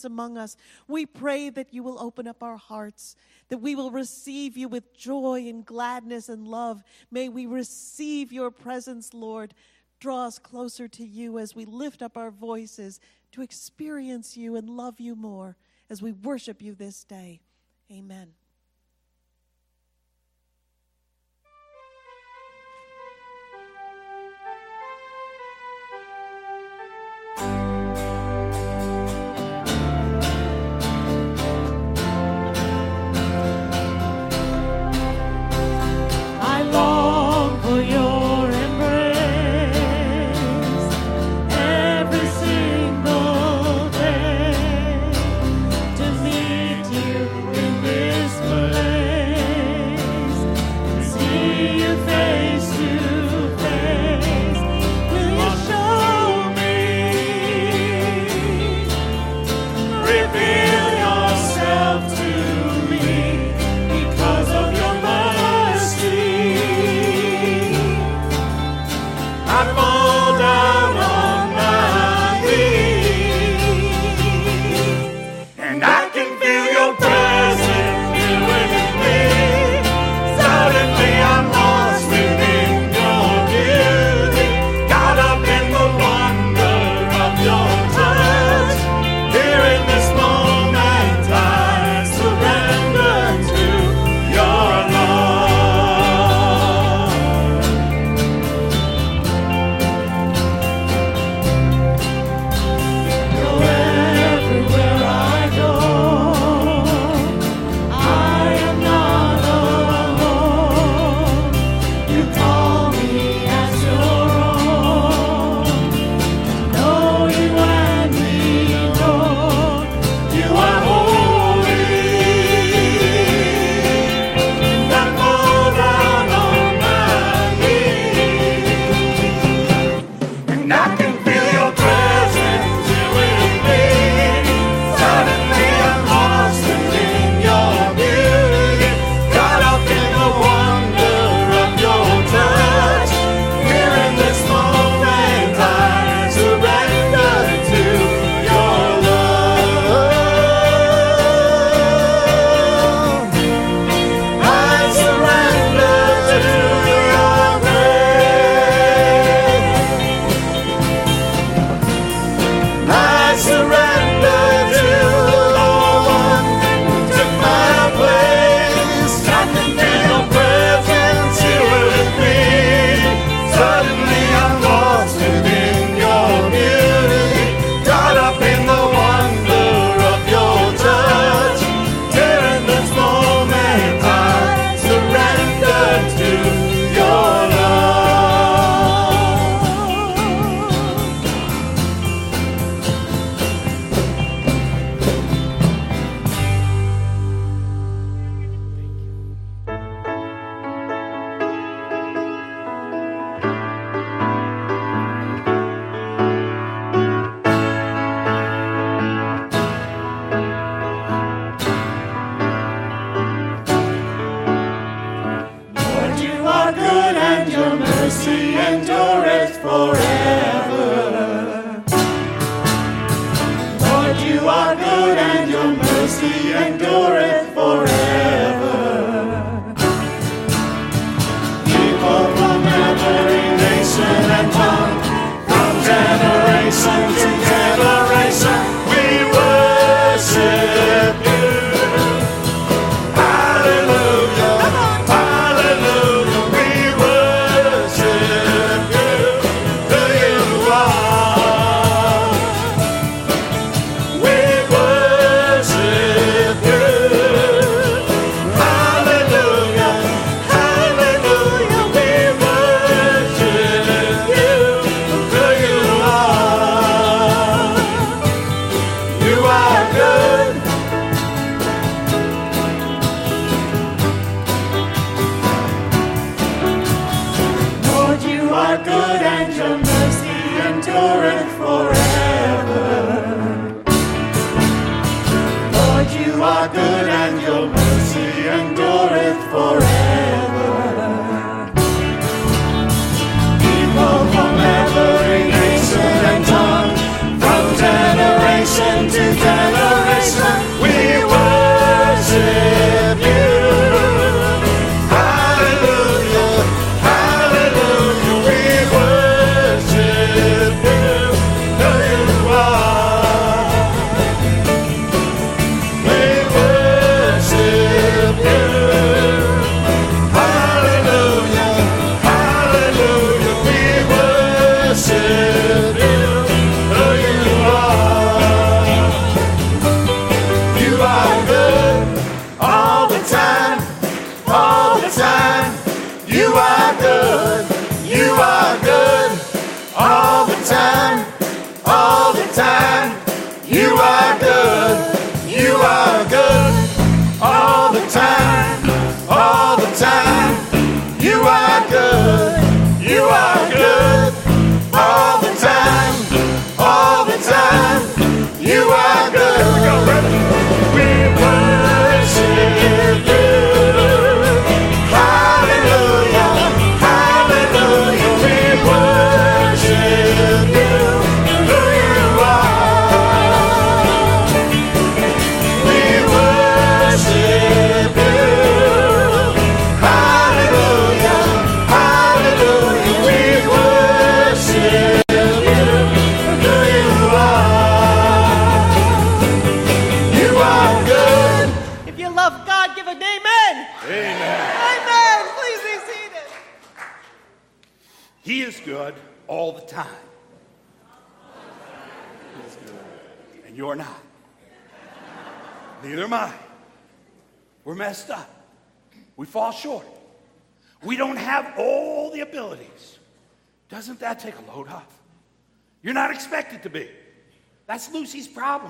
presence 0.00 0.04
among 0.04 0.38
us. 0.38 0.56
We 0.88 1.06
pray 1.06 1.50
that 1.50 1.72
you 1.72 1.82
will 1.82 1.98
open 1.98 2.26
up 2.26 2.42
our 2.42 2.56
hearts, 2.56 3.16
that 3.48 3.60
we 3.60 3.74
will 3.74 3.90
receive 3.90 4.56
you 4.56 4.68
with 4.68 4.96
joy 4.96 5.46
and 5.48 5.64
gladness 5.64 6.28
and 6.28 6.46
love. 6.46 6.82
May 7.10 7.28
we 7.28 7.46
receive 7.46 8.32
your 8.32 8.50
presence, 8.50 9.14
Lord. 9.14 9.54
draw 10.00 10.26
us 10.26 10.38
closer 10.38 10.88
to 10.88 11.04
you 11.04 11.38
as 11.38 11.54
we 11.54 11.66
lift 11.66 12.00
up 12.00 12.16
our 12.16 12.30
voices 12.30 13.00
to 13.32 13.42
experience 13.42 14.34
you 14.34 14.56
and 14.56 14.68
love 14.70 14.98
you 14.98 15.14
more 15.14 15.56
as 15.90 16.00
we 16.00 16.12
worship 16.12 16.62
you 16.62 16.74
this 16.74 17.04
day. 17.04 17.40
Amen. 17.92 18.39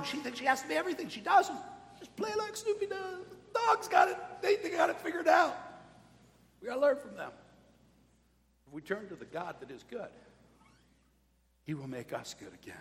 Problem. 0.00 0.18
She 0.18 0.22
thinks 0.22 0.38
she 0.38 0.44
has 0.46 0.62
to 0.62 0.68
be 0.68 0.74
everything. 0.74 1.08
She 1.08 1.20
doesn't. 1.20 1.58
Just 1.98 2.14
play 2.16 2.30
like 2.38 2.56
Snoopy 2.56 2.86
does. 2.86 3.24
Dog's 3.54 3.88
got 3.88 4.08
it. 4.08 4.16
They, 4.42 4.56
they 4.56 4.70
got 4.70 4.90
it 4.90 4.96
figured 5.00 5.28
out. 5.28 5.56
We 6.60 6.68
got 6.68 6.74
to 6.74 6.80
learn 6.80 6.96
from 6.96 7.16
them. 7.16 7.32
If 8.66 8.72
we 8.72 8.80
turn 8.80 9.08
to 9.08 9.16
the 9.16 9.24
God 9.24 9.56
that 9.60 9.70
is 9.70 9.84
good, 9.90 10.08
He 11.64 11.74
will 11.74 11.88
make 11.88 12.12
us 12.12 12.34
good 12.38 12.52
again. 12.62 12.76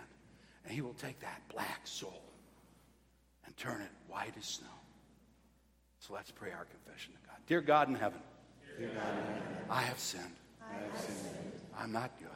And 0.66 0.74
He 0.74 0.82
will 0.82 0.94
take 0.94 1.20
that 1.22 1.42
black 1.50 1.82
soul 1.86 2.22
and 3.46 3.56
turn 3.58 3.82
it 3.82 3.92
white 4.08 4.34
as 4.38 4.46
snow. 4.46 4.68
So 6.00 6.14
let's 6.14 6.32
pray 6.32 6.52
our 6.52 6.66
confession 6.66 7.14
to 7.14 7.28
God. 7.28 7.38
Dear 7.48 7.62
God 7.62 7.90
in 7.90 7.96
heaven, 7.96 8.20
Dear 8.78 8.90
God 8.90 8.98
in 8.98 9.34
heaven, 9.34 9.44
I 9.70 9.82
have 9.82 10.00
sinned. 10.00 10.24
I 10.62 10.74
have 10.74 11.02
sinned. 11.02 11.52
I'm 11.78 11.92
not 11.92 12.12
good. 12.20 12.30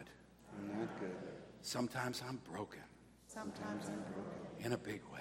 I'm 0.57 0.79
not 0.79 0.99
good. 0.99 1.15
Sometimes 1.61 2.21
I'm 2.27 2.39
broken 2.51 2.79
Sometimes 3.33 3.87
I'm 3.87 3.95
broken. 3.95 4.02
In 4.63 4.73
a 4.73 4.77
big 4.77 5.01
way. 5.11 5.19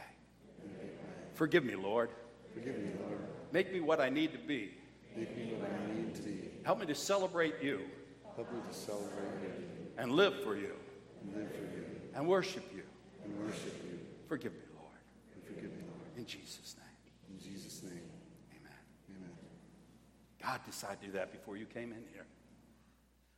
Forgive 1.34 1.64
me, 1.64 1.74
Lord. 1.74 2.10
Forgive 2.54 2.78
me, 2.78 2.90
Lord. 3.06 3.18
Make 3.50 3.72
me 3.72 3.80
what 3.80 4.00
I 4.00 4.08
need 4.08 4.32
to 4.32 4.38
be. 4.38 4.74
Make 5.16 5.36
me 5.36 5.54
what 5.58 5.70
I 5.70 5.94
need 5.94 6.14
to 6.14 6.22
be. 6.22 6.50
Help 6.64 6.80
me 6.80 6.86
to 6.86 6.94
celebrate 6.94 7.54
you 7.62 7.80
Help 8.36 8.50
me 8.52 8.60
to 8.66 8.74
celebrate 8.74 9.42
you 9.42 9.52
and 9.98 10.12
live 10.12 10.42
for 10.42 10.56
you 10.56 10.72
and 11.20 11.36
live 11.36 11.50
for 11.50 11.62
you 11.64 11.84
and 12.14 12.26
worship 12.26 12.64
you. 12.74 12.82
and 13.24 13.38
worship 13.44 13.82
you. 13.84 13.98
Forgive 14.26 14.52
me, 14.52 14.60
Lord. 14.74 14.96
And 15.34 15.44
forgive 15.44 15.70
me, 15.70 15.82
Lord. 15.86 16.08
In 16.16 16.24
Jesus' 16.24 16.76
name. 16.78 17.36
In 17.38 17.38
Jesus' 17.38 17.82
name, 17.82 18.08
Amen. 18.58 18.78
amen. 19.10 19.30
God 20.42 20.60
decided 20.64 21.00
to 21.00 21.06
do 21.08 21.12
that 21.12 21.30
before 21.30 21.58
you 21.58 21.66
came 21.66 21.92
in 21.92 22.02
here. 22.12 22.26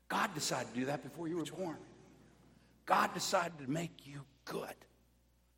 God 0.08 0.32
decided 0.34 0.72
to 0.72 0.80
do 0.80 0.86
that 0.86 1.02
before 1.02 1.26
you 1.26 1.38
were 1.38 1.44
born. 1.44 1.76
God 2.86 3.12
decided 3.14 3.58
to 3.58 3.68
make 3.68 4.06
you 4.06 4.20
good 4.44 4.74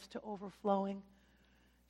us 0.00 0.06
to 0.08 0.20
overflowing, 0.24 1.02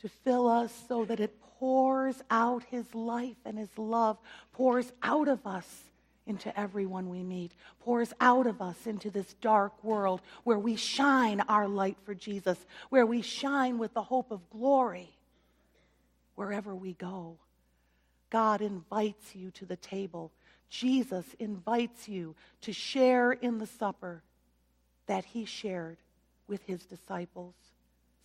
to 0.00 0.08
fill 0.08 0.48
us 0.48 0.72
so 0.88 1.04
that 1.04 1.20
it 1.20 1.34
pours 1.58 2.22
out 2.30 2.64
his 2.64 2.94
life 2.94 3.36
and 3.44 3.58
his 3.58 3.76
love, 3.76 4.18
pours 4.52 4.92
out 5.02 5.28
of 5.28 5.46
us 5.46 5.84
into 6.26 6.58
everyone 6.58 7.08
we 7.08 7.22
meet, 7.22 7.52
pours 7.80 8.12
out 8.20 8.46
of 8.46 8.62
us 8.62 8.86
into 8.86 9.10
this 9.10 9.34
dark 9.40 9.72
world 9.82 10.20
where 10.44 10.58
we 10.58 10.76
shine 10.76 11.40
our 11.42 11.68
light 11.68 11.96
for 12.04 12.14
Jesus, 12.14 12.58
where 12.88 13.06
we 13.06 13.22
shine 13.22 13.78
with 13.78 13.92
the 13.94 14.02
hope 14.02 14.30
of 14.30 14.48
glory 14.50 15.10
wherever 16.34 16.74
we 16.74 16.92
go. 16.94 17.36
God 18.30 18.60
invites 18.60 19.34
you 19.34 19.50
to 19.52 19.66
the 19.66 19.76
table. 19.76 20.30
Jesus 20.68 21.24
invites 21.38 22.08
you 22.08 22.36
to 22.62 22.72
share 22.72 23.32
in 23.32 23.58
the 23.58 23.66
supper 23.66 24.22
that 25.06 25.24
he 25.24 25.44
shared 25.44 25.98
with 26.46 26.62
his 26.64 26.84
disciples. 26.84 27.54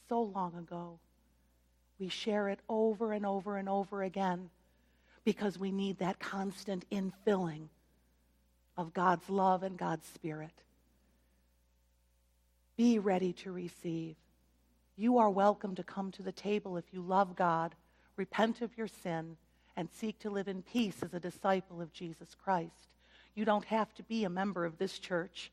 So 0.09 0.21
long 0.21 0.55
ago. 0.55 0.99
We 1.99 2.09
share 2.09 2.49
it 2.49 2.59
over 2.67 3.13
and 3.13 3.25
over 3.25 3.57
and 3.57 3.69
over 3.69 4.03
again 4.03 4.49
because 5.23 5.57
we 5.57 5.71
need 5.71 5.99
that 5.99 6.19
constant 6.19 6.85
infilling 6.89 7.67
of 8.77 8.93
God's 8.93 9.29
love 9.29 9.63
and 9.63 9.77
God's 9.77 10.05
Spirit. 10.07 10.51
Be 12.77 12.99
ready 12.99 13.33
to 13.33 13.51
receive. 13.51 14.15
You 14.97 15.17
are 15.17 15.29
welcome 15.29 15.75
to 15.75 15.83
come 15.83 16.11
to 16.11 16.23
the 16.23 16.31
table 16.31 16.77
if 16.77 16.85
you 16.91 17.01
love 17.01 17.35
God, 17.35 17.73
repent 18.17 18.61
of 18.61 18.77
your 18.77 18.87
sin, 18.87 19.37
and 19.77 19.89
seek 19.91 20.19
to 20.19 20.29
live 20.29 20.47
in 20.47 20.61
peace 20.61 21.01
as 21.03 21.13
a 21.13 21.19
disciple 21.19 21.81
of 21.81 21.93
Jesus 21.93 22.35
Christ. 22.43 22.89
You 23.33 23.45
don't 23.45 23.65
have 23.65 23.93
to 23.95 24.03
be 24.03 24.23
a 24.23 24.29
member 24.29 24.65
of 24.65 24.77
this 24.77 24.99
church. 24.99 25.51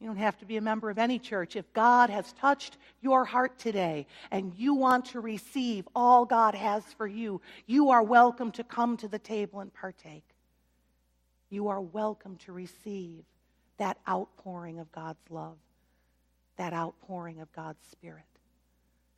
You 0.00 0.06
don't 0.06 0.16
have 0.16 0.36
to 0.38 0.44
be 0.44 0.58
a 0.58 0.62
member 0.62 0.90
of 0.90 0.98
any 0.98 1.18
church. 1.18 1.56
If 1.56 1.72
God 1.72 2.10
has 2.10 2.32
touched 2.34 2.76
your 3.00 3.24
heart 3.24 3.58
today 3.58 4.06
and 4.30 4.52
you 4.54 4.74
want 4.74 5.06
to 5.06 5.20
receive 5.20 5.88
all 5.94 6.26
God 6.26 6.54
has 6.54 6.84
for 6.98 7.06
you, 7.06 7.40
you 7.66 7.90
are 7.90 8.02
welcome 8.02 8.52
to 8.52 8.64
come 8.64 8.98
to 8.98 9.08
the 9.08 9.18
table 9.18 9.60
and 9.60 9.72
partake. 9.72 10.24
You 11.48 11.68
are 11.68 11.80
welcome 11.80 12.36
to 12.44 12.52
receive 12.52 13.24
that 13.78 13.98
outpouring 14.06 14.80
of 14.80 14.92
God's 14.92 15.30
love, 15.30 15.56
that 16.56 16.74
outpouring 16.74 17.40
of 17.40 17.50
God's 17.52 17.86
Spirit. 17.90 18.24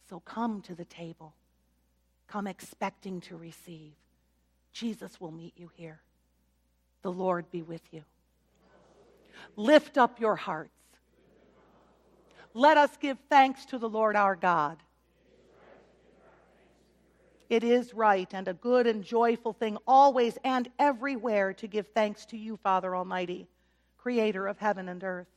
So 0.09 0.21
come 0.21 0.63
to 0.63 0.77
the 0.77 0.85
table. 0.85 1.35
Come 2.29 2.47
expecting 2.47 3.21
to 3.23 3.37
receive. 3.37 3.93
Jesus 4.73 5.21
will 5.21 5.33
meet 5.33 5.55
you 5.57 5.71
here. 5.75 6.01
The 7.03 7.11
Lord 7.11 7.51
be 7.51 7.63
with 7.63 7.83
you. 7.91 8.05
Lift 9.57 9.99
up 9.99 10.21
your 10.21 10.37
hearts. 10.37 10.73
Let 12.55 12.77
us 12.77 12.97
give 12.97 13.19
thanks 13.29 13.67
to 13.67 13.79
the 13.79 13.89
Lord 13.89 14.17
our 14.17 14.37
God. 14.37 14.79
It 17.49 17.65
is 17.65 17.95
right 17.95 18.29
and 18.33 18.47
a 18.47 18.55
good 18.55 18.87
and 18.87 19.03
joyful 19.03 19.55
thing 19.55 19.79
always 19.87 20.37
and 20.45 20.69
everywhere 20.79 21.55
to 21.55 21.67
give 21.67 21.87
thanks 21.89 22.27
to 22.27 22.37
you, 22.37 22.59
Father 22.59 22.95
Almighty, 22.95 23.47
creator 23.97 24.47
of 24.47 24.59
heaven 24.59 24.89
and 24.89 25.03
earth. 25.03 25.29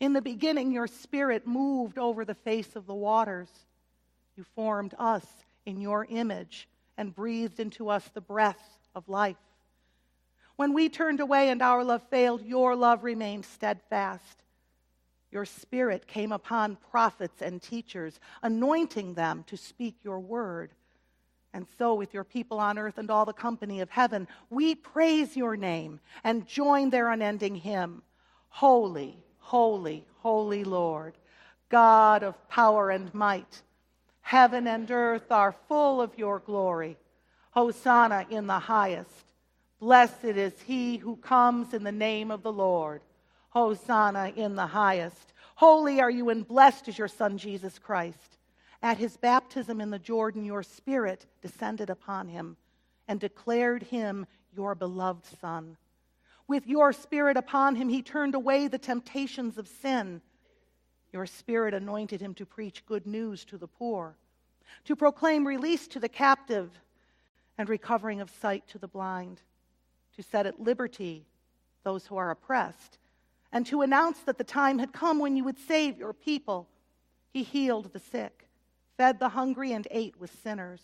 In 0.00 0.12
the 0.12 0.20
beginning, 0.20 0.72
your 0.72 0.86
spirit 0.86 1.46
moved 1.46 1.98
over 1.98 2.24
the 2.24 2.34
face 2.34 2.76
of 2.76 2.86
the 2.86 2.94
waters. 2.94 3.48
You 4.36 4.44
formed 4.54 4.94
us 4.98 5.24
in 5.64 5.80
your 5.80 6.06
image 6.10 6.68
and 6.98 7.14
breathed 7.14 7.60
into 7.60 7.88
us 7.88 8.06
the 8.12 8.20
breath 8.20 8.78
of 8.94 9.08
life. 9.08 9.36
When 10.56 10.72
we 10.72 10.88
turned 10.88 11.20
away 11.20 11.50
and 11.50 11.60
our 11.60 11.84
love 11.84 12.02
failed, 12.10 12.42
your 12.42 12.74
love 12.74 13.04
remained 13.04 13.44
steadfast. 13.44 14.42
Your 15.30 15.44
spirit 15.44 16.06
came 16.06 16.32
upon 16.32 16.76
prophets 16.90 17.42
and 17.42 17.60
teachers, 17.60 18.18
anointing 18.42 19.14
them 19.14 19.44
to 19.48 19.56
speak 19.56 19.96
your 20.02 20.18
word. 20.18 20.72
And 21.52 21.66
so, 21.78 21.94
with 21.94 22.14
your 22.14 22.24
people 22.24 22.58
on 22.58 22.78
earth 22.78 22.98
and 22.98 23.10
all 23.10 23.24
the 23.24 23.32
company 23.32 23.80
of 23.80 23.90
heaven, 23.90 24.28
we 24.50 24.74
praise 24.74 25.36
your 25.36 25.56
name 25.56 26.00
and 26.24 26.46
join 26.46 26.90
their 26.90 27.10
unending 27.10 27.54
hymn 27.54 28.02
Holy, 28.48 29.18
holy, 29.38 30.06
holy 30.20 30.64
Lord, 30.64 31.18
God 31.68 32.22
of 32.22 32.48
power 32.48 32.90
and 32.90 33.12
might. 33.12 33.62
Heaven 34.22 34.66
and 34.66 34.90
earth 34.90 35.30
are 35.30 35.54
full 35.68 36.00
of 36.00 36.16
your 36.16 36.38
glory. 36.38 36.96
Hosanna 37.50 38.26
in 38.30 38.46
the 38.46 38.58
highest. 38.58 39.25
Blessed 39.78 40.24
is 40.24 40.62
he 40.62 40.96
who 40.96 41.16
comes 41.16 41.74
in 41.74 41.84
the 41.84 41.92
name 41.92 42.30
of 42.30 42.42
the 42.42 42.52
Lord. 42.52 43.02
Hosanna 43.50 44.32
in 44.34 44.56
the 44.56 44.66
highest. 44.66 45.32
Holy 45.54 46.00
are 46.00 46.10
you, 46.10 46.30
and 46.30 46.46
blessed 46.46 46.88
is 46.88 46.98
your 46.98 47.08
Son, 47.08 47.36
Jesus 47.36 47.78
Christ. 47.78 48.38
At 48.82 48.98
his 48.98 49.16
baptism 49.16 49.80
in 49.80 49.90
the 49.90 49.98
Jordan, 49.98 50.44
your 50.44 50.62
Spirit 50.62 51.26
descended 51.42 51.90
upon 51.90 52.28
him 52.28 52.56
and 53.08 53.20
declared 53.20 53.82
him 53.82 54.26
your 54.54 54.74
beloved 54.74 55.26
Son. 55.40 55.76
With 56.48 56.66
your 56.66 56.92
Spirit 56.92 57.36
upon 57.36 57.76
him, 57.76 57.88
he 57.88 58.02
turned 58.02 58.34
away 58.34 58.68
the 58.68 58.78
temptations 58.78 59.58
of 59.58 59.68
sin. 59.68 60.22
Your 61.12 61.26
Spirit 61.26 61.74
anointed 61.74 62.20
him 62.20 62.34
to 62.34 62.46
preach 62.46 62.86
good 62.86 63.06
news 63.06 63.44
to 63.46 63.58
the 63.58 63.66
poor, 63.66 64.16
to 64.84 64.96
proclaim 64.96 65.46
release 65.46 65.86
to 65.88 66.00
the 66.00 66.08
captive, 66.08 66.70
and 67.58 67.68
recovering 67.68 68.20
of 68.20 68.30
sight 68.30 68.66
to 68.68 68.78
the 68.78 68.88
blind 68.88 69.40
to 70.16 70.22
set 70.22 70.46
at 70.46 70.60
liberty 70.60 71.26
those 71.84 72.06
who 72.06 72.16
are 72.16 72.30
oppressed, 72.30 72.98
and 73.52 73.64
to 73.66 73.82
announce 73.82 74.18
that 74.20 74.38
the 74.38 74.44
time 74.44 74.78
had 74.78 74.92
come 74.92 75.18
when 75.18 75.36
you 75.36 75.44
would 75.44 75.58
save 75.58 75.98
your 75.98 76.12
people. 76.12 76.68
He 77.32 77.42
healed 77.42 77.92
the 77.92 78.00
sick, 78.00 78.48
fed 78.96 79.20
the 79.20 79.28
hungry, 79.28 79.72
and 79.72 79.86
ate 79.90 80.18
with 80.18 80.42
sinners. 80.42 80.80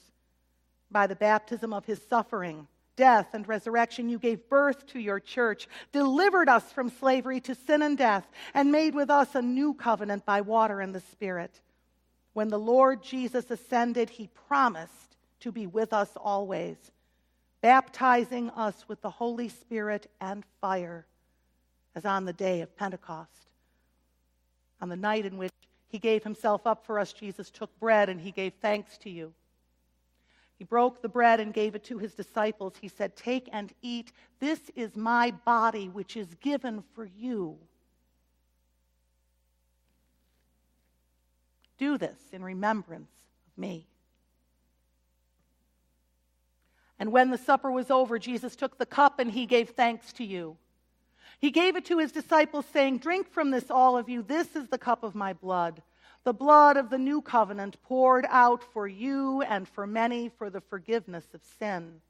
By 0.91 1.07
the 1.07 1.17
baptism 1.17 1.73
of 1.73 1.87
his 1.87 2.01
suffering, 2.09 2.69
death, 2.95 3.29
and 3.33 3.49
resurrection, 3.49 4.09
you 4.09 4.19
gave 4.19 4.49
birth 4.49 4.87
to 4.89 5.01
your 5.01 5.19
church, 5.19 5.67
delivered 5.93 6.49
us 6.49 6.71
from 6.71 6.91
slavery 6.91 7.41
to 7.41 7.55
sin 7.55 7.83
and 7.83 7.99
death, 7.99 8.31
and 8.55 8.71
made 8.71 8.95
with 8.95 9.11
us 9.11 9.35
a 9.35 9.43
new 9.43 9.75
covenant 9.75 10.25
by 10.25 10.41
water 10.43 10.81
and 10.81 10.95
the 10.95 11.01
Spirit. 11.01 11.61
When 12.33 12.49
the 12.49 12.59
Lord 12.59 13.03
Jesus 13.03 13.51
ascended, 13.51 14.11
he 14.11 14.29
promised 14.47 15.17
to 15.41 15.51
be 15.51 15.67
with 15.67 15.93
us 15.93 16.11
always 16.17 16.77
baptizing 17.63 18.51
us 18.51 18.85
with 18.89 19.01
the 19.01 19.11
Holy 19.11 19.49
Spirit 19.49 20.11
and 20.21 20.45
fire, 20.61 21.07
as 21.95 22.05
on 22.05 22.27
the 22.27 22.33
day 22.33 22.61
of 22.61 22.77
Pentecost. 22.77 23.51
On 24.81 24.89
the 24.89 24.97
night 24.97 25.25
in 25.25 25.39
which 25.39 25.53
he 25.89 25.99
gave 25.99 26.25
himself 26.25 26.67
up 26.67 26.85
for 26.85 26.99
us, 26.99 27.13
Jesus 27.13 27.51
took 27.51 27.79
bread 27.79 28.09
and 28.09 28.21
he 28.21 28.33
gave 28.33 28.53
thanks 28.61 28.99
to 28.99 29.11
you. 29.11 29.33
He 30.59 30.65
broke 30.65 31.03
the 31.03 31.09
bread 31.09 31.41
and 31.41 31.55
gave 31.55 31.75
it 31.75 31.85
to 31.85 31.99
his 31.99 32.15
disciples. 32.15 32.75
He 32.81 32.89
said, 32.89 33.17
Take 33.17 33.49
and 33.53 33.73
eat. 33.81 34.13
This 34.41 34.61
is 34.75 34.97
my 34.97 35.33
body, 35.45 35.89
which 35.89 36.17
is 36.17 36.35
given 36.41 36.83
for 36.95 37.05
you. 37.05 37.59
Do 41.79 41.99
this 41.99 42.19
in 42.33 42.45
remembrance 42.45 43.11
of 43.47 43.61
me. 43.61 43.87
And 47.03 47.11
when 47.11 47.33
the 47.33 47.37
supper 47.37 47.69
was 47.69 47.91
over, 47.91 48.17
Jesus 48.17 48.55
took 48.55 48.79
the 48.79 48.87
cup 48.87 49.19
and 49.19 49.29
he 49.29 49.45
gave 49.45 49.71
thanks 49.71 50.13
to 50.13 50.25
you. 50.25 50.57
He 51.41 51.51
gave 51.51 51.75
it 51.75 51.85
to 51.87 51.99
his 51.99 52.13
disciples, 52.13 52.65
saying, 52.73 52.99
Drink 52.99 53.29
from 53.29 53.51
this, 53.51 53.73
all 53.73 53.99
of 53.99 54.09
you. 54.09 54.23
This 54.23 54.55
is 54.55 54.69
the 54.69 54.79
cup 54.79 55.03
of 55.03 55.13
my 55.13 55.33
blood, 55.33 55.83
the 56.23 56.33
blood 56.33 56.77
of 56.77 56.91
the 56.91 56.99
new 56.99 57.21
covenant 57.21 57.83
poured 57.83 58.25
out 58.29 58.63
for 58.73 58.87
you 58.87 59.43
and 59.43 59.67
for 59.67 59.85
many 59.85 60.29
for 60.29 60.49
the 60.49 60.61
forgiveness 60.61 61.25
of 61.35 61.41
sin. 61.59 62.01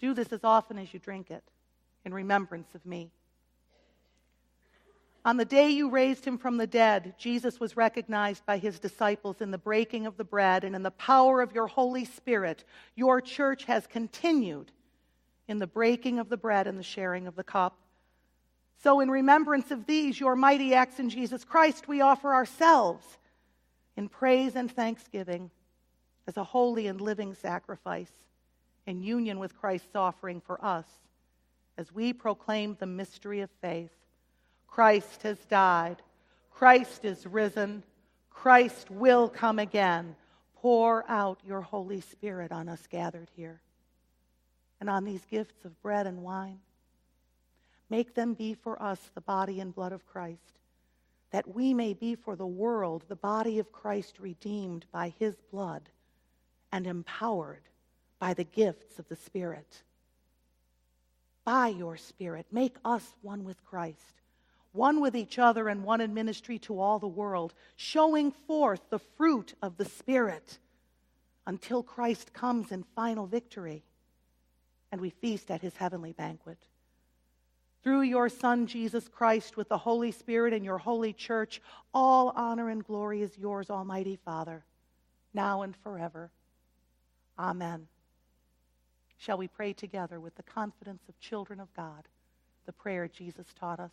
Do 0.00 0.14
this 0.14 0.32
as 0.32 0.42
often 0.42 0.78
as 0.78 0.92
you 0.92 0.98
drink 0.98 1.30
it 1.30 1.44
in 2.04 2.12
remembrance 2.12 2.74
of 2.74 2.84
me. 2.84 3.12
On 5.26 5.38
the 5.38 5.44
day 5.44 5.70
you 5.70 5.88
raised 5.88 6.24
him 6.24 6.36
from 6.36 6.58
the 6.58 6.66
dead, 6.66 7.14
Jesus 7.16 7.58
was 7.58 7.78
recognized 7.78 8.44
by 8.44 8.58
his 8.58 8.78
disciples 8.78 9.40
in 9.40 9.50
the 9.50 9.58
breaking 9.58 10.06
of 10.06 10.18
the 10.18 10.24
bread, 10.24 10.64
and 10.64 10.76
in 10.76 10.82
the 10.82 10.90
power 10.90 11.40
of 11.40 11.54
your 11.54 11.66
Holy 11.66 12.04
Spirit, 12.04 12.64
your 12.94 13.22
church 13.22 13.64
has 13.64 13.86
continued 13.86 14.70
in 15.48 15.58
the 15.58 15.66
breaking 15.66 16.18
of 16.18 16.28
the 16.28 16.36
bread 16.36 16.66
and 16.66 16.78
the 16.78 16.82
sharing 16.82 17.26
of 17.26 17.36
the 17.36 17.44
cup. 17.44 17.78
So, 18.82 19.00
in 19.00 19.10
remembrance 19.10 19.70
of 19.70 19.86
these, 19.86 20.20
your 20.20 20.36
mighty 20.36 20.74
acts 20.74 20.98
in 20.98 21.08
Jesus 21.08 21.42
Christ, 21.42 21.88
we 21.88 22.02
offer 22.02 22.34
ourselves 22.34 23.06
in 23.96 24.10
praise 24.10 24.56
and 24.56 24.70
thanksgiving 24.70 25.50
as 26.26 26.36
a 26.36 26.44
holy 26.44 26.86
and 26.86 27.00
living 27.00 27.34
sacrifice 27.34 28.12
in 28.86 29.00
union 29.00 29.38
with 29.38 29.56
Christ's 29.56 29.96
offering 29.96 30.42
for 30.42 30.62
us 30.62 30.86
as 31.78 31.92
we 31.92 32.12
proclaim 32.12 32.76
the 32.78 32.86
mystery 32.86 33.40
of 33.40 33.50
faith. 33.62 33.90
Christ 34.74 35.22
has 35.22 35.38
died. 35.44 35.98
Christ 36.50 37.04
is 37.04 37.28
risen. 37.28 37.84
Christ 38.28 38.90
will 38.90 39.28
come 39.28 39.60
again. 39.60 40.16
Pour 40.56 41.08
out 41.08 41.38
your 41.46 41.60
Holy 41.60 42.00
Spirit 42.00 42.50
on 42.50 42.68
us 42.68 42.84
gathered 42.90 43.30
here 43.36 43.60
and 44.80 44.90
on 44.90 45.04
these 45.04 45.24
gifts 45.26 45.64
of 45.64 45.80
bread 45.80 46.08
and 46.08 46.24
wine. 46.24 46.58
Make 47.88 48.16
them 48.16 48.34
be 48.34 48.54
for 48.54 48.82
us 48.82 48.98
the 49.14 49.20
body 49.20 49.60
and 49.60 49.72
blood 49.72 49.92
of 49.92 50.08
Christ, 50.08 50.58
that 51.30 51.54
we 51.54 51.72
may 51.72 51.94
be 51.94 52.16
for 52.16 52.34
the 52.34 52.44
world 52.44 53.04
the 53.06 53.14
body 53.14 53.60
of 53.60 53.70
Christ 53.70 54.18
redeemed 54.18 54.86
by 54.90 55.14
his 55.20 55.36
blood 55.52 55.88
and 56.72 56.84
empowered 56.84 57.62
by 58.18 58.34
the 58.34 58.42
gifts 58.42 58.98
of 58.98 59.08
the 59.08 59.14
Spirit. 59.14 59.84
By 61.44 61.68
your 61.68 61.96
Spirit, 61.96 62.46
make 62.50 62.74
us 62.84 63.14
one 63.22 63.44
with 63.44 63.64
Christ 63.64 64.22
one 64.74 65.00
with 65.00 65.14
each 65.16 65.38
other 65.38 65.68
and 65.68 65.84
one 65.84 66.00
in 66.00 66.12
ministry 66.12 66.58
to 66.58 66.80
all 66.80 66.98
the 66.98 67.06
world, 67.06 67.54
showing 67.76 68.32
forth 68.32 68.80
the 68.90 68.98
fruit 68.98 69.54
of 69.62 69.76
the 69.76 69.84
Spirit 69.84 70.58
until 71.46 71.82
Christ 71.82 72.32
comes 72.34 72.72
in 72.72 72.82
final 72.96 73.26
victory 73.26 73.84
and 74.90 75.00
we 75.00 75.10
feast 75.10 75.50
at 75.50 75.62
his 75.62 75.76
heavenly 75.76 76.12
banquet. 76.12 76.58
through 77.84 78.00
your 78.00 78.30
Son, 78.30 78.66
Jesus 78.66 79.08
Christ, 79.08 79.58
with 79.58 79.68
the 79.68 79.76
Holy 79.78 80.10
Spirit 80.10 80.54
and 80.54 80.64
your 80.64 80.78
holy 80.78 81.12
church, 81.12 81.60
all 81.92 82.32
honor 82.34 82.70
and 82.70 82.82
glory 82.82 83.20
is 83.20 83.36
yours, 83.36 83.68
Almighty 83.68 84.16
Father, 84.24 84.64
now 85.34 85.60
and 85.60 85.76
forever. 85.76 86.32
Amen. 87.38 87.86
Shall 89.18 89.36
we 89.36 89.48
pray 89.48 89.74
together 89.74 90.18
with 90.18 90.34
the 90.36 90.42
confidence 90.42 91.02
of 91.10 91.20
children 91.20 91.60
of 91.60 91.72
God, 91.74 92.08
the 92.64 92.72
prayer 92.72 93.06
Jesus 93.06 93.46
taught 93.58 93.80
us? 93.80 93.92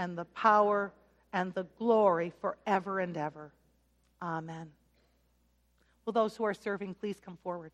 and 0.00 0.16
the 0.16 0.24
power, 0.24 0.92
and 1.34 1.52
the 1.52 1.64
glory 1.78 2.32
forever 2.40 3.00
and 3.00 3.16
ever. 3.18 3.52
Amen. 4.22 4.70
Will 6.06 6.14
those 6.14 6.34
who 6.36 6.44
are 6.44 6.54
serving 6.54 6.94
please 6.94 7.20
come 7.22 7.36
forward? 7.42 7.72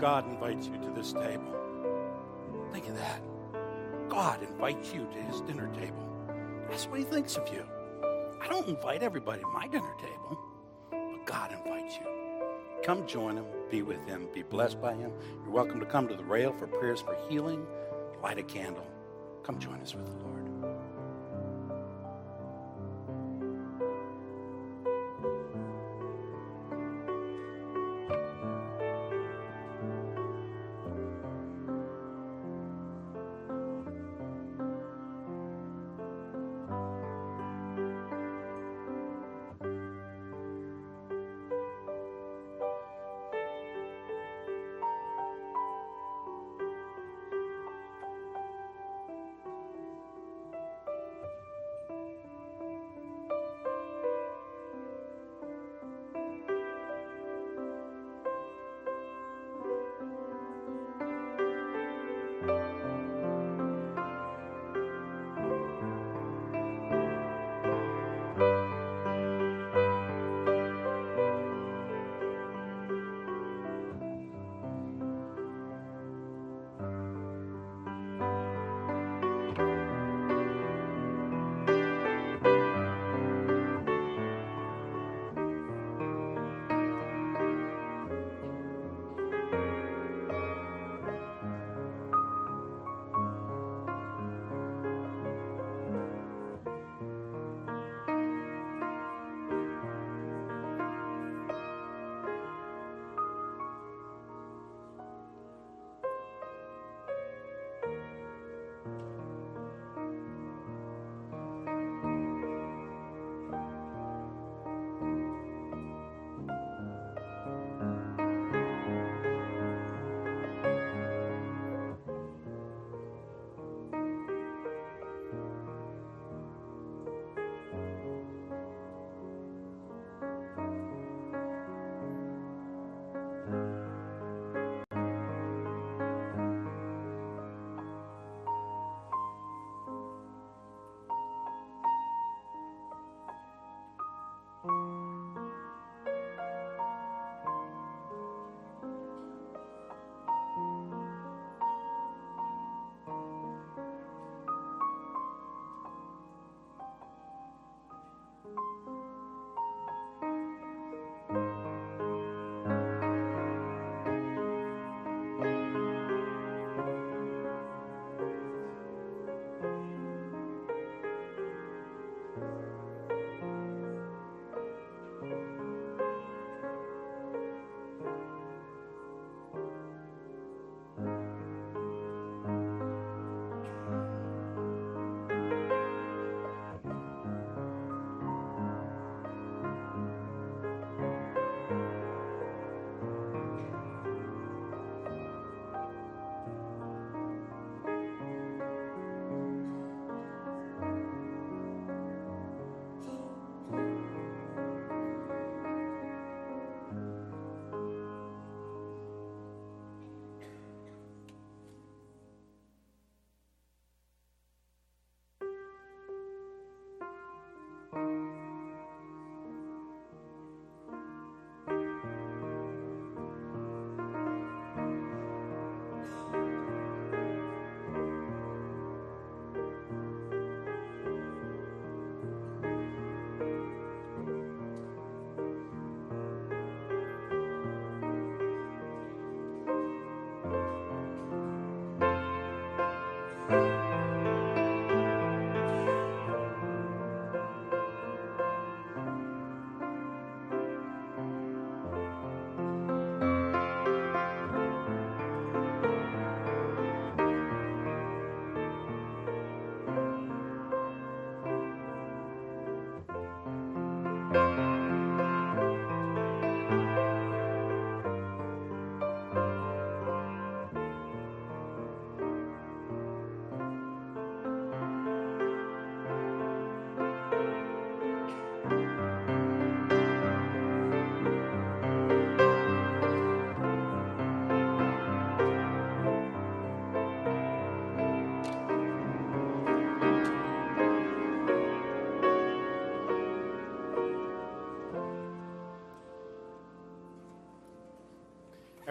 God 0.00 0.26
invites 0.30 0.66
you 0.66 0.78
to 0.78 0.90
this 0.94 1.12
table. 1.12 1.54
Think 2.72 2.88
of 2.88 2.96
that. 2.96 3.20
God 4.08 4.42
invites 4.42 4.94
you 4.94 5.06
to 5.12 5.18
his 5.18 5.42
dinner 5.42 5.68
table. 5.74 6.08
That's 6.70 6.86
what 6.86 6.98
he 6.98 7.04
thinks 7.04 7.36
of 7.36 7.46
you. 7.52 7.62
I 8.40 8.48
don't 8.48 8.66
invite 8.66 9.02
everybody 9.02 9.42
to 9.42 9.48
my 9.48 9.66
dinner 9.66 9.92
table, 10.00 10.40
but 10.90 11.26
God 11.26 11.52
invites 11.52 11.96
you. 11.96 12.06
Come 12.82 13.06
join 13.06 13.36
him, 13.36 13.44
be 13.70 13.82
with 13.82 14.02
him, 14.06 14.26
be 14.32 14.42
blessed 14.42 14.80
by 14.80 14.94
him. 14.94 15.12
You're 15.42 15.52
welcome 15.52 15.78
to 15.80 15.86
come 15.86 16.08
to 16.08 16.14
the 16.14 16.24
rail 16.24 16.54
for 16.54 16.66
prayers 16.66 17.02
for 17.02 17.14
healing, 17.28 17.66
light 18.22 18.38
a 18.38 18.42
candle. 18.42 18.86
Come 19.42 19.58
join 19.58 19.80
us 19.80 19.94
with 19.94 20.06
the 20.06 20.12
Lord. 20.12 20.39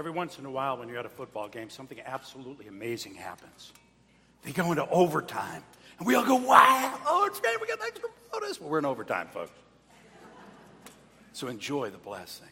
Every 0.10 0.18
once 0.18 0.40
in 0.40 0.46
a 0.48 0.50
while, 0.50 0.76
when 0.76 0.90
you're 0.90 0.98
at 0.98 1.06
a 1.06 1.10
football 1.10 1.48
game, 1.48 1.70
something 1.70 2.00
absolutely 2.04 2.66
amazing 2.66 3.14
happens. 3.14 3.74
They 4.42 4.52
go 4.52 4.72
into 4.72 4.90
overtime, 4.90 5.62
and 6.00 6.08
we 6.08 6.16
all 6.16 6.26
go, 6.26 6.34
wow, 6.34 7.00
oh, 7.06 7.28
it's 7.28 7.40
great, 7.40 7.62
we 7.62 7.68
got 7.68 7.78
an 7.78 7.86
extra 7.86 8.10
bonus. 8.32 8.60
Well, 8.60 8.72
we're 8.72 8.80
in 8.80 8.86
overtime, 8.86 9.28
folks. 9.28 9.52
So 11.34 11.46
enjoy 11.48 11.92
the 11.92 12.00
blessing. 12.00 12.48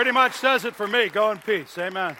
Pretty 0.00 0.12
much 0.12 0.32
says 0.32 0.64
it 0.64 0.74
for 0.74 0.86
me. 0.86 1.10
Go 1.10 1.30
in 1.30 1.36
peace. 1.36 1.76
Amen. 1.76 2.16